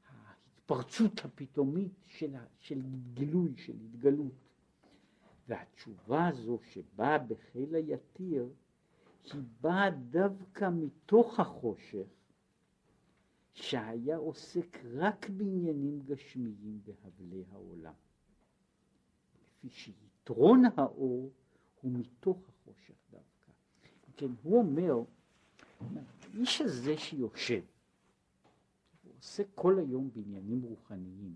ההתפרצות 0.08 1.26
הפתאומית 1.26 1.94
של, 2.06 2.36
של 2.60 2.82
גילוי, 3.14 3.54
של 3.58 3.74
התגלות. 3.86 4.47
והתשובה 5.48 6.28
הזו 6.28 6.60
שבאה 6.72 7.18
בחיל 7.18 7.76
היתיר, 7.76 8.50
היא 9.24 9.42
באה 9.62 9.90
דווקא 9.92 10.70
מתוך 10.74 11.40
החושך 11.40 12.08
שהיה 13.54 14.18
עוסק 14.18 14.78
רק 14.94 15.30
בעניינים 15.30 16.00
גשמיים 16.06 16.80
בהבלי 16.86 17.44
העולם. 17.52 17.94
לפי 19.64 19.70
שיתרון 19.70 20.64
האור 20.78 21.32
הוא 21.82 21.92
מתוך 21.92 22.38
החושך 22.50 22.96
דווקא. 23.12 23.52
כן, 24.18 24.32
הוא 24.44 24.58
אומר, 24.58 25.04
האיש 26.34 26.62
הזה 26.62 26.98
שיושב, 26.98 27.62
הוא 29.04 29.14
עושה 29.18 29.44
כל 29.56 29.80
היום 29.80 30.10
בעניינים 30.14 30.62
רוחניים, 30.62 31.36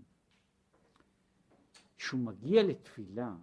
כשהוא 1.96 2.20
מגיע 2.20 2.62
לתפילה, 2.62 3.36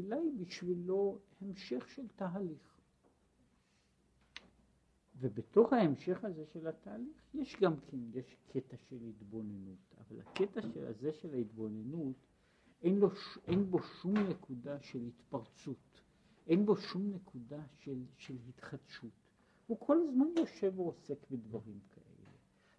התפילה 0.00 0.16
היא 0.16 0.32
בשבילו 0.36 1.18
המשך 1.40 1.88
של 1.88 2.08
תהליך. 2.16 2.76
ובתוך 5.16 5.72
ההמשך 5.72 6.24
הזה 6.24 6.44
של 6.46 6.66
התהליך 6.66 7.22
יש 7.34 7.56
גם 7.60 7.76
כן, 7.80 7.98
יש 8.14 8.36
קטע 8.48 8.76
של 8.76 8.96
התבוננות, 9.08 9.94
אבל 9.98 10.20
הקטע 10.20 10.62
של 10.62 10.86
הזה 10.86 11.12
של 11.12 11.34
ההתבוננות 11.34 12.16
אין, 12.82 12.98
לו, 12.98 13.08
אין 13.46 13.70
בו 13.70 13.82
שום 13.82 14.14
נקודה 14.14 14.80
של 14.80 15.06
התפרצות, 15.06 16.02
אין 16.46 16.66
בו 16.66 16.76
שום 16.76 17.10
נקודה 17.14 17.62
של, 17.78 18.04
של 18.16 18.36
התחדשות. 18.48 19.10
הוא 19.66 19.78
כל 19.80 19.98
הזמן 20.08 20.26
יושב 20.36 20.78
ועוסק 20.78 21.30
בדברים 21.30 21.78
כאלה. 21.94 22.30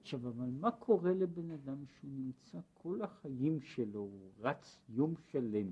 עכשיו, 0.01 0.27
אבל 0.27 0.49
מה 0.59 0.71
קורה 0.71 1.13
לבן 1.13 1.51
אדם 1.51 1.85
שהוא 1.85 2.11
נמצא 2.11 2.59
כל 2.73 3.01
החיים 3.01 3.61
שלו, 3.61 3.99
הוא 3.99 4.31
רץ 4.39 4.79
יום 4.89 5.13
שלם, 5.31 5.71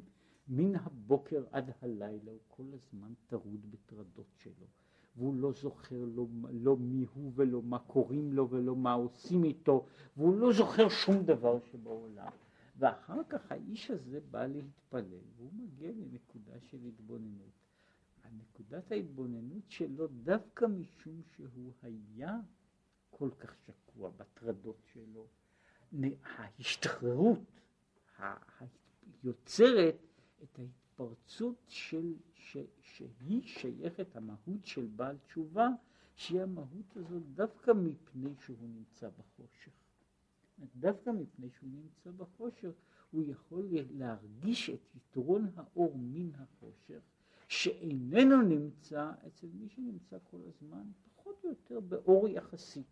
מן 0.49 0.75
הבוקר 0.75 1.43
עד 1.51 1.71
הלילה, 1.81 2.31
הוא 2.31 2.39
כל 2.47 2.63
הזמן 2.73 3.13
טרוד 3.27 3.71
בטרדות 3.71 4.33
שלו, 4.37 4.67
והוא 5.15 5.35
לא 5.35 5.51
זוכר 5.51 6.05
לא, 6.15 6.25
לא 6.51 6.77
מי 6.77 7.05
הוא 7.13 7.31
ולא 7.35 7.61
מה 7.61 7.79
קוראים 7.79 8.33
לו 8.33 8.49
ולא 8.49 8.75
מה 8.75 8.93
עושים 8.93 9.43
איתו, 9.43 9.85
והוא 10.17 10.39
לא 10.39 10.53
זוכר 10.53 10.89
שום 10.89 11.25
דבר 11.25 11.59
שבעולם. 11.71 12.31
ואחר 12.77 13.21
כך 13.29 13.51
האיש 13.51 13.91
הזה 13.91 14.19
בא 14.31 14.45
להתפלל, 14.45 15.19
והוא 15.37 15.51
מגיע 15.53 15.91
לנקודה 15.91 16.59
של 16.59 16.77
התבוננות. 16.87 17.59
הנקודת 18.23 18.91
ההתבוננות 18.91 19.63
שלו 19.67 20.07
דווקא 20.07 20.65
משום 20.65 21.21
שהוא 21.35 21.71
היה 21.81 22.37
כל 23.09 23.29
כך 23.39 23.55
שקוע 23.65 24.09
בטרדות 24.17 24.81
שלו, 24.93 25.27
ההשתחררות 26.23 27.61
יוצרת 29.23 30.08
את 30.43 30.59
ההתפרצות 30.59 31.63
של, 31.67 32.13
ש, 32.33 32.57
שהיא 32.81 33.41
שייכת 33.43 34.15
המהות 34.15 34.65
של 34.65 34.87
בעל 34.95 35.17
תשובה, 35.17 35.69
שהיא 36.15 36.41
המהות 36.41 36.95
הזאת 36.95 37.23
דווקא 37.33 37.71
מפני 37.71 38.29
שהוא 38.45 38.69
נמצא 38.69 39.09
בחושך. 39.09 39.71
דווקא 40.75 41.09
מפני 41.09 41.49
שהוא 41.49 41.69
נמצא 41.69 42.11
בחושך, 42.11 42.71
הוא 43.11 43.23
יכול 43.27 43.67
להרגיש 43.71 44.69
את 44.69 44.95
יתרון 44.95 45.47
האור 45.55 45.97
מן 45.97 46.29
החושך, 46.35 47.01
שאיננו 47.47 48.41
נמצא 48.41 49.11
אצל 49.27 49.47
מי 49.53 49.69
שנמצא 49.69 50.17
כל 50.23 50.37
הזמן 50.47 50.83
פחות 51.15 51.43
או 51.43 51.49
יותר 51.49 51.79
באור 51.79 52.27
יחסי. 52.27 52.83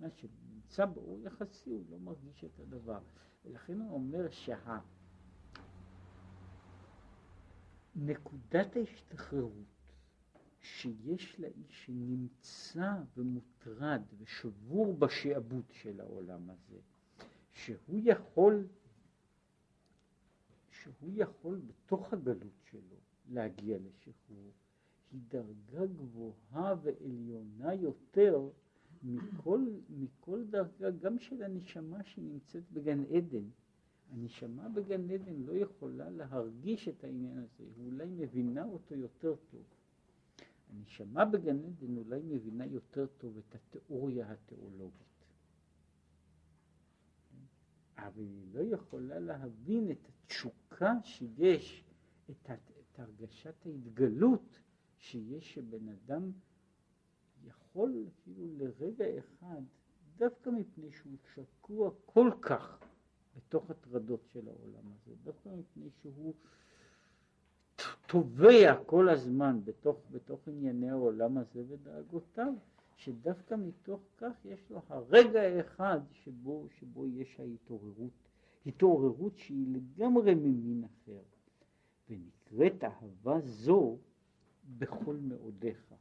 מה 0.00 0.08
שנמצא 0.10 0.86
באור 0.86 1.20
יחסי 1.20 1.70
הוא 1.70 1.84
לא 1.90 1.98
מרגיש 1.98 2.44
את 2.44 2.60
הדבר. 2.60 3.00
ולכן 3.44 3.80
הוא 3.80 3.94
אומר 3.94 4.30
שהנקודת 7.94 8.76
ההשתחררות 8.76 9.72
שיש 10.60 11.40
לאיש 11.40 11.84
שנמצא 11.84 12.94
ומוטרד 13.16 14.02
ושבור 14.18 14.94
בשעבוד 14.96 15.64
של 15.70 16.00
העולם 16.00 16.50
הזה, 16.50 16.78
שהוא 17.52 17.98
יכול, 18.02 18.66
שהוא 20.70 21.10
יכול 21.14 21.60
בתוך 21.66 22.12
הגלות 22.12 22.60
שלו 22.70 22.96
להגיע 23.30 23.78
לשחרור, 23.78 24.52
היא 25.12 25.20
דרגה 25.28 25.86
גבוהה 25.86 26.74
ועליונה 26.82 27.74
יותר 27.74 28.48
מכל, 29.02 29.66
מכל 29.88 30.44
דרגה, 30.44 30.90
גם 30.90 31.18
של 31.18 31.42
הנשמה 31.42 32.02
שנמצאת 32.04 32.62
בגן 32.72 33.04
עדן. 33.04 33.44
הנשמה 34.12 34.68
בגן 34.68 35.10
עדן 35.10 35.42
לא 35.42 35.52
יכולה 35.52 36.10
להרגיש 36.10 36.88
את 36.88 37.04
העניין 37.04 37.38
הזה, 37.38 37.64
היא 37.76 37.86
אולי 37.86 38.06
מבינה 38.10 38.64
אותו 38.64 38.94
יותר 38.94 39.34
טוב. 39.50 39.64
הנשמה 40.70 41.24
בגן 41.24 41.64
עדן 41.64 41.96
אולי 41.96 42.20
מבינה 42.24 42.66
יותר 42.66 43.06
טוב 43.06 43.36
את 43.38 43.54
התיאוריה 43.54 44.32
התיאולוגית. 44.32 45.24
אבל 47.96 48.22
היא 48.22 48.46
לא 48.54 48.60
יכולה 48.60 49.18
להבין 49.18 49.90
את 49.90 50.08
התשוקה 50.08 50.92
שיש, 51.04 51.84
את, 52.30 52.50
את 52.50 52.98
הרגשת 52.98 53.66
ההתגלות 53.66 54.60
שיש 54.98 55.54
שבן 55.54 55.88
אדם 55.88 56.32
יכול 57.44 58.06
אפילו 58.08 58.46
לרגע 58.56 59.04
אחד, 59.18 59.62
דווקא 60.16 60.50
מפני 60.50 60.92
שהוא 60.92 61.16
שקוע 61.34 61.90
כל 62.04 62.30
כך 62.40 62.91
בתוך 63.36 63.70
הטרדות 63.70 64.20
של 64.32 64.48
העולם 64.48 64.92
הזה, 64.92 65.14
דווקא 65.24 65.48
מפני 65.48 65.90
שהוא 66.02 66.34
טובע 68.06 68.84
כל 68.86 69.08
הזמן 69.08 69.60
בתוך, 69.64 69.96
בתוך 70.10 70.48
ענייני 70.48 70.90
העולם 70.90 71.38
הזה 71.38 71.64
ודאגותיו, 71.68 72.54
שדווקא 72.96 73.54
מתוך 73.54 74.00
כך 74.16 74.44
יש 74.44 74.70
לו 74.70 74.80
הרגע 74.88 75.40
האחד 75.40 76.00
שבו, 76.12 76.66
שבו 76.78 77.06
יש 77.06 77.40
ההתעוררות, 77.40 78.12
התעוררות 78.66 79.38
שהיא 79.38 79.66
לגמרי 79.74 80.34
ממין 80.34 80.84
אחר, 80.84 81.22
ונקראת 82.10 82.84
אהבה 82.84 83.40
זו 83.40 83.98
בכל 84.78 85.16
מאודיך. 85.16 85.94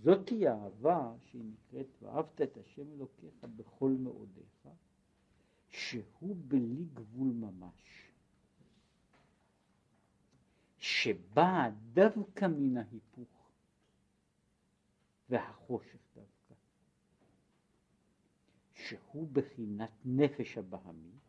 זאת 0.00 0.28
היא 0.28 0.48
אהבה 0.48 1.12
שהיא 1.24 1.44
נקראת 1.44 1.86
ואהבת 2.02 2.42
את 2.42 2.56
השם 2.56 2.92
אלוקיך 2.92 3.46
בכל 3.56 3.90
מאודיך, 3.90 4.68
שהוא 5.70 6.36
בלי 6.48 6.84
גבול 6.94 7.28
ממש, 7.28 8.12
שבאה 10.78 11.70
דווקא 11.92 12.44
מן 12.44 12.76
ההיפוך 12.76 13.50
והחושך 15.28 15.98
דווקא, 16.14 16.54
שהוא 18.72 19.28
בחינת 19.32 19.90
נפש 20.04 20.58
הבהמית, 20.58 21.28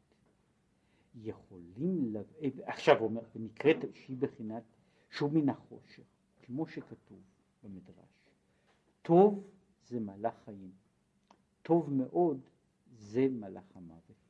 יכולים, 1.16 2.14
לב... 2.14 2.26
עכשיו 2.64 3.00
אומר, 3.00 3.22
ונקראת 3.36 3.78
שהיא 3.94 4.18
בחינת, 4.18 4.64
שהוא 5.10 5.32
מן 5.32 5.50
החושך, 5.50 6.04
כמו 6.42 6.68
שכתוב 6.68 7.22
במדרש. 7.64 8.10
טוב 9.02 9.48
זה 9.84 10.00
מלאך 10.00 10.34
חיים, 10.46 10.72
טוב 11.62 11.94
מאוד 11.94 12.42
זה 12.92 13.28
מלאך 13.32 13.76
המוות. 13.76 14.29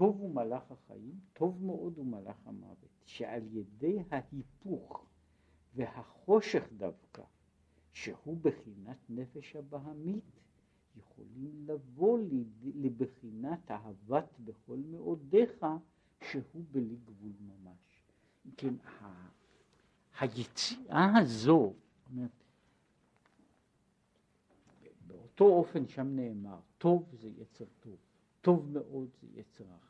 טוב 0.00 0.16
הוא 0.20 0.34
מלאך 0.34 0.70
החיים, 0.70 1.20
טוב 1.32 1.64
מאוד 1.64 1.96
הוא 1.96 2.06
מלאך 2.06 2.46
המוות, 2.46 3.04
שעל 3.04 3.42
ידי 3.52 3.98
ההיפוך 4.10 5.06
והחושך 5.74 6.68
דווקא, 6.76 7.22
שהוא 7.92 8.36
בחינת 8.42 8.96
נפש 9.08 9.56
הבהמית, 9.56 10.24
יכולים 10.96 11.64
לבוא 11.66 12.18
לבחינת 12.74 13.70
אהבת 13.70 14.38
בכל 14.44 14.76
מאודיך, 14.76 15.66
שהוא 16.30 16.64
בלי 16.72 16.96
גבול 17.04 17.32
ממש. 17.40 18.02
כן, 18.56 18.74
היציאה 20.20 21.18
הזו, 21.18 21.74
באותו 25.06 25.44
אופן 25.44 25.88
שם 25.88 26.16
נאמר, 26.16 26.60
טוב 26.78 27.08
זה 27.12 27.28
יצר 27.28 27.64
טוב, 27.80 27.96
טוב 28.40 28.70
מאוד 28.72 29.08
זה 29.22 29.28
יצר 29.40 29.64
רע, 29.64 29.89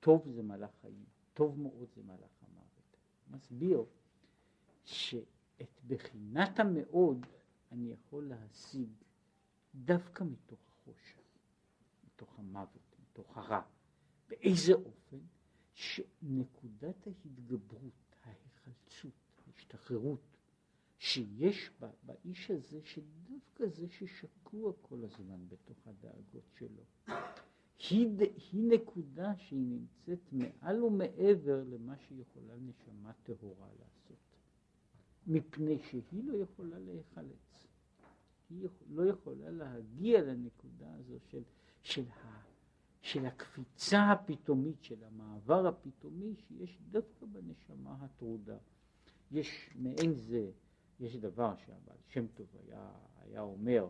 טוב 0.00 0.28
זה 0.30 0.42
מלאך 0.42 0.70
חיים, 0.80 1.04
טוב 1.34 1.60
מאוד 1.60 1.88
זה 1.96 2.02
מלאך 2.02 2.42
המוות. 2.42 2.96
מסביר 3.30 3.84
שאת 4.84 5.80
בחינת 5.86 6.60
המאוד 6.60 7.26
אני 7.72 7.92
יכול 7.92 8.28
להשיג 8.28 8.88
דווקא 9.74 10.24
מתוך 10.24 10.60
החושך, 10.68 11.20
מתוך 12.06 12.38
המוות, 12.38 12.96
מתוך 13.00 13.36
הרע. 13.38 13.60
באיזה 14.28 14.72
אופן? 14.72 15.18
שנקודת 15.76 17.06
ההתגברות 17.06 18.16
ההיחלצות, 18.22 19.12
ההשתחררות, 19.46 20.36
שיש 20.98 21.70
בה, 21.80 21.90
באיש 22.02 22.50
הזה, 22.50 22.80
שדווקא 22.84 23.66
זה 23.66 23.88
ששקוע 23.88 24.72
כל 24.82 25.04
הזמן 25.04 25.48
בתוך 25.48 25.86
הדאגות 25.86 26.52
שלו, 26.58 26.84
היא, 27.78 28.08
היא 28.52 28.62
נקודה 28.68 29.36
שהיא 29.36 29.66
נמצאת 29.66 30.32
מעל 30.32 30.82
ומעבר 30.82 31.62
למה 31.66 31.96
שיכולה 31.96 32.54
נשמה 32.56 33.12
טהורה 33.22 33.68
לעשות, 33.80 34.16
מפני 35.26 35.78
שהיא 35.78 36.24
לא 36.24 36.36
יכולה 36.36 36.78
להיחלץ. 36.78 37.66
היא 38.50 38.68
לא 38.88 39.02
יכולה 39.02 39.50
להגיע 39.50 40.22
לנקודה 40.22 40.94
הזו 40.94 41.18
של, 41.30 41.42
של 41.82 42.04
ה... 42.10 42.46
של 43.06 43.26
הקפיצה 43.26 44.12
הפתאומית, 44.12 44.82
של 44.82 45.04
המעבר 45.04 45.66
הפתאומי 45.66 46.34
שיש 46.36 46.78
דווקא 46.90 47.26
בנשמה 47.26 47.96
הטרודה. 48.00 48.56
יש 49.30 49.70
מעין 49.76 50.14
זה, 50.14 50.50
יש 51.00 51.16
דבר 51.16 51.56
שהבעל 51.56 51.96
שם 52.08 52.26
טוב 52.26 52.46
היה, 52.66 52.90
היה 53.16 53.40
אומר, 53.40 53.88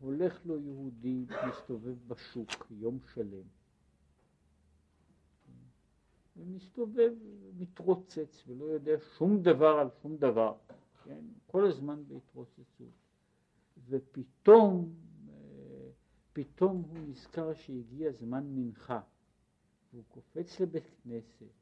הולך 0.00 0.46
לו 0.46 0.58
יהודי, 0.60 1.26
מסתובב 1.48 1.96
בשוק 2.08 2.66
יום 2.70 2.98
שלם, 3.14 3.46
ומסתובב, 6.36 7.12
מתרוצץ 7.58 8.44
ולא 8.46 8.64
יודע 8.64 8.92
שום 9.18 9.42
דבר 9.42 9.78
על 9.78 9.88
שום 10.02 10.16
דבר, 10.16 10.54
כן? 11.04 11.24
כל 11.46 11.66
הזמן 11.66 12.02
בהתרוצצות, 12.08 12.92
ופתאום 13.88 14.94
פתאום 16.38 16.84
הוא 16.90 16.98
נזכר 17.08 17.54
שהגיע 17.54 18.12
זמן 18.12 18.44
מנחה, 18.54 19.00
והוא 19.92 20.04
קופץ 20.08 20.60
לבית 20.60 20.90
כנסת, 21.02 21.52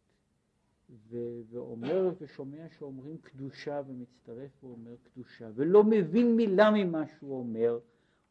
ו- 0.91 1.41
ואומר 1.51 2.11
ושומע 2.21 2.69
שאומרים 2.69 3.19
קדושה 3.19 3.83
ומצטרף 3.87 4.65
ואומר 4.65 4.97
קדושה, 5.03 5.51
ולא 5.55 5.85
מבין 5.85 6.37
מילה 6.37 6.71
ממה 6.71 7.07
שהוא 7.07 7.39
אומר, 7.39 7.79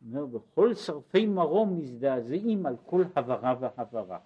אומר 0.05 0.25
בכל 0.25 0.73
שרפי 0.73 1.25
מרום 1.25 1.77
מזדעזעים 1.77 2.65
על 2.65 2.77
כל 2.85 3.03
הברה 3.15 3.55
והברה, 3.59 4.19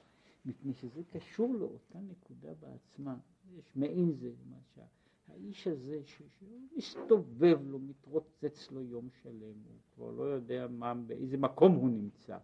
מפני 0.46 0.74
שזה 0.74 1.02
קשור 1.04 1.56
לאותה 1.56 2.00
נקודה 2.00 2.50
בעצמה, 2.60 3.18
יש 3.58 3.76
מעין 3.76 4.12
זה 4.12 4.28
למשל. 4.28 4.82
האיש 5.28 5.68
הזה 5.68 6.02
שמסתובב 6.06 7.60
לו, 7.66 7.80
מתרוצץ 7.80 8.72
לו 8.72 8.82
יום 8.82 9.10
שלם, 9.10 9.34
הוא 9.42 9.80
כבר 9.96 10.12
לא 10.12 10.24
יודע 10.24 10.68
מה, 10.68 10.94
באיזה 10.94 11.38
מקום 11.38 11.74
הוא 11.74 11.90
נמצא, 11.90 12.38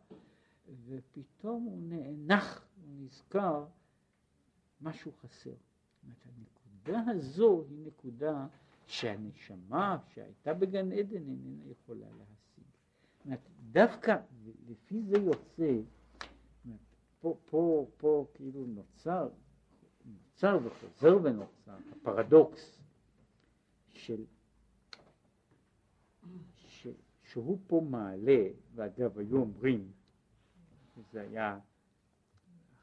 ופתאום 0.85 1.63
הוא 1.63 1.81
נאנח, 1.81 2.67
הוא 2.75 3.05
נזכר, 3.05 3.65
משהו 4.81 5.11
חסר. 5.11 5.53
זאת 6.05 6.25
הנקודה 6.25 7.11
הזו 7.11 7.63
היא 7.69 7.85
נקודה 7.85 8.47
שהנשמה 8.87 9.97
שהייתה 10.13 10.53
בגן 10.53 10.91
עדן 10.91 11.15
איננה 11.15 11.71
יכולה 11.71 12.05
להשיג. 12.05 12.63
אומרת, 13.25 13.39
דווקא 13.71 14.15
לפי 14.69 15.01
זה 15.01 15.17
יוצא, 15.17 15.71
פה, 17.19 17.37
פה, 17.45 17.87
פה 17.97 18.25
כאילו 18.33 18.65
נוצר, 18.65 19.29
נוצר 20.05 20.57
וחוזר 20.63 21.17
ונוצר 21.23 21.77
הפרדוקס 21.91 22.79
של, 23.93 24.25
ש, 26.55 26.87
שהוא 27.23 27.59
פה 27.67 27.85
מעלה, 27.89 28.47
ואגב 28.75 29.19
היו 29.19 29.37
אומרים, 29.37 29.91
זה 31.11 31.21
היה 31.21 31.59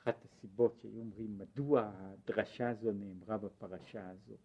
אחת 0.03 0.25
הסיבות 0.25 0.79
שהיו 0.79 1.01
אומרים 1.01 1.39
מדוע 1.39 1.93
הדרשה 1.95 2.71
הזו 2.71 2.93
נאמרה 2.93 3.39
בפרשה 3.39 4.11
הזו, 4.11 4.37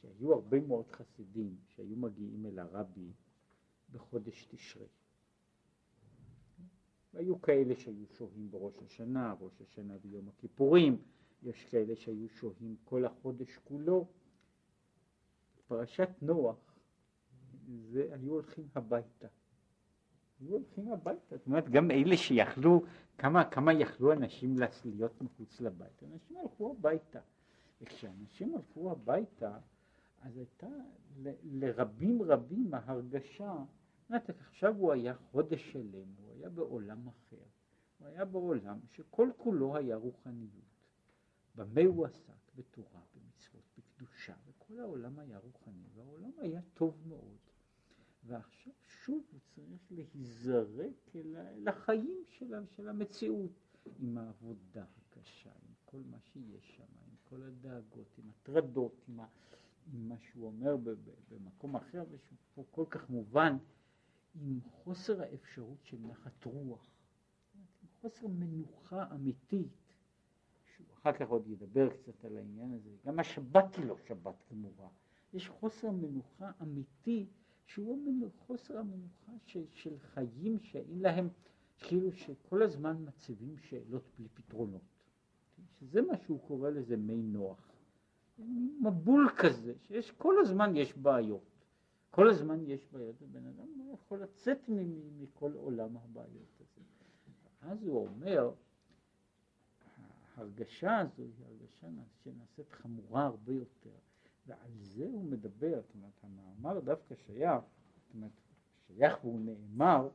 שהיו 0.00 0.32
הרבה 0.32 0.60
מאוד 0.60 0.90
חסידים 0.90 1.56
שהיו 1.66 1.96
מגיעים 1.96 2.46
אל 2.46 2.58
הרבי 2.58 3.12
בחודש 3.92 4.46
תשרי. 4.50 4.86
והיו 7.14 7.42
כאלה 7.42 7.76
שהיו 7.76 8.06
שוהים 8.06 8.50
בראש 8.50 8.82
השנה, 8.82 9.34
ראש 9.40 9.60
השנה 9.60 9.98
ביום 9.98 10.28
הכיפורים, 10.28 11.02
יש 11.42 11.64
כאלה 11.64 11.96
שהיו 11.96 12.28
שוהים 12.28 12.76
כל 12.84 13.04
החודש 13.04 13.58
כולו, 13.64 14.08
פרשת 15.68 16.08
נוח, 16.22 16.78
זה 17.68 18.08
היו 18.12 18.32
הולכים 18.32 18.68
הביתה. 18.74 19.28
היו 20.40 20.52
הולכים 20.52 20.92
הביתה, 20.92 21.36
זאת 21.36 21.46
אומרת 21.46 21.68
גם 21.68 21.90
אלה 21.90 22.16
שיכלו, 22.16 22.82
כמה, 23.18 23.44
כמה 23.44 23.72
יכלו 23.72 24.12
אנשים 24.12 24.56
להיות 24.84 25.22
מחוץ 25.22 25.60
לבית, 25.60 26.02
אנשים 26.02 26.36
הלכו 26.36 26.74
הביתה. 26.78 27.20
וכשאנשים 27.80 28.54
הלכו 28.54 28.90
הביתה, 28.90 29.58
אז 30.22 30.36
הייתה 30.36 30.66
ל, 31.16 31.30
לרבים 31.42 32.22
רבים 32.22 32.74
ההרגשה, 32.74 33.54
אומרת, 34.10 34.30
עכשיו 34.30 34.76
הוא 34.76 34.92
היה 34.92 35.14
חודש 35.14 35.72
שלם, 35.72 36.14
הוא 36.18 36.32
היה 36.32 36.48
בעולם 36.48 37.08
אחר, 37.08 37.44
הוא 37.98 38.08
היה 38.08 38.24
בעולם 38.24 38.78
שכל 38.92 39.30
כולו 39.36 39.76
היה 39.76 39.96
רוחניות. 39.96 40.64
במה 41.54 41.80
הוא 41.86 42.06
עסק? 42.06 42.32
בתורה, 42.56 43.00
במצוות, 43.14 43.62
בקדושה, 43.78 44.34
וכל 44.46 44.80
העולם 44.80 45.18
היה 45.18 45.38
רוחני, 45.38 45.86
והעולם 45.94 46.30
היה 46.38 46.60
טוב 46.74 47.02
מאוד. 47.08 47.38
ועכשיו 48.24 48.72
שוב 49.06 49.22
הוא 49.32 49.40
צריך 49.54 49.90
להיזרק 49.90 51.14
אל, 51.14 51.68
החיים 51.68 52.24
של, 52.28 52.54
של 52.76 52.88
המציאות, 52.88 53.50
עם 53.98 54.18
העבודה 54.18 54.84
הקשה, 54.96 55.50
עם 55.50 55.74
כל 55.84 56.00
מה 56.10 56.16
שיש 56.20 56.76
שם, 56.76 56.82
עם 56.82 57.14
כל 57.24 57.42
הדאגות, 57.42 58.18
עם 58.18 58.30
הטרדות, 58.30 59.04
עם, 59.08 59.20
עם 59.92 60.08
מה 60.08 60.18
שהוא 60.18 60.46
אומר 60.46 60.76
במקום 61.28 61.76
אחר, 61.76 62.04
ושהוא 62.10 62.38
פה 62.54 62.64
כל 62.70 62.84
כך 62.90 63.10
מובן, 63.10 63.56
עם 64.34 64.60
חוסר 64.70 65.22
האפשרות 65.22 65.84
של 65.84 65.98
נחת 66.00 66.44
רוח, 66.44 66.90
עם 67.54 67.88
חוסר 68.00 68.26
מנוחה 68.26 69.14
אמיתית, 69.14 69.94
שהוא 70.64 70.86
אחר 70.94 71.12
כך 71.12 71.28
עוד 71.28 71.46
ידבר 71.46 71.90
קצת 71.90 72.24
על 72.24 72.36
העניין 72.36 72.72
הזה, 72.72 72.90
גם 73.06 73.18
השבת 73.18 73.74
היא 73.76 73.86
לא 73.86 73.96
שבת 74.08 74.44
גמורה, 74.50 74.88
יש 75.32 75.48
חוסר 75.48 75.90
מנוחה 75.90 76.50
אמיתי 76.62 77.26
שהוא 77.66 78.30
חוסר 78.38 78.78
המנוחה 78.78 79.32
של, 79.46 79.64
של 79.72 79.98
חיים 79.98 80.58
שאין 80.60 80.98
להם, 81.00 81.28
כאילו 81.78 82.12
שכל 82.12 82.62
הזמן 82.62 83.04
מציבים 83.04 83.56
שאלות 83.58 84.02
בלי 84.18 84.28
פתרונות, 84.34 84.82
שזה 85.80 86.02
מה 86.02 86.16
שהוא 86.16 86.40
קורא 86.40 86.70
לזה 86.70 86.96
מי 86.96 87.22
נוח, 87.22 87.72
מבול 88.80 89.28
כזה, 89.38 89.74
שיש 89.82 90.10
כל 90.10 90.34
הזמן 90.40 90.76
יש 90.76 90.96
בעיות, 90.96 91.64
כל 92.10 92.30
הזמן 92.30 92.64
יש 92.66 92.86
בעיות, 92.92 93.22
ובן 93.22 93.46
אדם 93.46 93.68
לא 93.78 93.92
יכול 93.92 94.22
לצאת 94.22 94.58
מכל 95.18 95.52
עולם 95.52 95.96
הבעיות 95.96 96.60
הזה. 96.60 96.82
אז 97.60 97.82
הוא 97.82 98.06
אומר, 98.06 98.52
ההרגשה 100.36 100.98
הזו 100.98 101.22
היא 101.22 101.46
הרגשה 101.46 101.86
שנעשית 102.24 102.72
חמורה 102.72 103.26
הרבה 103.26 103.52
יותר. 103.52 103.96
ועל 104.46 104.70
זה 104.78 105.04
הוא 105.04 105.24
מדבר, 105.24 105.80
זאת 105.80 105.94
אומרת, 105.94 106.12
המאמר 106.22 106.80
דווקא 106.80 107.14
שייך, 107.14 107.60
זאת 107.60 108.14
אומרת, 108.14 108.30
שייך 108.86 109.24
והוא 109.24 109.40
נאמר 109.40 110.08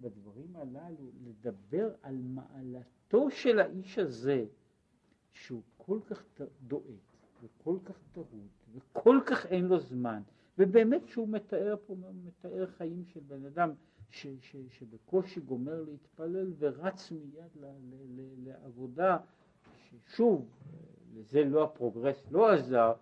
בדברים 0.00 0.56
הללו, 0.56 1.10
לדבר 1.24 1.90
על 2.02 2.16
מעלתו 2.16 3.30
של 3.30 3.58
האיש 3.58 3.98
הזה, 3.98 4.44
שהוא 5.32 5.62
כל 5.76 5.98
כך 6.06 6.24
דואג, 6.66 6.98
וכל 7.42 7.78
כך 7.84 7.98
טרוד, 8.12 8.48
וכל 8.72 9.20
כך 9.26 9.46
אין 9.46 9.64
לו 9.64 9.80
זמן, 9.80 10.22
ובאמת 10.58 11.08
שהוא 11.08 11.28
מתאר 11.28 11.76
פה, 11.86 11.96
מתאר 12.24 12.66
חיים 12.66 13.04
של 13.04 13.20
בן 13.20 13.44
אדם 13.44 13.70
ש, 14.10 14.26
ש, 14.40 14.56
שבקושי 14.68 15.40
גומר 15.40 15.82
להתפלל 15.82 16.52
ורץ 16.58 17.10
מיד 17.10 17.50
ל, 17.60 17.64
ל, 17.64 17.94
ל, 18.16 18.48
לעבודה, 18.48 19.18
ששוב, 19.76 20.48
לזה 21.14 21.44
לא 21.44 21.64
ה 21.64 21.71
progress 21.71 22.26
לא 22.30 22.52
עזר, 22.52 22.92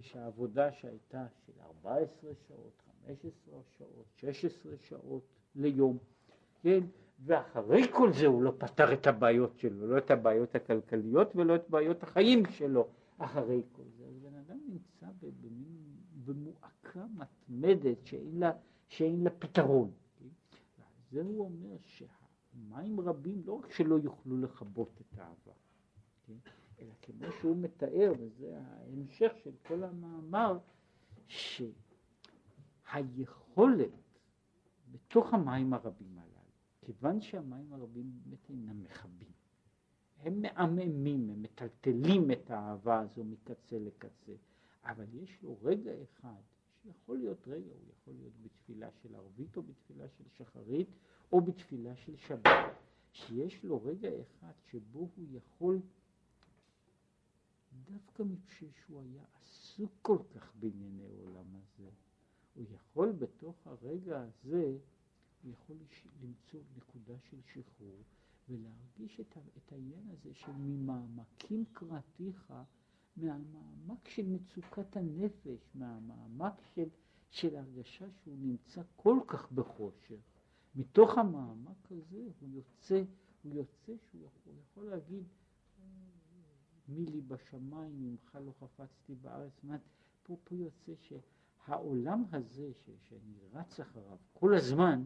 שהעבודה 0.00 0.72
שהייתה 0.72 1.26
של 1.46 1.52
14 1.62 2.30
שעות, 2.48 2.82
15 3.06 3.60
שעות, 3.78 4.06
16 4.16 4.72
שעות 4.80 5.22
ליום, 5.54 5.98
כן, 6.62 6.80
ואחרי 7.24 7.82
כל 7.92 8.12
זה 8.12 8.26
הוא 8.26 8.42
לא 8.42 8.52
פתר 8.58 8.92
את 8.92 9.06
הבעיות 9.06 9.58
שלו, 9.58 9.86
לא 9.86 9.98
את 9.98 10.10
הבעיות 10.10 10.54
הכלכליות 10.54 11.36
ולא 11.36 11.56
את 11.56 11.70
בעיות 11.70 12.02
החיים 12.02 12.42
שלו, 12.50 12.88
אחרי 13.18 13.62
כל 13.72 13.82
זה. 13.96 14.04
אז 14.04 14.18
בן 14.18 14.34
אדם 14.34 14.58
נמצא 14.68 15.06
במין, 15.20 15.96
במועקה 16.24 17.04
מתמדת 17.14 18.06
שאין 18.06 18.38
לה, 18.38 18.52
שאין 18.88 19.24
לה 19.24 19.30
פתרון. 19.30 19.90
כן? 20.18 20.28
זה 21.10 21.22
הוא 21.22 21.44
אומר 21.44 21.76
שהמים 21.80 23.00
רבים 23.00 23.42
לא 23.44 23.52
רק 23.52 23.72
שלא 23.72 23.98
יוכלו 23.98 24.38
לכבות 24.38 25.00
את 25.00 25.18
האהבה, 25.18 25.52
כן? 26.26 26.34
אלא 26.82 26.92
כמו 27.02 27.26
שהוא 27.40 27.56
מתאר, 27.56 28.12
וזה 28.18 28.58
ההמשך 28.58 29.32
של 29.42 29.50
כל 29.66 29.84
המאמר, 29.84 30.58
שהיכולת 32.86 33.90
בתוך 34.92 35.34
המים 35.34 35.72
הרבים 35.72 36.18
הללו, 36.18 36.32
כיוון 36.80 37.20
שהמים 37.20 37.72
הרבים 37.72 38.12
באמת 38.12 38.50
אינם 38.50 38.82
מכבים, 38.82 39.32
הם 40.18 40.42
מעממים, 40.42 41.30
הם 41.30 41.42
מטלטלים 41.42 42.30
את 42.30 42.50
האהבה 42.50 43.00
הזו 43.00 43.24
מקצה 43.24 43.78
לקצה, 43.78 44.32
אבל 44.84 45.06
יש 45.12 45.42
לו 45.42 45.56
רגע 45.62 45.92
אחד, 46.02 46.40
שיכול 46.82 47.18
להיות 47.18 47.48
רגע, 47.48 47.70
הוא 47.70 47.92
יכול 47.92 48.14
להיות 48.14 48.32
בתפילה 48.42 48.88
של 49.02 49.14
ערבית 49.14 49.56
או 49.56 49.62
בתפילה 49.62 50.08
של 50.08 50.24
שחרית 50.28 50.88
או 51.32 51.40
בתפילה 51.40 51.96
של 51.96 52.16
שבת, 52.16 52.74
שיש 53.12 53.64
לו 53.64 53.82
רגע 53.82 54.08
אחד 54.20 54.52
שבו 54.70 55.08
הוא 55.16 55.26
יכול 55.30 55.80
דווקא 57.84 58.22
מפני 58.22 58.68
שהוא 58.72 59.02
היה 59.02 59.24
עסוק 59.40 59.90
כל 60.02 60.18
כך 60.34 60.52
בענייני 60.60 61.06
העולם 61.06 61.54
הזה, 61.54 61.90
הוא 62.54 62.64
יכול 62.74 63.12
בתוך 63.12 63.66
הרגע 63.66 64.20
הזה, 64.20 64.78
הוא 65.42 65.52
יכול 65.52 65.76
למצוא 66.22 66.60
נקודה 66.76 67.14
של 67.30 67.36
שחרור 67.42 68.02
ולהרגיש 68.48 69.20
את, 69.20 69.36
את 69.56 69.72
העניין 69.72 70.08
הזה 70.10 70.34
של 70.34 70.52
ממעמקים 70.52 71.64
קראתיך, 71.72 72.52
מהמעמק 73.16 74.08
של 74.08 74.26
מצוקת 74.26 74.96
הנפש, 74.96 75.70
מהמעמק 75.74 76.54
של, 76.74 76.88
של 77.30 77.56
הרגשה 77.56 78.06
שהוא 78.10 78.36
נמצא 78.38 78.82
כל 78.96 79.18
כך 79.26 79.52
בחושך. 79.52 80.20
מתוך 80.74 81.18
המעמק 81.18 81.92
הזה 81.92 82.28
הוא 82.40 82.48
יוצא, 82.52 83.02
הוא 83.42 83.54
יוצא 83.54 83.92
שהוא 83.96 84.22
יכול, 84.24 84.52
יכול 84.70 84.84
להגיד 84.84 85.24
מי 86.88 87.06
לי 87.06 87.20
בשמיים 87.20 88.02
ממך 88.02 88.38
לא 88.44 88.52
חפצתי 88.60 89.14
בארץ. 89.14 89.52
זאת 89.54 89.64
אומרת, 89.64 89.80
פה, 90.22 90.36
פה 90.44 90.54
יוצא 90.54 90.92
שהעולם 90.94 92.24
הזה 92.32 92.72
ש, 92.74 92.90
שאני 93.08 93.38
רץ 93.52 93.80
אחריו 93.80 94.16
כל 94.32 94.54
הזמן, 94.54 95.04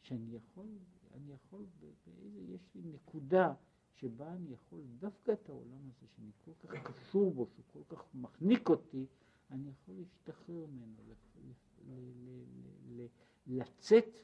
שאני 0.00 0.34
יכול, 0.36 0.66
אני 1.14 1.32
יכול, 1.32 1.66
באיזה, 1.80 2.40
יש 2.54 2.74
לי 2.74 2.82
נקודה 2.84 3.54
שבה 3.94 4.32
אני 4.32 4.52
יכול 4.52 4.80
דווקא 4.98 5.32
את 5.32 5.48
העולם 5.48 5.88
הזה 5.88 6.06
שאני 6.16 6.30
כל 6.44 6.52
כך 6.68 6.92
קשור 6.92 7.34
בו, 7.34 7.46
שהוא 7.46 7.64
כל 7.66 7.96
כך 7.96 8.04
מחניק 8.14 8.68
אותי, 8.68 9.06
אני 9.50 9.70
יכול 9.70 9.94
להשתחרר 9.94 10.66
ממנו, 10.66 10.96
לצאת 13.46 14.20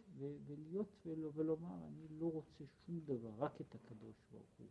ולהיות 0.47 1.07
ולומר, 1.35 1.87
אני 1.87 2.07
לא 2.19 2.33
רוצה 2.33 2.65
שום 2.87 3.01
דבר, 3.05 3.31
רק 3.39 3.61
את 3.61 3.75
הקדוש 3.75 4.15
ברוך 4.33 4.59
הוא. 4.59 4.67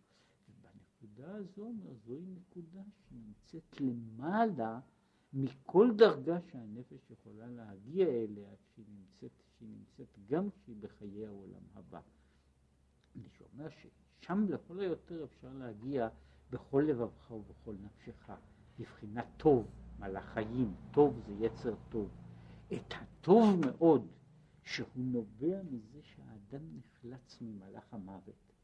הנקודה 1.06 1.36
הזו, 1.36 1.72
זוהי 2.06 2.26
נקודה 2.26 2.82
שנמצאת 3.10 3.82
למעלה 3.82 4.80
מכל 5.34 5.92
דרגה 5.98 6.38
שהנפש 6.52 7.12
יכולה 7.12 7.48
להגיע 7.48 8.08
אליה, 8.08 8.50
שהיא 8.56 8.86
נמצאת, 8.90 9.32
שהיא 9.58 9.70
נמצאת 9.70 10.08
גם 10.30 10.50
כשהיא 10.50 10.76
בחיי 10.80 11.26
העולם 11.26 11.64
הבא. 11.76 12.02
אני 13.16 13.30
שאומר 13.38 13.68
ששם 13.70 14.46
לכל 14.50 14.80
היותר 14.80 15.24
אפשר 15.24 15.54
להגיע 15.54 16.10
בכל 16.50 16.86
לבבך 16.88 17.32
ובכל 17.32 17.76
נפשך, 17.82 18.30
לבחינת 18.80 19.26
טוב, 19.38 19.68
מלאך 20.00 20.26
חיים, 20.26 20.76
טוב 20.92 21.20
זה 21.28 21.34
יצר 21.46 21.76
טוב. 21.90 22.10
את 22.74 22.94
הטוב 22.94 23.60
מאוד 23.66 24.08
שהוא 24.64 24.88
נובע 24.96 25.62
מזה 25.72 26.00
שהאדם 26.04 26.64
נחלץ 26.78 27.42
ממלאך 27.42 27.94
המוות. 27.94 28.55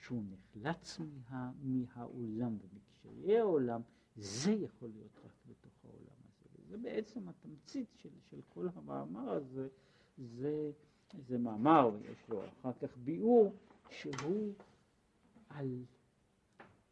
שהוא 0.00 0.22
נחלץ 0.30 0.98
מה, 0.98 1.52
מהעולם 1.62 2.56
ומקשיי 2.60 3.38
העולם, 3.38 3.80
זה 4.16 4.52
יכול 4.52 4.88
להיות 4.88 5.18
רק 5.24 5.32
בתוך 5.46 5.72
העולם 5.84 6.16
הזה. 6.28 6.48
וזה 6.58 6.76
בעצם 6.76 7.28
התמצית 7.28 7.88
של, 7.94 8.08
של 8.30 8.40
כל 8.48 8.68
המאמר 8.74 9.30
הזה, 9.30 9.68
זה, 10.18 10.70
זה 11.28 11.38
מאמר, 11.38 11.90
ויש 11.94 12.28
לו 12.28 12.42
אחר 12.48 12.72
כך 12.72 12.96
ביאור, 12.96 13.54
שהוא 13.90 14.52
על, 15.48 15.84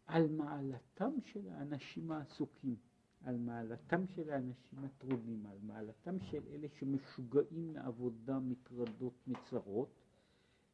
על 0.06 0.28
מעלתם 0.28 1.10
של 1.24 1.48
האנשים 1.48 2.12
העסוקים, 2.12 2.76
על 3.24 3.36
מעלתם 3.36 4.06
של 4.06 4.30
האנשים 4.30 4.84
הטרודים, 4.84 5.46
על 5.46 5.58
מעלתם 5.62 6.20
של 6.20 6.42
אלה 6.50 6.68
שמשוגעים 6.78 7.72
מעבודה, 7.72 8.38
מטרדות, 8.38 9.14
מצרות, 9.26 9.88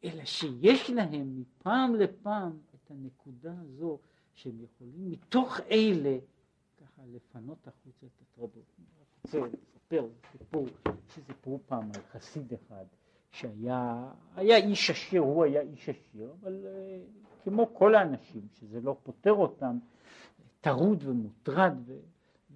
אלא 0.04 0.24
שיש 0.24 0.90
להם 0.90 1.40
מפעם 1.40 1.94
לפעם 1.94 2.58
את 2.74 2.90
הנקודה 2.90 3.54
הזו 3.60 3.98
שהם 4.34 4.60
יכולים 4.60 5.10
מתוך 5.10 5.60
אלה 5.70 6.18
ככה 6.76 7.02
לפנות 7.14 7.68
החוצה 7.68 8.06
את 8.06 8.22
הטרדות. 8.22 8.74
רוצה 9.24 9.38
לספר 9.38 10.08
סיפור, 10.32 10.66
שסיפרו 11.08 11.60
פעם 11.66 11.90
על 11.94 12.02
חסיד 12.12 12.52
אחד 12.52 12.84
שהיה 13.30 14.10
היה 14.36 14.56
איש 14.56 14.90
עשיר, 14.90 15.20
הוא 15.20 15.44
היה 15.44 15.60
איש 15.60 15.88
עשיר, 15.88 16.32
אבל 16.40 16.64
uh, 16.64 17.44
כמו 17.44 17.74
כל 17.74 17.94
האנשים, 17.94 18.46
שזה 18.60 18.80
לא 18.80 18.96
פותר 19.02 19.32
אותם, 19.32 19.78
טרוד 20.60 21.02
ומוטרד, 21.06 21.74
ו, 21.86 21.98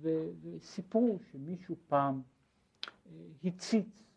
ו, 0.01 0.29
וסיפרו 0.43 1.19
שמישהו 1.33 1.77
פעם 1.89 2.23
uh, 2.23 3.11
הציץ 3.45 4.08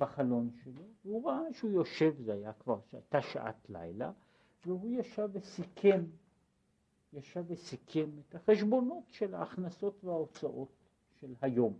בחלון 0.00 0.50
שלו, 0.64 0.82
והוא 1.04 1.30
ראה 1.30 1.52
שהוא 1.52 1.70
יושב, 1.70 2.14
זה 2.22 2.32
היה 2.32 2.52
כבר, 2.52 2.80
שהייתה 2.90 3.22
שעת 3.22 3.70
לילה, 3.70 4.12
והוא 4.66 4.90
ישב 4.90 5.28
וסיכם, 5.32 6.04
ישב 7.12 7.44
וסיכם 7.46 8.10
את 8.20 8.34
החשבונות 8.34 9.04
של 9.08 9.34
ההכנסות 9.34 10.04
וההוצאות 10.04 10.68
של 11.20 11.34
היום. 11.40 11.74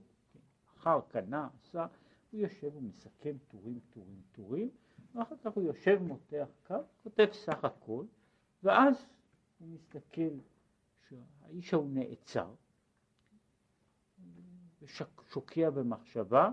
אחר 0.77 1.01
קנה, 1.09 1.49
עשה, 1.63 1.87
הוא 2.31 2.41
יושב 2.41 2.77
ומסכם 2.77 3.37
טורים, 3.49 3.81
טורים, 3.91 4.21
טורים, 4.33 4.71
ואחר 5.15 5.37
כך 5.45 5.53
הוא 5.53 5.65
יושב, 5.65 5.99
מותח 6.03 6.49
קו, 6.67 6.75
כותב 7.03 7.29
סך 7.33 7.65
הכל, 7.65 8.05
ואז 8.63 9.07
הוא 9.59 9.69
מסתכל 9.69 10.31
שהאיש 11.09 11.75
ההוא 11.75 11.91
נעצר, 11.91 12.51
ושוקע 14.83 15.71
במחשבה, 15.71 16.51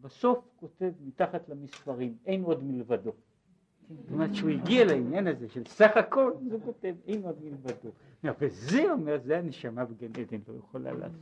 ובסוף 0.00 0.38
כותב 0.56 0.92
מתחת 1.06 1.48
למספרים, 1.48 2.16
אין 2.26 2.42
עוד 2.42 2.64
מלבדו. 2.64 3.12
זאת 3.90 4.10
אומרת 4.10 4.34
שהוא 4.34 4.50
הגיע 4.50 4.84
לעניין 4.84 5.26
הזה 5.26 5.48
של 5.48 5.64
סך 5.64 5.96
הכל, 5.96 6.32
אז 6.46 6.52
הוא 6.52 6.60
כותב 6.64 6.94
אין 7.06 7.22
עוד 7.22 7.36
מלבדו. 7.44 7.90
וזה 8.40 8.92
אומר, 8.92 9.18
זה 9.24 9.38
הנשמה 9.38 9.84
בגן 9.84 10.20
עדן 10.20 10.38
לא 10.48 10.54
יכולה 10.58 10.92
לעשות. 10.92 11.20